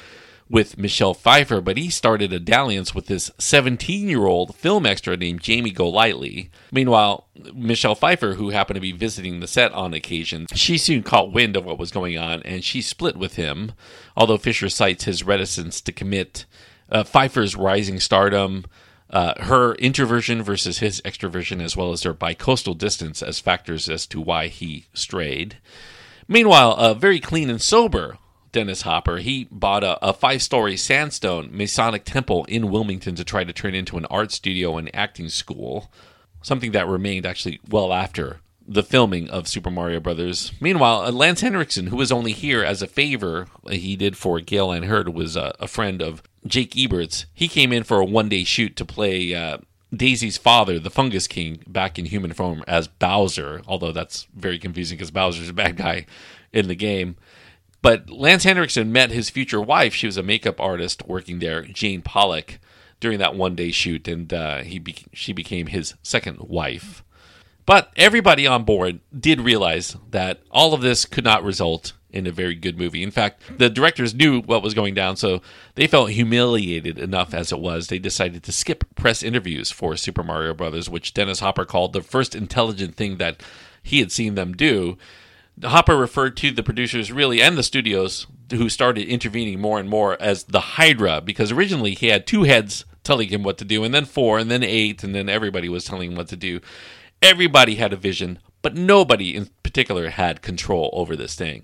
with 0.49 0.77
Michelle 0.77 1.13
Pfeiffer, 1.13 1.61
but 1.61 1.77
he 1.77 1.89
started 1.89 2.31
a 2.31 2.39
dalliance 2.39 2.95
with 2.95 3.07
this 3.07 3.31
17 3.37 4.07
year 4.07 4.25
old 4.25 4.55
film 4.55 4.85
extra 4.85 5.17
named 5.17 5.41
Jamie 5.41 5.71
Golightly. 5.71 6.49
Meanwhile, 6.71 7.27
Michelle 7.53 7.95
Pfeiffer, 7.95 8.33
who 8.33 8.49
happened 8.49 8.75
to 8.75 8.81
be 8.81 8.91
visiting 8.91 9.39
the 9.39 9.47
set 9.47 9.71
on 9.73 9.93
occasion, 9.93 10.47
she 10.53 10.77
soon 10.77 11.03
caught 11.03 11.33
wind 11.33 11.55
of 11.55 11.65
what 11.65 11.79
was 11.79 11.91
going 11.91 12.17
on 12.17 12.41
and 12.43 12.63
she 12.63 12.81
split 12.81 13.17
with 13.17 13.35
him, 13.35 13.73
although 14.15 14.37
Fisher 14.37 14.69
cites 14.69 15.03
his 15.03 15.23
reticence 15.23 15.81
to 15.81 15.91
commit 15.91 16.45
uh, 16.89 17.03
Pfeiffer's 17.03 17.55
rising 17.55 17.99
stardom. 17.99 18.65
Uh, 19.09 19.41
her 19.43 19.73
introversion 19.75 20.43
versus 20.43 20.79
his 20.79 20.99
extroversion, 21.03 21.61
as 21.61 21.77
well 21.77 21.93
as 21.93 22.01
their 22.01 22.13
bicoastal 22.13 22.77
distance, 22.77 23.23
as 23.23 23.39
factors 23.39 23.87
as 23.87 24.05
to 24.05 24.19
why 24.19 24.47
he 24.47 24.85
strayed. 24.93 25.57
Meanwhile, 26.27 26.73
a 26.73 26.93
very 26.93 27.21
clean 27.21 27.49
and 27.49 27.61
sober 27.61 28.17
Dennis 28.51 28.83
Hopper, 28.83 29.17
he 29.17 29.47
bought 29.51 29.83
a, 29.83 29.97
a 30.05 30.13
five 30.13 30.41
story 30.41 30.77
sandstone 30.77 31.49
Masonic 31.51 32.03
temple 32.05 32.45
in 32.45 32.69
Wilmington 32.69 33.15
to 33.15 33.23
try 33.23 33.43
to 33.43 33.53
turn 33.53 33.75
into 33.75 33.97
an 33.97 34.05
art 34.05 34.31
studio 34.31 34.77
and 34.77 34.93
acting 34.95 35.29
school, 35.29 35.91
something 36.41 36.71
that 36.71 36.87
remained 36.87 37.25
actually 37.25 37.59
well 37.69 37.93
after 37.93 38.39
the 38.67 38.83
filming 38.83 39.29
of 39.29 39.47
Super 39.47 39.71
Mario 39.71 39.99
Brothers. 39.99 40.51
Meanwhile, 40.59 41.03
uh, 41.03 41.11
Lance 41.11 41.41
Henriksen, 41.41 41.87
who 41.87 41.95
was 41.95 42.11
only 42.11 42.33
here 42.33 42.63
as 42.63 42.81
a 42.81 42.87
favor 42.87 43.47
he 43.69 43.95
did 43.95 44.17
for 44.17 44.39
Gale 44.41 44.73
Anne 44.73 44.83
Hurd, 44.83 45.09
was 45.09 45.37
a, 45.37 45.55
a, 45.59 45.67
friend 45.67 46.01
of 46.01 46.21
Jake 46.45 46.71
Eberts. 46.71 47.25
He 47.33 47.47
came 47.47 47.71
in 47.71 47.83
for 47.83 47.99
a 47.99 48.05
one 48.05 48.27
day 48.27 48.43
shoot 48.43 48.75
to 48.75 48.83
play 48.83 49.33
uh, 49.33 49.59
Daisy's 49.95 50.37
father, 50.37 50.79
the 50.79 50.89
Fungus 50.89 51.27
King, 51.27 51.63
back 51.65 51.97
in 51.97 52.05
human 52.05 52.33
form 52.33 52.63
as 52.67 52.87
Bowser, 52.89 53.61
although 53.67 53.93
that's 53.93 54.27
very 54.35 54.59
confusing 54.59 54.97
because 54.97 55.11
Bowser's 55.11 55.49
a 55.49 55.53
bad 55.53 55.77
guy 55.77 56.05
in 56.51 56.67
the 56.67 56.75
game. 56.75 57.15
But 57.87 58.09
Lance 58.09 58.43
Henriksen 58.43 58.91
met 58.91 59.11
his 59.11 59.29
future 59.29 59.61
wife. 59.61 59.93
She 59.93 60.07
was 60.07 60.17
a 60.17 60.21
makeup 60.21 60.59
artist 60.59 61.07
working 61.07 61.39
there, 61.39 61.61
Jane 61.61 62.01
Pollock, 62.01 62.59
during 62.99 63.17
that 63.19 63.33
one 63.33 63.55
day 63.55 63.71
shoot, 63.71 64.09
and 64.09 64.33
uh, 64.33 64.57
he 64.57 64.77
be- 64.77 65.05
she 65.13 65.31
became 65.31 65.67
his 65.67 65.93
second 66.03 66.39
wife. 66.39 67.01
But 67.65 67.93
everybody 67.95 68.45
on 68.45 68.65
board 68.65 68.99
did 69.17 69.39
realize 69.39 69.95
that 70.11 70.41
all 70.51 70.73
of 70.73 70.81
this 70.81 71.05
could 71.05 71.23
not 71.23 71.45
result 71.45 71.93
in 72.09 72.27
a 72.27 72.31
very 72.33 72.55
good 72.55 72.77
movie. 72.77 73.03
In 73.03 73.11
fact, 73.11 73.41
the 73.57 73.69
directors 73.69 74.13
knew 74.13 74.41
what 74.41 74.63
was 74.63 74.73
going 74.73 74.93
down, 74.93 75.15
so 75.15 75.41
they 75.75 75.87
felt 75.87 76.09
humiliated 76.09 76.99
enough 76.99 77.33
as 77.33 77.53
it 77.53 77.59
was. 77.61 77.87
They 77.87 77.99
decided 77.99 78.43
to 78.43 78.51
skip 78.51 78.83
press 78.95 79.23
interviews 79.23 79.71
for 79.71 79.95
Super 79.95 80.23
Mario 80.23 80.53
Brothers, 80.53 80.89
which 80.89 81.13
Dennis 81.13 81.39
Hopper 81.39 81.63
called 81.63 81.93
the 81.93 82.01
first 82.01 82.35
intelligent 82.35 82.95
thing 82.95 83.15
that 83.15 83.41
he 83.81 83.99
had 83.99 84.11
seen 84.11 84.35
them 84.35 84.57
do. 84.57 84.97
Hopper 85.63 85.97
referred 85.97 86.37
to 86.37 86.51
the 86.51 86.63
producers 86.63 87.11
really 87.11 87.41
and 87.41 87.57
the 87.57 87.63
studios 87.63 88.27
who 88.51 88.69
started 88.69 89.07
intervening 89.07 89.59
more 89.59 89.79
and 89.79 89.89
more 89.89 90.21
as 90.21 90.43
the 90.43 90.59
Hydra 90.59 91.21
because 91.21 91.51
originally 91.51 91.95
he 91.95 92.07
had 92.07 92.27
two 92.27 92.43
heads 92.43 92.85
telling 93.03 93.29
him 93.29 93.43
what 93.43 93.57
to 93.57 93.65
do 93.65 93.83
and 93.83 93.93
then 93.93 94.05
four 94.05 94.37
and 94.37 94.51
then 94.51 94.63
eight 94.63 95.03
and 95.03 95.15
then 95.15 95.29
everybody 95.29 95.67
was 95.67 95.85
telling 95.85 96.11
him 96.11 96.17
what 96.17 96.27
to 96.27 96.35
do. 96.35 96.59
Everybody 97.21 97.75
had 97.75 97.91
a 97.91 97.97
vision, 97.97 98.39
but 98.61 98.75
nobody 98.75 99.35
in 99.35 99.49
particular 99.63 100.09
had 100.09 100.43
control 100.43 100.91
over 100.93 101.15
this 101.15 101.33
thing. 101.33 101.63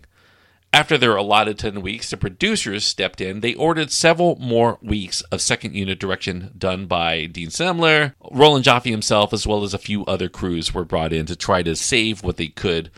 After 0.73 0.97
their 0.97 1.15
allotted 1.15 1.59
10 1.59 1.83
weeks, 1.83 2.09
the 2.09 2.17
producers 2.17 2.83
stepped 2.83 3.21
in. 3.21 3.41
They 3.41 3.53
ordered 3.53 3.91
several 3.91 4.37
more 4.37 4.79
weeks 4.81 5.21
of 5.23 5.39
second 5.39 5.75
unit 5.75 5.99
direction 5.99 6.51
done 6.57 6.87
by 6.87 7.27
Dean 7.27 7.49
Semler. 7.49 8.15
Roland 8.31 8.65
Joffe 8.65 8.89
himself, 8.89 9.33
as 9.33 9.45
well 9.45 9.63
as 9.63 9.75
a 9.75 9.77
few 9.77 10.03
other 10.05 10.29
crews, 10.29 10.73
were 10.73 10.83
brought 10.83 11.13
in 11.13 11.27
to 11.27 11.35
try 11.35 11.61
to 11.61 11.75
save 11.75 12.23
what 12.23 12.37
they 12.37 12.47
could 12.47 12.89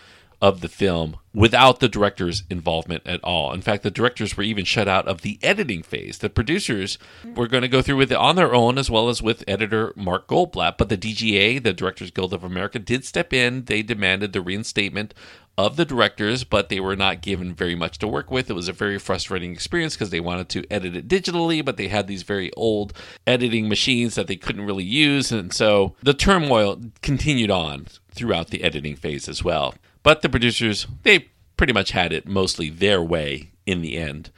of 0.41 0.61
the 0.61 0.67
film 0.67 1.17
without 1.33 1.79
the 1.79 1.89
director's 1.89 2.43
involvement 2.49 3.05
at 3.05 3.23
all. 3.23 3.51
In 3.51 3.61
fact, 3.61 3.83
the 3.83 3.91
directors 3.91 4.37
were 4.37 4.43
even 4.43 4.63
shut 4.63 4.87
out 4.87 5.07
of 5.07 5.21
the 5.21 5.37
editing 5.43 5.83
phase. 5.83 6.19
The 6.19 6.29
producers 6.29 6.97
were 7.35 7.47
going 7.47 7.61
to 7.61 7.67
go 7.67 7.81
through 7.81 7.97
with 7.97 8.11
it 8.11 8.17
on 8.17 8.35
their 8.35 8.53
own 8.53 8.77
as 8.77 8.89
well 8.89 9.09
as 9.09 9.21
with 9.21 9.43
editor 9.47 9.93
Mark 9.95 10.27
Goldblatt, 10.27 10.77
but 10.77 10.89
the 10.89 10.97
DGA, 10.97 11.61
the 11.61 11.73
Directors 11.73 12.11
Guild 12.11 12.33
of 12.33 12.43
America, 12.43 12.79
did 12.79 13.05
step 13.05 13.33
in. 13.33 13.65
They 13.65 13.81
demanded 13.81 14.33
the 14.33 14.41
reinstatement 14.41 15.13
of 15.57 15.77
the 15.77 15.85
directors, 15.85 16.43
but 16.43 16.69
they 16.69 16.79
were 16.79 16.95
not 16.95 17.21
given 17.21 17.53
very 17.53 17.75
much 17.75 17.97
to 17.99 18.07
work 18.07 18.29
with. 18.29 18.49
It 18.49 18.53
was 18.53 18.67
a 18.67 18.73
very 18.73 18.99
frustrating 18.99 19.51
experience 19.51 19.95
because 19.95 20.09
they 20.09 20.19
wanted 20.19 20.49
to 20.49 20.65
edit 20.71 20.95
it 20.95 21.07
digitally, 21.07 21.63
but 21.63 21.77
they 21.77 21.87
had 21.87 22.07
these 22.07 22.23
very 22.23 22.51
old 22.53 22.93
editing 23.25 23.69
machines 23.69 24.15
that 24.15 24.27
they 24.27 24.35
couldn't 24.35 24.65
really 24.65 24.83
use. 24.83 25.31
And 25.31 25.53
so 25.53 25.95
the 26.03 26.13
turmoil 26.13 26.81
continued 27.01 27.51
on 27.51 27.87
throughout 28.11 28.49
the 28.49 28.63
editing 28.63 28.95
phase 28.95 29.29
as 29.29 29.43
well. 29.43 29.75
But 30.05 30.21
the 30.21 30.29
producers, 30.29 30.85
they 31.01 31.29
pretty 31.57 31.73
much 31.73 31.89
had 31.89 32.13
it 32.13 32.27
mostly 32.27 32.69
their 32.69 33.01
way 33.01 33.49
in 33.65 33.81
the 33.81 33.97
end. 33.97 34.29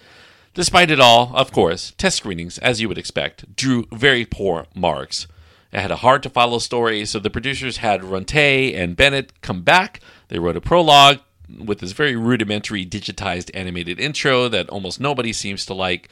Despite 0.54 0.89
it 0.89 1.02
all, 1.02 1.33
of 1.35 1.52
course, 1.52 1.91
test 1.98 2.15
screenings, 2.15 2.58
as 2.60 2.79
you 2.79 2.87
would 2.87 2.98
expect, 2.98 3.54
drew 3.54 3.85
very 3.91 4.23
poor 4.23 4.67
marks. 4.73 5.27
It 5.73 5.81
had 5.81 5.91
a 5.91 5.98
hard 5.98 6.23
to 6.23 6.29
follow 6.29 6.60
story, 6.60 7.06
so 7.06 7.19
the 7.19 7.29
producers 7.29 7.77
had 7.77 8.00
Runte 8.00 8.73
and 8.75 8.96
Bennett 8.96 9.41
come 9.41 9.62
back. 9.62 10.00
They 10.29 10.39
wrote 10.39 10.56
a 10.56 10.62
prologue 10.62 11.19
with 11.60 11.79
this 11.79 11.91
very 11.91 12.15
rudimentary 12.15 12.85
digitized 12.85 13.52
animated 13.54 14.00
intro 14.00 14.48
that 14.48 14.69
almost 14.69 15.02
nobody 15.02 15.33
seems 15.33 15.65
to 15.65 15.73
like. 15.73 16.08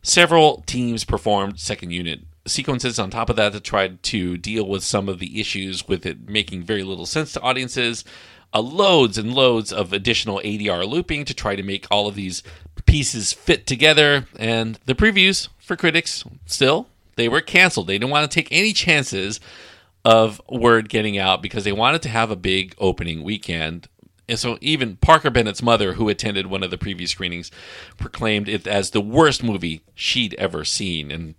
Several 0.00 0.62
teams 0.66 1.04
performed 1.04 1.60
second 1.60 1.90
unit 1.90 2.20
sequences 2.46 2.98
on 2.98 3.10
top 3.10 3.30
of 3.30 3.36
that 3.36 3.52
to 3.52 3.60
try 3.60 3.88
to 3.88 4.36
deal 4.36 4.68
with 4.68 4.84
some 4.84 5.08
of 5.08 5.18
the 5.18 5.40
issues 5.40 5.88
with 5.88 6.04
it 6.04 6.28
making 6.28 6.62
very 6.62 6.82
little 6.82 7.06
sense 7.06 7.32
to 7.32 7.40
audiences. 7.40 8.04
Uh, 8.52 8.60
loads 8.60 9.18
and 9.18 9.34
loads 9.34 9.72
of 9.72 9.92
additional 9.92 10.40
ADR 10.44 10.86
looping 10.88 11.24
to 11.24 11.34
try 11.34 11.56
to 11.56 11.62
make 11.62 11.86
all 11.90 12.06
of 12.06 12.14
these 12.14 12.42
pieces 12.86 13.32
fit 13.32 13.66
together. 13.66 14.26
And 14.38 14.78
the 14.86 14.94
previews 14.94 15.48
for 15.58 15.74
critics 15.76 16.22
still 16.46 16.88
they 17.16 17.28
were 17.28 17.40
canceled. 17.40 17.86
They 17.86 17.98
didn't 17.98 18.10
want 18.10 18.30
to 18.30 18.34
take 18.34 18.48
any 18.50 18.72
chances 18.72 19.40
of 20.04 20.40
word 20.48 20.88
getting 20.88 21.16
out 21.18 21.42
because 21.42 21.64
they 21.64 21.72
wanted 21.72 22.02
to 22.02 22.08
have 22.08 22.30
a 22.30 22.36
big 22.36 22.74
opening 22.78 23.22
weekend. 23.22 23.88
And 24.28 24.38
so 24.38 24.58
even 24.60 24.96
Parker 24.96 25.30
Bennett's 25.30 25.62
mother, 25.62 25.94
who 25.94 26.08
attended 26.08 26.46
one 26.46 26.62
of 26.62 26.70
the 26.70 26.78
preview 26.78 27.08
screenings, 27.08 27.50
proclaimed 27.98 28.48
it 28.48 28.66
as 28.66 28.90
the 28.90 29.00
worst 29.00 29.42
movie 29.42 29.82
she'd 29.94 30.34
ever 30.34 30.64
seen. 30.64 31.10
And 31.10 31.34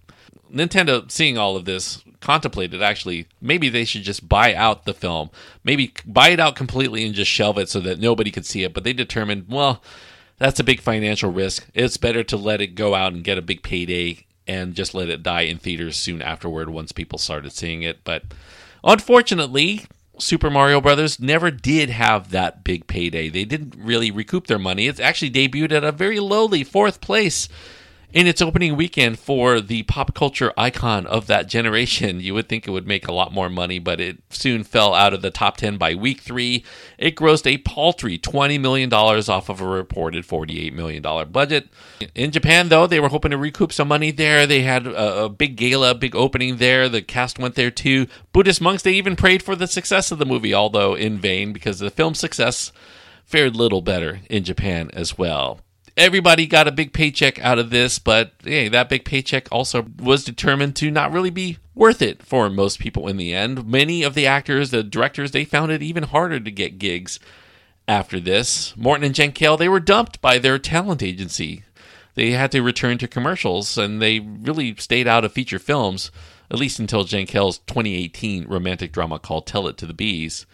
Nintendo, 0.54 1.10
seeing 1.10 1.38
all 1.38 1.56
of 1.56 1.66
this, 1.66 2.04
contemplated 2.22 2.82
actually 2.82 3.28
maybe 3.40 3.70
they 3.70 3.86
should 3.86 4.02
just 4.02 4.28
buy 4.28 4.54
out 4.56 4.86
the 4.86 4.94
film, 4.94 5.30
maybe 5.64 5.94
buy 6.06 6.30
it 6.30 6.40
out 6.40 6.56
completely 6.56 7.06
and 7.06 7.14
just 7.14 7.30
shelve 7.30 7.58
it 7.58 7.70
so 7.70 7.80
that 7.80 8.00
nobody 8.00 8.32
could 8.32 8.46
see 8.46 8.64
it. 8.64 8.74
But 8.74 8.84
they 8.84 8.94
determined, 8.94 9.46
well, 9.48 9.84
that's 10.38 10.60
a 10.60 10.64
big 10.64 10.82
financial 10.82 11.32
risk. 11.32 11.68
It's 11.74 11.98
better 11.98 12.24
to 12.24 12.38
let 12.38 12.62
it 12.62 12.76
go 12.76 12.96
out 12.96 13.14
and 13.14 13.24
get 13.24 13.38
a 13.38 13.44
big 13.44 13.64
payday 13.64 14.26
and 14.48 14.76
just 14.76 14.94
let 14.94 15.10
it 15.10 15.24
die 15.24 15.42
in 15.42 15.58
theaters 15.58 15.98
soon 15.98 16.22
afterward 16.22 16.70
once 16.70 16.92
people 16.92 17.20
started 17.20 17.52
seeing 17.52 17.84
it. 17.84 18.04
But 18.04 18.24
unfortunately, 18.84 19.86
Super 20.18 20.50
Mario 20.50 20.82
Brothers 20.82 21.20
never 21.20 21.52
did 21.52 21.90
have 21.90 22.32
that 22.32 22.64
big 22.64 22.88
payday. 22.88 23.30
They 23.30 23.46
didn't 23.46 23.76
really 23.78 24.12
recoup 24.12 24.48
their 24.48 24.60
money. 24.60 24.88
It's 24.88 25.00
actually 25.00 25.32
debuted 25.32 25.72
at 25.72 25.84
a 25.84 25.92
very 25.92 26.20
lowly 26.20 26.64
fourth 26.64 27.02
place 27.02 27.50
in 28.16 28.28
its 28.28 28.42
opening 28.42 28.78
weekend 28.78 29.20
for 29.20 29.60
the 29.60 29.84
pop 29.84 30.16
culture 30.16 30.54
icon 30.56 31.06
of 31.06 31.28
that 31.28 31.50
generation. 31.50 32.22
You 32.22 32.34
would 32.34 32.48
think 32.48 32.66
it 32.66 32.72
would 32.72 32.88
make 32.88 33.10
a 33.10 33.14
lot 33.14 33.34
more 33.34 33.50
money, 33.50 33.78
but 33.78 34.00
it 34.00 34.20
soon 34.30 34.64
fell 34.64 34.94
out 34.94 35.14
of 35.14 35.22
the 35.22 35.30
top 35.30 35.58
10 35.58 35.78
by 35.78 35.96
week 35.96 36.22
three. 36.22 36.64
It 36.98 37.18
grossed 37.18 37.46
a 37.46 37.58
paltry 37.58 38.18
$20 38.18 38.58
million 38.58 38.92
off 38.94 39.50
of 39.50 39.60
a 39.60 39.68
reported 39.68 40.26
$48 40.26 40.72
million 40.72 41.04
budget. 41.30 41.68
In 42.16 42.32
Japan, 42.32 42.70
though, 42.70 42.88
they 42.88 43.02
were 43.02 43.10
hoping 43.10 43.32
to 43.32 43.38
recoup 43.38 43.74
some 43.74 43.90
money 43.90 44.12
there. 44.12 44.48
They 44.48 44.62
had 44.62 44.88
a, 44.88 45.26
a 45.26 45.30
big 45.30 45.58
gala, 45.58 45.94
big 45.94 46.16
opening 46.16 46.56
there. 46.56 46.88
The 46.88 47.02
cast 47.02 47.38
went 47.38 47.56
there 47.56 47.70
too. 47.70 48.08
Buddhist 48.32 48.62
monks, 48.62 48.84
they 48.84 48.94
even 48.94 49.18
prayed 49.18 49.44
for 49.44 49.58
the 49.58 49.68
success 49.68 50.10
of 50.10 50.20
the 50.20 50.26
movie, 50.26 50.54
although 50.54 50.96
in 50.96 51.20
vain, 51.20 51.52
because 51.52 51.80
the 51.80 51.90
film's 51.90 52.22
success 52.22 52.72
fared 53.26 53.58
little 53.58 53.82
better 53.82 54.22
in 54.30 54.46
Japan 54.46 54.90
as 54.94 55.18
well 55.18 55.60
everybody 55.98 56.46
got 56.48 56.68
a 56.68 56.72
big 56.72 56.94
paycheck 56.94 57.40
out 57.40 57.60
of 57.60 57.70
this, 57.70 58.00
but 58.00 58.34
hey, 58.44 58.68
that 58.68 58.90
big 58.90 59.06
paycheck 59.06 59.48
also 59.52 59.86
was 60.00 60.24
determined 60.24 60.76
to 60.78 60.92
not 60.92 61.12
really 61.12 61.30
be 61.30 61.58
worth 61.74 62.02
it 62.02 62.24
for 62.24 62.50
most 62.50 62.80
people 62.80 63.08
in 63.08 63.18
the 63.18 63.34
end. 63.34 63.66
Many 63.66 64.04
of 64.04 64.14
the 64.14 64.28
actors, 64.28 64.72
the 64.72 64.84
directors, 64.84 65.32
they 65.32 65.46
found 65.46 65.72
it 65.72 65.84
even 65.84 66.04
harder 66.04 66.40
to 66.40 66.52
get 66.52 66.80
gigs 66.80 67.20
after 67.88 68.20
this. 68.20 68.76
Morton 68.76 69.06
and 69.06 69.16
Jankel, 69.16 69.58
they 69.58 69.70
were 69.70 69.80
dumped 69.80 70.22
by 70.22 70.38
their 70.38 70.58
talent 70.58 71.04
agency. 71.04 71.64
They 72.16 72.32
had 72.32 72.52
to 72.54 72.62
return 72.62 72.98
to 73.00 73.08
commercials 73.08 73.78
and 73.78 74.02
they 74.02 74.20
really 74.20 74.76
stayed 74.78 75.08
out 75.08 75.26
of 75.26 75.34
feature 75.34 75.60
films, 75.60 76.12
at 76.50 76.58
least 76.58 76.80
until 76.80 77.04
Jankel's 77.04 77.60
2018 77.60 78.48
romantic 78.48 78.92
drama 78.92 79.20
called 79.20 79.46
Tell 79.46 79.68
It 79.68 79.78
to 79.78 79.86
the 79.86 79.94
Bees. 79.94 80.46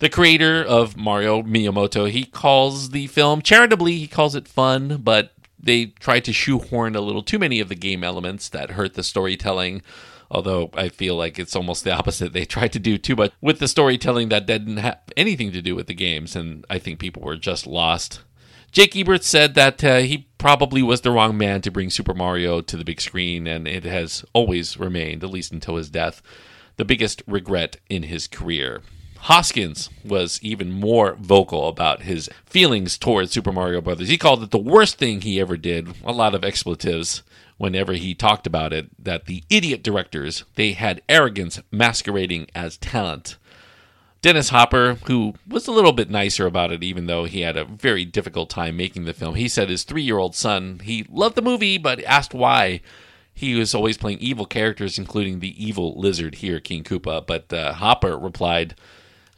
The 0.00 0.08
creator 0.08 0.62
of 0.62 0.96
Mario, 0.96 1.42
Miyamoto, 1.42 2.08
he 2.08 2.24
calls 2.24 2.90
the 2.90 3.08
film 3.08 3.42
charitably, 3.42 3.98
he 3.98 4.06
calls 4.06 4.36
it 4.36 4.46
fun, 4.46 5.00
but 5.02 5.32
they 5.58 5.86
tried 5.86 6.24
to 6.26 6.32
shoehorn 6.32 6.94
a 6.94 7.00
little 7.00 7.22
too 7.22 7.38
many 7.38 7.58
of 7.58 7.68
the 7.68 7.74
game 7.74 8.04
elements 8.04 8.48
that 8.50 8.72
hurt 8.72 8.94
the 8.94 9.02
storytelling. 9.02 9.82
Although 10.30 10.70
I 10.74 10.88
feel 10.88 11.16
like 11.16 11.38
it's 11.38 11.56
almost 11.56 11.84
the 11.84 11.92
opposite. 11.92 12.32
They 12.32 12.44
tried 12.44 12.72
to 12.74 12.78
do 12.78 12.98
too 12.98 13.16
much 13.16 13.32
with 13.40 13.58
the 13.58 13.66
storytelling 13.66 14.28
that 14.28 14.46
didn't 14.46 14.76
have 14.76 15.00
anything 15.16 15.50
to 15.52 15.62
do 15.62 15.74
with 15.74 15.86
the 15.86 15.94
games, 15.94 16.36
and 16.36 16.64
I 16.68 16.78
think 16.78 17.00
people 17.00 17.22
were 17.22 17.36
just 17.36 17.66
lost. 17.66 18.20
Jake 18.70 18.92
Eberts 18.92 19.24
said 19.24 19.54
that 19.54 19.82
uh, 19.82 19.98
he 19.98 20.28
probably 20.36 20.82
was 20.82 21.00
the 21.00 21.10
wrong 21.10 21.36
man 21.38 21.62
to 21.62 21.70
bring 21.70 21.88
Super 21.88 22.12
Mario 22.12 22.60
to 22.60 22.76
the 22.76 22.84
big 22.84 23.00
screen, 23.00 23.46
and 23.46 23.66
it 23.66 23.84
has 23.84 24.24
always 24.34 24.78
remained, 24.78 25.24
at 25.24 25.30
least 25.30 25.50
until 25.50 25.76
his 25.76 25.88
death, 25.88 26.20
the 26.76 26.84
biggest 26.84 27.22
regret 27.26 27.78
in 27.88 28.04
his 28.04 28.28
career. 28.28 28.82
Hoskins 29.22 29.90
was 30.04 30.38
even 30.42 30.70
more 30.70 31.16
vocal 31.16 31.68
about 31.68 32.02
his 32.02 32.30
feelings 32.46 32.96
towards 32.96 33.32
Super 33.32 33.52
Mario 33.52 33.80
Brothers. 33.80 34.08
He 34.08 34.16
called 34.16 34.42
it 34.42 34.50
the 34.50 34.58
worst 34.58 34.96
thing 34.96 35.20
he 35.20 35.40
ever 35.40 35.56
did. 35.56 35.88
A 36.04 36.12
lot 36.12 36.34
of 36.34 36.44
expletives 36.44 37.22
whenever 37.58 37.92
he 37.92 38.14
talked 38.14 38.46
about 38.46 38.72
it 38.72 38.88
that 39.02 39.26
the 39.26 39.42
idiot 39.50 39.82
directors, 39.82 40.44
they 40.54 40.72
had 40.72 41.02
arrogance 41.08 41.60
masquerading 41.70 42.46
as 42.54 42.76
talent. 42.78 43.36
Dennis 44.20 44.48
Hopper, 44.48 44.98
who 45.06 45.34
was 45.46 45.66
a 45.66 45.72
little 45.72 45.92
bit 45.92 46.10
nicer 46.10 46.46
about 46.46 46.72
it, 46.72 46.82
even 46.82 47.06
though 47.06 47.24
he 47.24 47.42
had 47.42 47.56
a 47.56 47.64
very 47.64 48.04
difficult 48.04 48.50
time 48.50 48.76
making 48.76 49.04
the 49.04 49.12
film, 49.12 49.34
he 49.34 49.48
said 49.48 49.68
his 49.68 49.84
three 49.84 50.02
year 50.02 50.18
old 50.18 50.34
son, 50.34 50.80
he 50.82 51.06
loved 51.10 51.36
the 51.36 51.42
movie, 51.42 51.78
but 51.78 52.02
asked 52.04 52.34
why. 52.34 52.80
He 53.32 53.54
was 53.54 53.72
always 53.72 53.96
playing 53.96 54.18
evil 54.18 54.46
characters, 54.46 54.98
including 54.98 55.38
the 55.38 55.64
evil 55.64 55.96
lizard 55.96 56.36
here, 56.36 56.58
King 56.58 56.82
Koopa. 56.82 57.24
But 57.24 57.52
uh, 57.52 57.74
Hopper 57.74 58.18
replied, 58.18 58.74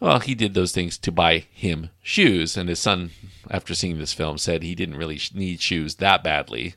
well, 0.01 0.19
he 0.19 0.35
did 0.35 0.55
those 0.55 0.73
things 0.73 0.97
to 0.99 1.13
buy 1.13 1.45
him 1.53 1.91
shoes, 2.03 2.57
and 2.57 2.69
his 2.69 2.79
son, 2.79 3.11
after 3.51 3.75
seeing 3.75 3.99
this 3.99 4.15
film, 4.15 4.39
said 4.39 4.63
he 4.63 4.75
didn't 4.75 4.97
really 4.97 5.21
need 5.35 5.61
shoes 5.61 5.97
that 5.97 6.25
badly. 6.25 6.75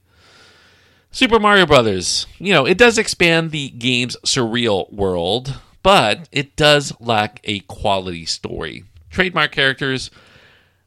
Super 1.09 1.39
Mario 1.39 1.65
Brothers, 1.65 2.28
you 2.38 2.53
know, 2.53 2.65
it 2.65 2.78
does 2.78 2.97
expand 2.97 3.51
the 3.51 3.69
game's 3.69 4.17
surreal 4.26 4.91
world, 4.91 5.59
but 5.84 6.28
it 6.32 6.55
does 6.55 6.91
lack 6.99 7.39
a 7.43 7.59
quality 7.61 8.26
story. 8.26 8.84
Trademark 9.09 9.51
characters, 9.51 10.09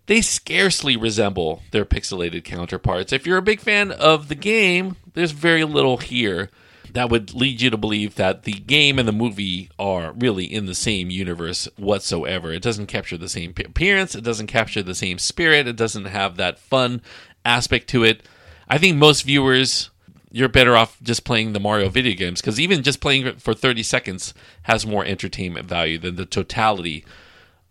they 0.06 0.20
scarcely 0.20 0.96
resemble 0.96 1.62
their 1.70 1.84
pixelated 1.84 2.44
counterparts. 2.44 3.12
If 3.12 3.26
you're 3.26 3.38
a 3.38 3.42
big 3.42 3.60
fan 3.60 3.92
of 3.92 4.28
the 4.28 4.34
game, 4.34 4.96
there's 5.14 5.30
very 5.30 5.64
little 5.64 5.98
here 5.98 6.50
that 6.92 7.10
would 7.10 7.34
lead 7.34 7.60
you 7.60 7.70
to 7.70 7.76
believe 7.76 8.14
that 8.16 8.44
the 8.44 8.52
game 8.52 8.98
and 8.98 9.06
the 9.06 9.12
movie 9.12 9.70
are 9.78 10.12
really 10.12 10.44
in 10.44 10.66
the 10.66 10.74
same 10.74 11.10
universe 11.10 11.68
whatsoever. 11.76 12.52
It 12.52 12.62
doesn't 12.62 12.86
capture 12.86 13.16
the 13.16 13.28
same 13.28 13.54
appearance, 13.56 14.14
it 14.14 14.24
doesn't 14.24 14.46
capture 14.46 14.82
the 14.82 14.94
same 14.94 15.18
spirit, 15.18 15.66
it 15.66 15.76
doesn't 15.76 16.06
have 16.06 16.36
that 16.36 16.58
fun 16.58 17.02
aspect 17.44 17.88
to 17.88 18.04
it. 18.04 18.22
I 18.68 18.78
think 18.78 18.96
most 18.96 19.22
viewers 19.22 19.90
you're 20.32 20.48
better 20.48 20.76
off 20.76 21.00
just 21.02 21.24
playing 21.24 21.52
the 21.52 21.60
Mario 21.60 21.88
video 21.88 22.14
games 22.14 22.42
because 22.42 22.60
even 22.60 22.82
just 22.82 23.00
playing 23.00 23.36
for 23.36 23.54
30 23.54 23.82
seconds 23.82 24.34
has 24.64 24.86
more 24.86 25.04
entertainment 25.04 25.66
value 25.66 25.96
than 25.96 26.16
the 26.16 26.26
totality 26.26 27.06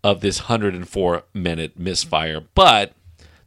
of 0.02 0.20
this 0.20 0.48
104 0.48 1.22
minute 1.32 1.78
misfire. 1.78 2.40
But 2.54 2.92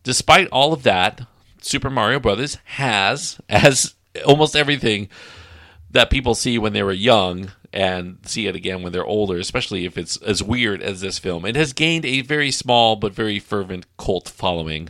despite 0.03 0.47
all 0.49 0.72
of 0.72 0.84
that, 0.84 1.28
Super 1.61 1.89
Mario 1.89 2.20
Brothers 2.20 2.59
has, 2.65 3.41
as 3.49 3.95
almost 4.26 4.55
everything 4.55 5.09
that 5.91 6.09
people 6.09 6.35
see 6.35 6.57
when 6.57 6.73
they 6.73 6.83
were 6.83 6.91
young 6.91 7.51
and 7.71 8.17
see 8.23 8.47
it 8.47 8.55
again 8.55 8.81
when 8.81 8.91
they're 8.91 9.05
older, 9.05 9.37
especially 9.37 9.85
if 9.85 9.97
it's 9.97 10.17
as 10.17 10.43
weird 10.43 10.81
as 10.81 11.01
this 11.01 11.19
film. 11.19 11.45
It 11.45 11.55
has 11.55 11.73
gained 11.73 12.05
a 12.05 12.21
very 12.21 12.51
small 12.51 12.95
but 12.95 13.13
very 13.13 13.39
fervent 13.39 13.85
cult 13.97 14.27
following. 14.27 14.89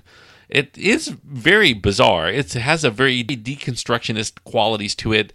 It 0.49 0.77
is 0.77 1.09
very 1.09 1.73
bizarre. 1.73 2.29
It 2.29 2.53
has 2.53 2.83
a 2.83 2.89
very 2.89 3.23
deconstructionist 3.23 4.43
qualities 4.43 4.95
to 4.95 5.13
it 5.13 5.33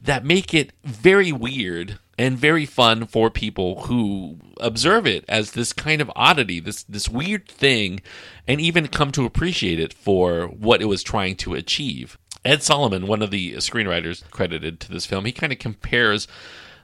that 0.00 0.24
make 0.24 0.54
it 0.54 0.72
very 0.84 1.32
weird 1.32 1.98
and 2.18 2.36
very 2.36 2.66
fun 2.66 3.06
for 3.06 3.30
people 3.30 3.82
who 3.82 4.38
observe 4.60 5.06
it 5.06 5.24
as 5.28 5.52
this 5.52 5.72
kind 5.72 6.00
of 6.00 6.10
oddity, 6.16 6.58
this 6.58 6.82
this 6.82 7.08
weird 7.08 7.46
thing, 7.48 8.00
and 8.46 8.60
even 8.60 8.88
come 8.88 9.12
to 9.12 9.24
appreciate 9.24 9.78
it 9.78 9.92
for 9.92 10.48
what 10.48 10.82
it 10.82 10.86
was 10.86 11.02
trying 11.02 11.36
to 11.36 11.54
achieve. 11.54 12.18
Ed 12.48 12.62
Solomon, 12.62 13.06
one 13.06 13.20
of 13.20 13.30
the 13.30 13.52
screenwriters 13.56 14.28
credited 14.30 14.80
to 14.80 14.90
this 14.90 15.04
film, 15.04 15.26
he 15.26 15.32
kind 15.32 15.52
of 15.52 15.58
compares 15.58 16.26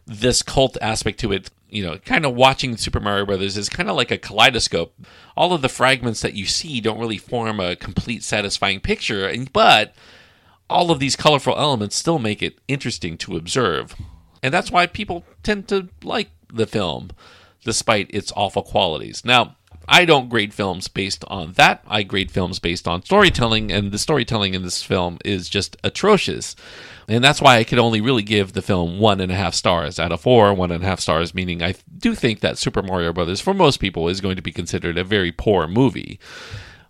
this 0.06 0.42
cult 0.42 0.76
aspect 0.82 1.18
to 1.20 1.32
it. 1.32 1.50
You 1.70 1.82
know, 1.82 1.96
kind 1.98 2.26
of 2.26 2.34
watching 2.34 2.76
Super 2.76 3.00
Mario 3.00 3.24
Brothers 3.24 3.56
is 3.56 3.70
kind 3.70 3.88
of 3.88 3.96
like 3.96 4.10
a 4.10 4.18
kaleidoscope. 4.18 4.94
All 5.36 5.54
of 5.54 5.62
the 5.62 5.70
fragments 5.70 6.20
that 6.20 6.34
you 6.34 6.44
see 6.44 6.82
don't 6.82 7.00
really 7.00 7.16
form 7.16 7.60
a 7.60 7.76
complete, 7.76 8.22
satisfying 8.22 8.80
picture, 8.80 9.26
and 9.26 9.50
but 9.54 9.94
all 10.68 10.90
of 10.90 10.98
these 10.98 11.16
colorful 11.16 11.58
elements 11.58 11.96
still 11.96 12.18
make 12.18 12.42
it 12.42 12.58
interesting 12.68 13.16
to 13.18 13.36
observe. 13.36 13.94
And 14.42 14.52
that's 14.52 14.70
why 14.70 14.86
people 14.86 15.24
tend 15.42 15.66
to 15.68 15.88
like 16.02 16.28
the 16.52 16.66
film, 16.66 17.10
despite 17.64 18.14
its 18.14 18.32
awful 18.36 18.62
qualities. 18.62 19.24
Now, 19.24 19.56
I 19.86 20.04
don't 20.04 20.28
grade 20.28 20.54
films 20.54 20.88
based 20.88 21.24
on 21.28 21.52
that. 21.52 21.82
I 21.86 22.02
grade 22.02 22.30
films 22.30 22.58
based 22.58 22.88
on 22.88 23.02
storytelling, 23.02 23.70
and 23.70 23.92
the 23.92 23.98
storytelling 23.98 24.54
in 24.54 24.62
this 24.62 24.82
film 24.82 25.18
is 25.24 25.48
just 25.48 25.76
atrocious. 25.84 26.56
And 27.06 27.22
that's 27.22 27.42
why 27.42 27.56
I 27.56 27.64
could 27.64 27.78
only 27.78 28.00
really 28.00 28.22
give 28.22 28.52
the 28.52 28.62
film 28.62 28.98
one 28.98 29.20
and 29.20 29.30
a 29.30 29.34
half 29.34 29.54
stars 29.54 29.98
out 30.00 30.12
of 30.12 30.22
four. 30.22 30.54
One 30.54 30.70
and 30.70 30.82
a 30.82 30.86
half 30.86 31.00
stars, 31.00 31.34
meaning 31.34 31.62
I 31.62 31.74
do 31.98 32.14
think 32.14 32.40
that 32.40 32.58
Super 32.58 32.82
Mario 32.82 33.12
Brothers, 33.12 33.40
for 33.40 33.52
most 33.52 33.78
people, 33.78 34.08
is 34.08 34.20
going 34.20 34.36
to 34.36 34.42
be 34.42 34.52
considered 34.52 34.96
a 34.96 35.04
very 35.04 35.32
poor 35.32 35.66
movie. 35.66 36.18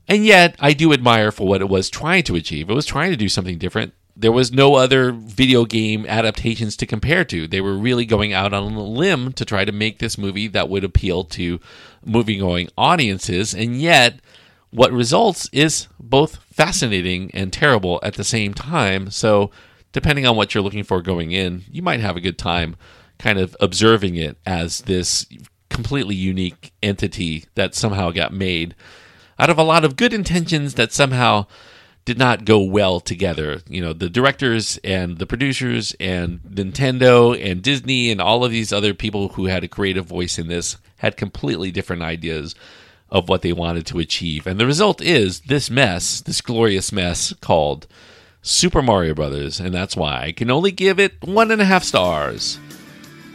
And 0.06 0.24
yet, 0.24 0.54
I 0.60 0.72
do 0.72 0.92
admire 0.92 1.32
for 1.32 1.48
what 1.48 1.62
it 1.62 1.68
was 1.68 1.90
trying 1.90 2.22
to 2.24 2.36
achieve. 2.36 2.70
It 2.70 2.74
was 2.74 2.86
trying 2.86 3.10
to 3.10 3.16
do 3.16 3.28
something 3.28 3.58
different. 3.58 3.94
There 4.16 4.32
was 4.32 4.52
no 4.52 4.76
other 4.76 5.12
video 5.12 5.64
game 5.64 6.06
adaptations 6.06 6.76
to 6.76 6.86
compare 6.86 7.24
to. 7.24 7.48
They 7.48 7.60
were 7.60 7.76
really 7.76 8.06
going 8.06 8.32
out 8.32 8.52
on 8.52 8.74
a 8.74 8.82
limb 8.82 9.32
to 9.32 9.44
try 9.44 9.64
to 9.64 9.72
make 9.72 9.98
this 9.98 10.16
movie 10.16 10.46
that 10.48 10.68
would 10.68 10.84
appeal 10.84 11.24
to 11.24 11.58
movie 12.04 12.38
going 12.38 12.68
audiences, 12.78 13.54
and 13.54 13.80
yet 13.80 14.20
what 14.70 14.92
results 14.92 15.48
is 15.52 15.88
both 15.98 16.36
fascinating 16.44 17.30
and 17.32 17.52
terrible 17.52 18.00
at 18.02 18.14
the 18.14 18.24
same 18.24 18.54
time. 18.54 19.10
So, 19.10 19.50
depending 19.92 20.26
on 20.26 20.36
what 20.36 20.54
you're 20.54 20.64
looking 20.64 20.84
for 20.84 21.02
going 21.02 21.32
in, 21.32 21.64
you 21.70 21.82
might 21.82 22.00
have 22.00 22.16
a 22.16 22.20
good 22.20 22.38
time 22.38 22.76
kind 23.18 23.38
of 23.38 23.56
observing 23.60 24.16
it 24.16 24.36
as 24.44 24.82
this 24.82 25.26
completely 25.70 26.14
unique 26.14 26.72
entity 26.82 27.46
that 27.54 27.74
somehow 27.74 28.10
got 28.10 28.32
made 28.32 28.74
out 29.38 29.50
of 29.50 29.58
a 29.58 29.62
lot 29.62 29.84
of 29.84 29.96
good 29.96 30.12
intentions 30.12 30.74
that 30.74 30.92
somehow 30.92 31.46
did 32.04 32.18
not 32.18 32.44
go 32.44 32.60
well 32.60 33.00
together. 33.00 33.60
You 33.68 33.80
know, 33.80 33.92
the 33.92 34.10
directors 34.10 34.78
and 34.84 35.18
the 35.18 35.26
producers 35.26 35.94
and 35.98 36.40
Nintendo 36.40 37.34
and 37.42 37.62
Disney 37.62 38.10
and 38.10 38.20
all 38.20 38.44
of 38.44 38.50
these 38.50 38.72
other 38.72 38.94
people 38.94 39.30
who 39.30 39.46
had 39.46 39.64
a 39.64 39.68
creative 39.68 40.04
voice 40.04 40.38
in 40.38 40.48
this 40.48 40.76
had 40.98 41.16
completely 41.16 41.70
different 41.70 42.02
ideas 42.02 42.54
of 43.10 43.28
what 43.28 43.42
they 43.42 43.52
wanted 43.52 43.86
to 43.86 43.98
achieve. 43.98 44.46
And 44.46 44.58
the 44.58 44.66
result 44.66 45.00
is 45.00 45.40
this 45.42 45.70
mess, 45.70 46.20
this 46.20 46.40
glorious 46.40 46.92
mess 46.92 47.32
called 47.40 47.86
Super 48.42 48.82
Mario 48.82 49.14
Brothers, 49.14 49.60
and 49.60 49.72
that's 49.72 49.96
why 49.96 50.24
I 50.24 50.32
can 50.32 50.50
only 50.50 50.72
give 50.72 50.98
it 50.98 51.14
one 51.22 51.50
and 51.50 51.62
a 51.62 51.64
half 51.64 51.84
stars 51.84 52.58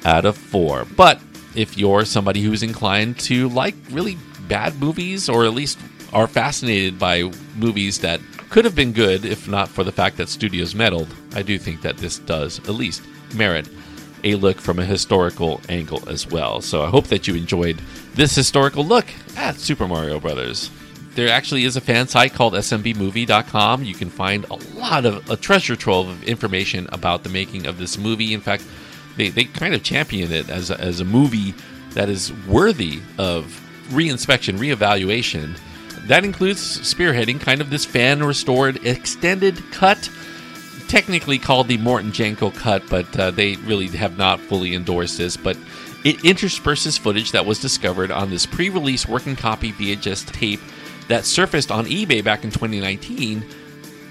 out 0.05 0.25
of 0.25 0.37
four. 0.37 0.85
But 0.85 1.19
if 1.55 1.77
you're 1.77 2.05
somebody 2.05 2.43
who's 2.43 2.61
inclined 2.61 3.17
to 3.21 3.49
like 3.49 3.75
really 3.89 4.17
bad 4.47 4.75
movies, 4.79 5.27
or 5.27 5.45
at 5.45 5.53
least 5.53 5.79
are 6.13 6.27
fascinated 6.27 6.99
by 6.99 7.31
movies 7.55 7.99
that 7.99 8.19
could 8.49 8.65
have 8.65 8.75
been 8.75 8.93
good 8.93 9.25
if 9.25 9.47
not 9.47 9.69
for 9.69 9.83
the 9.83 9.91
fact 9.91 10.17
that 10.17 10.29
studios 10.29 10.73
meddled, 10.73 11.13
I 11.35 11.41
do 11.41 11.57
think 11.57 11.81
that 11.81 11.97
this 11.97 12.19
does 12.19 12.59
at 12.59 12.75
least 12.75 13.03
merit 13.33 13.67
a 14.23 14.35
look 14.35 14.59
from 14.59 14.79
a 14.79 14.85
historical 14.85 15.61
angle 15.69 16.07
as 16.09 16.27
well. 16.27 16.61
So 16.61 16.83
I 16.83 16.89
hope 16.89 17.07
that 17.07 17.27
you 17.27 17.35
enjoyed 17.35 17.81
this 18.15 18.35
historical 18.35 18.83
look 18.83 19.05
at 19.37 19.55
Super 19.55 19.87
Mario 19.87 20.19
Brothers. 20.19 20.69
There 21.15 21.29
actually 21.29 21.65
is 21.65 21.75
a 21.75 21.81
fan 21.81 22.07
site 22.07 22.33
called 22.33 22.53
smbmovie.com. 22.53 23.83
You 23.83 23.93
can 23.93 24.09
find 24.09 24.45
a 24.45 24.55
lot 24.77 25.05
of 25.05 25.29
a 25.29 25.35
treasure 25.35 25.75
trove 25.75 26.07
of 26.07 26.23
information 26.23 26.87
about 26.91 27.23
the 27.23 27.29
making 27.29 27.65
of 27.65 27.77
this 27.77 27.97
movie. 27.97 28.33
In 28.33 28.41
fact, 28.41 28.63
they, 29.17 29.29
they 29.29 29.45
kind 29.45 29.73
of 29.73 29.83
champion 29.83 30.31
it 30.31 30.49
as 30.49 30.71
a, 30.71 30.79
as 30.79 30.99
a 30.99 31.05
movie 31.05 31.53
that 31.91 32.09
is 32.09 32.31
worthy 32.47 33.01
of 33.17 33.61
reinspection, 33.89 34.57
reevaluation. 34.57 35.57
That 36.09 36.25
includes 36.25 36.79
spearheading 36.79 37.39
kind 37.39 37.61
of 37.61 37.69
this 37.69 37.85
fan 37.85 38.23
restored 38.23 38.83
extended 38.83 39.61
cut 39.71 40.09
technically 40.87 41.37
called 41.37 41.67
the 41.67 41.77
Morton 41.77 42.11
Jankel 42.11 42.51
cut, 42.55 42.81
but 42.89 43.19
uh, 43.19 43.29
they 43.29 43.57
really 43.57 43.85
have 43.89 44.17
not 44.17 44.39
fully 44.39 44.73
endorsed 44.73 45.19
this. 45.19 45.37
But 45.37 45.55
it 46.03 46.17
intersperses 46.25 46.97
footage 46.97 47.31
that 47.33 47.45
was 47.45 47.59
discovered 47.59 48.09
on 48.09 48.31
this 48.31 48.47
pre 48.47 48.69
release 48.69 49.07
working 49.07 49.35
copy 49.35 49.71
VHS 49.71 50.31
tape 50.31 50.61
that 51.09 51.25
surfaced 51.25 51.69
on 51.69 51.85
eBay 51.85 52.23
back 52.23 52.43
in 52.43 52.49
2019. 52.49 53.45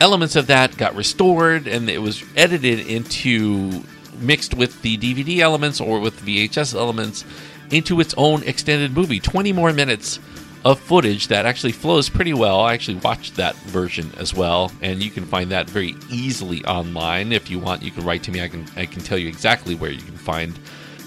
Elements 0.00 0.36
of 0.36 0.46
that 0.46 0.76
got 0.76 0.94
restored 0.94 1.66
and 1.66 1.90
it 1.90 1.98
was 1.98 2.24
edited 2.36 2.78
into 2.86 3.82
mixed 4.20 4.54
with 4.54 4.82
the 4.82 4.96
DVD 4.98 5.40
elements 5.40 5.80
or 5.80 5.98
with 5.98 6.20
VHS 6.20 6.76
elements 6.76 7.24
into 7.72 7.98
its 7.98 8.14
own 8.16 8.44
extended 8.44 8.92
movie. 8.92 9.18
20 9.18 9.52
more 9.52 9.72
minutes 9.72 10.20
of 10.64 10.80
footage 10.80 11.28
that 11.28 11.46
actually 11.46 11.72
flows 11.72 12.08
pretty 12.08 12.34
well. 12.34 12.60
I 12.60 12.74
actually 12.74 12.98
watched 12.98 13.36
that 13.36 13.56
version 13.56 14.10
as 14.18 14.34
well, 14.34 14.72
and 14.82 15.02
you 15.02 15.10
can 15.10 15.24
find 15.24 15.50
that 15.50 15.68
very 15.70 15.94
easily 16.10 16.64
online. 16.64 17.32
If 17.32 17.50
you 17.50 17.58
want, 17.58 17.82
you 17.82 17.90
can 17.90 18.04
write 18.04 18.22
to 18.24 18.32
me. 18.32 18.42
I 18.42 18.48
can 18.48 18.66
I 18.76 18.86
can 18.86 19.02
tell 19.02 19.18
you 19.18 19.28
exactly 19.28 19.74
where 19.74 19.90
you 19.90 20.02
can 20.02 20.16
find 20.16 20.58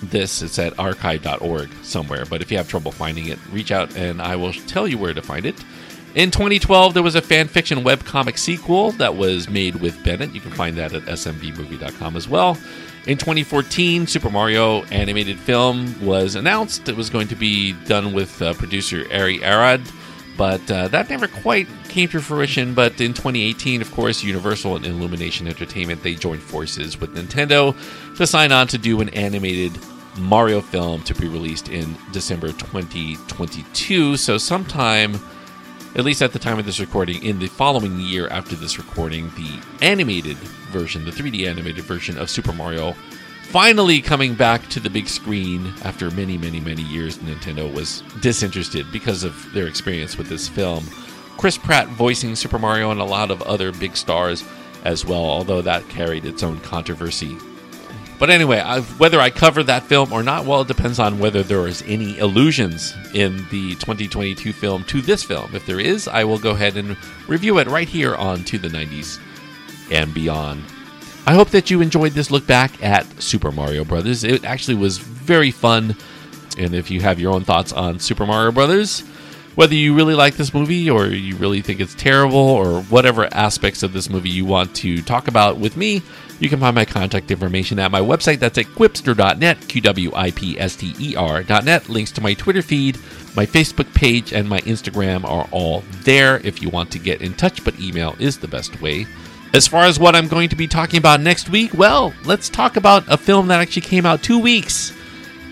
this. 0.02 0.42
It's 0.42 0.60
at 0.60 0.78
archive.org 0.80 1.70
somewhere. 1.84 2.26
But 2.26 2.42
if 2.42 2.52
you 2.52 2.58
have 2.58 2.70
trouble 2.70 2.92
finding 2.92 3.28
it, 3.28 3.40
reach 3.52 3.72
out 3.72 3.96
and 3.96 4.22
I 4.22 4.36
will 4.36 4.54
tell 4.54 4.88
you 4.88 4.98
where 4.98 5.14
to 5.14 5.22
find 5.22 5.46
it. 5.46 5.56
In 6.14 6.30
2012, 6.30 6.94
there 6.94 7.04
was 7.04 7.16
a 7.16 7.22
fan 7.22 7.48
fiction 7.48 7.80
webcomic 7.80 8.38
sequel 8.38 8.92
that 8.94 9.16
was 9.16 9.48
made 9.50 9.76
with 9.76 10.04
Bennett. 10.04 10.36
You 10.36 10.42
can 10.42 10.52
find 10.52 10.78
that 10.78 10.94
at 10.94 11.04
smbmovie.com 11.04 12.18
as 12.18 12.28
well. 12.28 12.58
In 13.08 13.18
2014, 13.18 14.06
Super 14.06 14.30
Mario 14.30 14.84
animated 14.86 15.40
film 15.40 16.06
was 16.06 16.36
announced. 16.36 16.88
It 16.88 16.96
was 16.96 17.10
going 17.10 17.28
to 17.30 17.36
be 17.36 17.74
done 17.74 18.14
with 18.14 18.40
uh, 18.44 18.54
producer 18.54 19.08
Ari 19.12 19.44
Arad, 19.44 19.82
but 20.38 20.70
uh, 20.70 20.88
that 20.90 21.10
never 21.10 21.28
quite 21.28 21.68
came 21.90 22.10
to 22.10 22.22
fruition. 22.22 22.76
But 22.76 23.02
in 23.02 23.16
2018, 23.16 23.82
of 23.82 23.92
course, 23.92 24.24
Universal 24.24 24.76
and 24.76 24.86
Illumination 24.86 25.48
Entertainment 25.48 26.04
they 26.04 26.14
joined 26.14 26.44
forces 26.44 27.02
with 27.02 27.16
Nintendo 27.16 27.76
to 28.18 28.28
sign 28.28 28.52
on 28.52 28.68
to 28.68 28.78
do 28.78 29.02
an 29.02 29.10
animated 29.10 29.72
Mario 30.20 30.62
film 30.62 31.02
to 31.04 31.16
be 31.16 31.28
released 31.28 31.70
in 31.70 31.98
December 32.12 32.50
2022. 32.50 34.16
So 34.16 34.38
sometime 34.38 35.20
at 35.96 36.06
least 36.06 36.22
at 36.22 36.32
the 36.32 36.40
time 36.40 36.58
of 36.58 36.66
this 36.66 36.80
recording, 36.80 37.24
in 37.24 37.40
the 37.40 37.48
following 37.48 38.00
year 38.00 38.28
after 38.30 38.56
this 38.56 38.78
recording, 38.78 39.30
the 39.36 39.60
animated 39.86 40.38
version, 40.72 41.04
the 41.06 41.12
3D 41.12 41.48
animated 41.48 41.84
version 41.84 42.18
of 42.18 42.30
Super 42.30 42.54
Mario, 42.54 42.94
finally 43.44 44.02
coming 44.02 44.34
back 44.34 44.68
to 44.70 44.80
the 44.80 44.90
big 44.90 45.08
screen 45.08 45.74
after 45.84 46.10
many, 46.12 46.38
many, 46.38 46.60
many 46.60 46.84
years. 46.84 47.18
Nintendo 47.18 47.72
was 47.74 48.02
disinterested 48.22 48.92
because 48.92 49.24
of 49.24 49.52
their 49.54 49.68
experience 49.68 50.18
with 50.18 50.28
this 50.28 50.48
film. 50.48 50.86
Chris 51.38 51.58
Pratt 51.58 51.88
voicing 51.90 52.36
Super 52.36 52.60
Mario 52.60 52.92
and 52.92 53.02
a 53.02 53.06
lot 53.06 53.32
of 53.32 53.42
other 53.42 53.72
big 53.72 53.98
stars 53.98 54.44
as 54.86 55.06
well, 55.06 55.26
although 55.26 55.62
that 55.62 55.88
carried 55.90 56.26
its 56.26 56.44
own 56.44 56.60
controversy 56.62 57.38
but 58.22 58.30
anyway, 58.30 58.60
i 58.60 58.82
whether 58.82 59.20
I 59.20 59.32
cover 59.32 59.64
that 59.64 59.82
film 59.82 60.14
or 60.14 60.22
not, 60.22 60.46
well, 60.46 60.62
it 60.62 60.68
depends 60.68 61.00
on 61.00 61.18
whether 61.18 61.42
there 61.42 61.66
is 61.66 61.82
any 61.88 62.20
allusions 62.20 62.94
in 63.16 63.38
the 63.50 63.72
2022 63.78 64.54
film 64.54 64.84
to 64.84 65.02
this 65.02 65.24
film. 65.24 65.56
If 65.56 65.66
there 65.66 65.80
is, 65.80 66.08
I 66.08 66.24
will 66.24 66.38
go 66.38 66.52
ahead 66.52 66.78
and 66.78 66.96
review 67.28 67.58
it 67.58 67.68
right 67.68 67.90
here 67.90 68.14
on 68.14 68.44
To 68.44 68.60
the 68.60 68.68
90s 68.68 69.20
and 69.90 70.14
Beyond. 70.14 70.64
I 71.26 71.34
hope 71.34 71.50
that 71.50 71.72
you 71.72 71.82
enjoyed 71.82 72.12
this 72.12 72.30
look 72.30 72.46
back 72.46 72.84
at 72.84 73.08
Super 73.20 73.52
Mario 73.52 73.84
Brothers. 73.84 74.24
It 74.24 74.46
actually 74.46 74.76
was 74.76 75.00
very 75.00 75.50
fun. 75.50 75.96
And 76.60 76.76
if 76.76 76.92
you 76.92 77.02
have 77.02 77.20
your 77.20 77.34
own 77.34 77.44
thoughts 77.44 77.74
on 77.74 77.98
Super 77.98 78.28
Mario 78.28 78.52
Brothers, 78.52 79.02
whether 79.56 79.76
you 79.76 79.94
really 79.94 80.16
like 80.16 80.36
this 80.36 80.54
movie 80.54 80.90
or 80.90 81.08
you 81.08 81.36
really 81.36 81.62
think 81.62 81.80
it's 81.80 81.96
terrible 81.96 82.38
or 82.38 82.82
whatever 82.84 83.28
aspects 83.34 83.84
of 83.84 83.94
this 83.94 84.10
movie 84.10 84.30
you 84.30 84.46
want 84.46 84.76
to 84.78 85.02
talk 85.02 85.28
about 85.28 85.58
with 85.58 85.76
me, 85.76 86.02
you 86.40 86.50
can 86.50 86.60
find 86.60 86.76
my 86.76 86.86
contact 86.86 87.30
information 87.30 87.78
at 87.78 87.92
my 87.92 88.00
website. 88.00 88.40
That's 88.40 88.58
at 88.58 88.66
qwipster.net, 88.66 89.68
Q 89.68 89.82
W 89.82 90.12
I 90.16 90.32
P 90.32 90.60
S 90.60 90.76
T 90.76 90.96
E 91.00 91.16
R.net. 91.16 91.90
Links 91.90 92.12
to 92.14 92.22
my 92.22 92.34
Twitter 92.34 92.62
feed, 92.62 92.98
my 93.36 93.46
Facebook 93.46 93.94
page, 93.94 94.34
and 94.34 94.50
my 94.50 94.60
Instagram 94.62 95.24
are 95.24 95.48
all 95.52 95.84
there 96.04 96.38
if 96.44 96.62
you 96.62 96.70
want 96.70 96.92
to 96.92 97.00
get 97.00 97.22
in 97.22 97.34
touch, 97.36 97.64
but 97.64 97.80
email 97.80 98.16
is 98.20 98.40
the 98.40 98.48
best 98.48 98.82
way. 98.82 99.06
As 99.54 99.68
far 99.68 99.84
as 99.84 100.00
what 100.00 100.16
I'm 100.16 100.28
going 100.28 100.50
to 100.50 100.56
be 100.56 100.68
talking 100.68 100.98
about 100.98 101.20
next 101.20 101.50
week, 101.50 101.74
well, 101.74 102.14
let's 102.24 102.50
talk 102.50 102.78
about 102.78 103.04
a 103.08 103.18
film 103.18 103.48
that 103.50 103.60
actually 103.60 103.82
came 103.84 104.06
out 104.06 104.24
two 104.24 104.40
weeks 104.40 104.94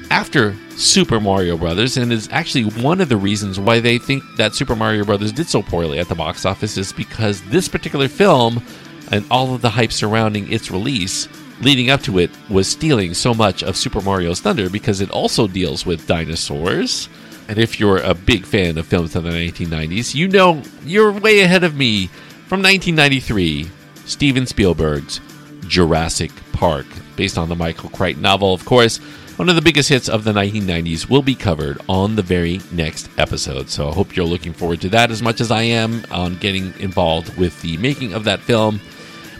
after 0.09 0.55
Super 0.79 1.19
Mario 1.19 1.57
Brothers, 1.57 1.97
and 1.97 2.09
is 2.09 2.29
actually 2.31 2.63
one 2.63 3.01
of 3.01 3.09
the 3.09 3.17
reasons 3.17 3.59
why 3.59 3.81
they 3.81 3.97
think 3.97 4.23
that 4.37 4.55
Super 4.55 4.77
Mario 4.77 5.03
Brothers 5.03 5.33
did 5.33 5.49
so 5.49 5.61
poorly 5.61 5.99
at 5.99 6.07
the 6.07 6.15
box 6.15 6.45
office 6.45 6.77
is 6.77 6.93
because 6.93 7.41
this 7.49 7.67
particular 7.67 8.07
film 8.07 8.63
and 9.11 9.25
all 9.29 9.53
of 9.53 9.61
the 9.61 9.71
hype 9.71 9.91
surrounding 9.91 10.49
its 10.49 10.71
release 10.71 11.27
leading 11.59 11.89
up 11.89 12.01
to 12.03 12.17
it 12.17 12.31
was 12.49 12.65
stealing 12.65 13.13
so 13.13 13.33
much 13.33 13.61
of 13.61 13.75
Super 13.75 13.99
Mario's 13.99 14.39
thunder 14.39 14.69
because 14.69 15.01
it 15.01 15.11
also 15.11 15.47
deals 15.49 15.85
with 15.85 16.07
dinosaurs. 16.07 17.09
And 17.49 17.57
if 17.57 17.77
you're 17.77 17.97
a 17.97 18.13
big 18.13 18.45
fan 18.45 18.77
of 18.77 18.87
films 18.87 19.11
from 19.11 19.25
the 19.25 19.31
1990s, 19.31 20.15
you 20.15 20.29
know 20.29 20.63
you're 20.85 21.11
way 21.11 21.41
ahead 21.41 21.65
of 21.65 21.75
me. 21.75 22.07
From 22.47 22.61
1993, 22.61 23.69
Steven 24.05 24.45
Spielberg's 24.45 25.19
Jurassic 25.67 26.31
Park, 26.53 26.85
based 27.17 27.37
on 27.37 27.49
the 27.49 27.55
Michael 27.55 27.89
Crichton 27.89 28.21
novel, 28.21 28.53
of 28.53 28.63
course. 28.63 29.01
One 29.39 29.47
of 29.47 29.55
the 29.55 29.61
biggest 29.61 29.87
hits 29.87 30.09
of 30.09 30.25
the 30.25 30.33
1990s 30.33 31.09
will 31.09 31.21
be 31.21 31.33
covered 31.33 31.77
on 31.87 32.17
the 32.17 32.21
very 32.21 32.59
next 32.73 33.09
episode. 33.17 33.69
So 33.69 33.87
I 33.87 33.93
hope 33.93 34.13
you're 34.13 34.25
looking 34.25 34.51
forward 34.51 34.81
to 34.81 34.89
that 34.89 35.11
as 35.11 35.21
much 35.21 35.39
as 35.39 35.49
I 35.49 35.61
am 35.61 36.03
on 36.11 36.35
getting 36.39 36.77
involved 36.77 37.37
with 37.37 37.61
the 37.61 37.77
making 37.77 38.13
of 38.13 38.25
that 38.25 38.41
film. 38.41 38.81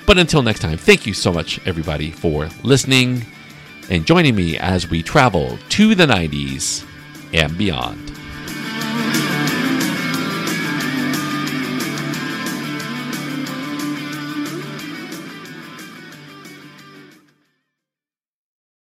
But 0.08 0.18
until 0.18 0.42
next 0.42 0.62
time, 0.62 0.78
thank 0.78 1.06
you 1.06 1.14
so 1.14 1.34
much, 1.34 1.60
everybody, 1.68 2.12
for 2.12 2.48
listening 2.64 3.26
and 3.90 4.06
joining 4.06 4.38
me 4.38 4.58
as 4.58 4.90
we 4.90 5.04
travel 5.04 5.60
to 5.68 5.96
the 5.96 6.06
90s 6.06 6.86
and 7.34 7.58
beyond. 7.58 8.19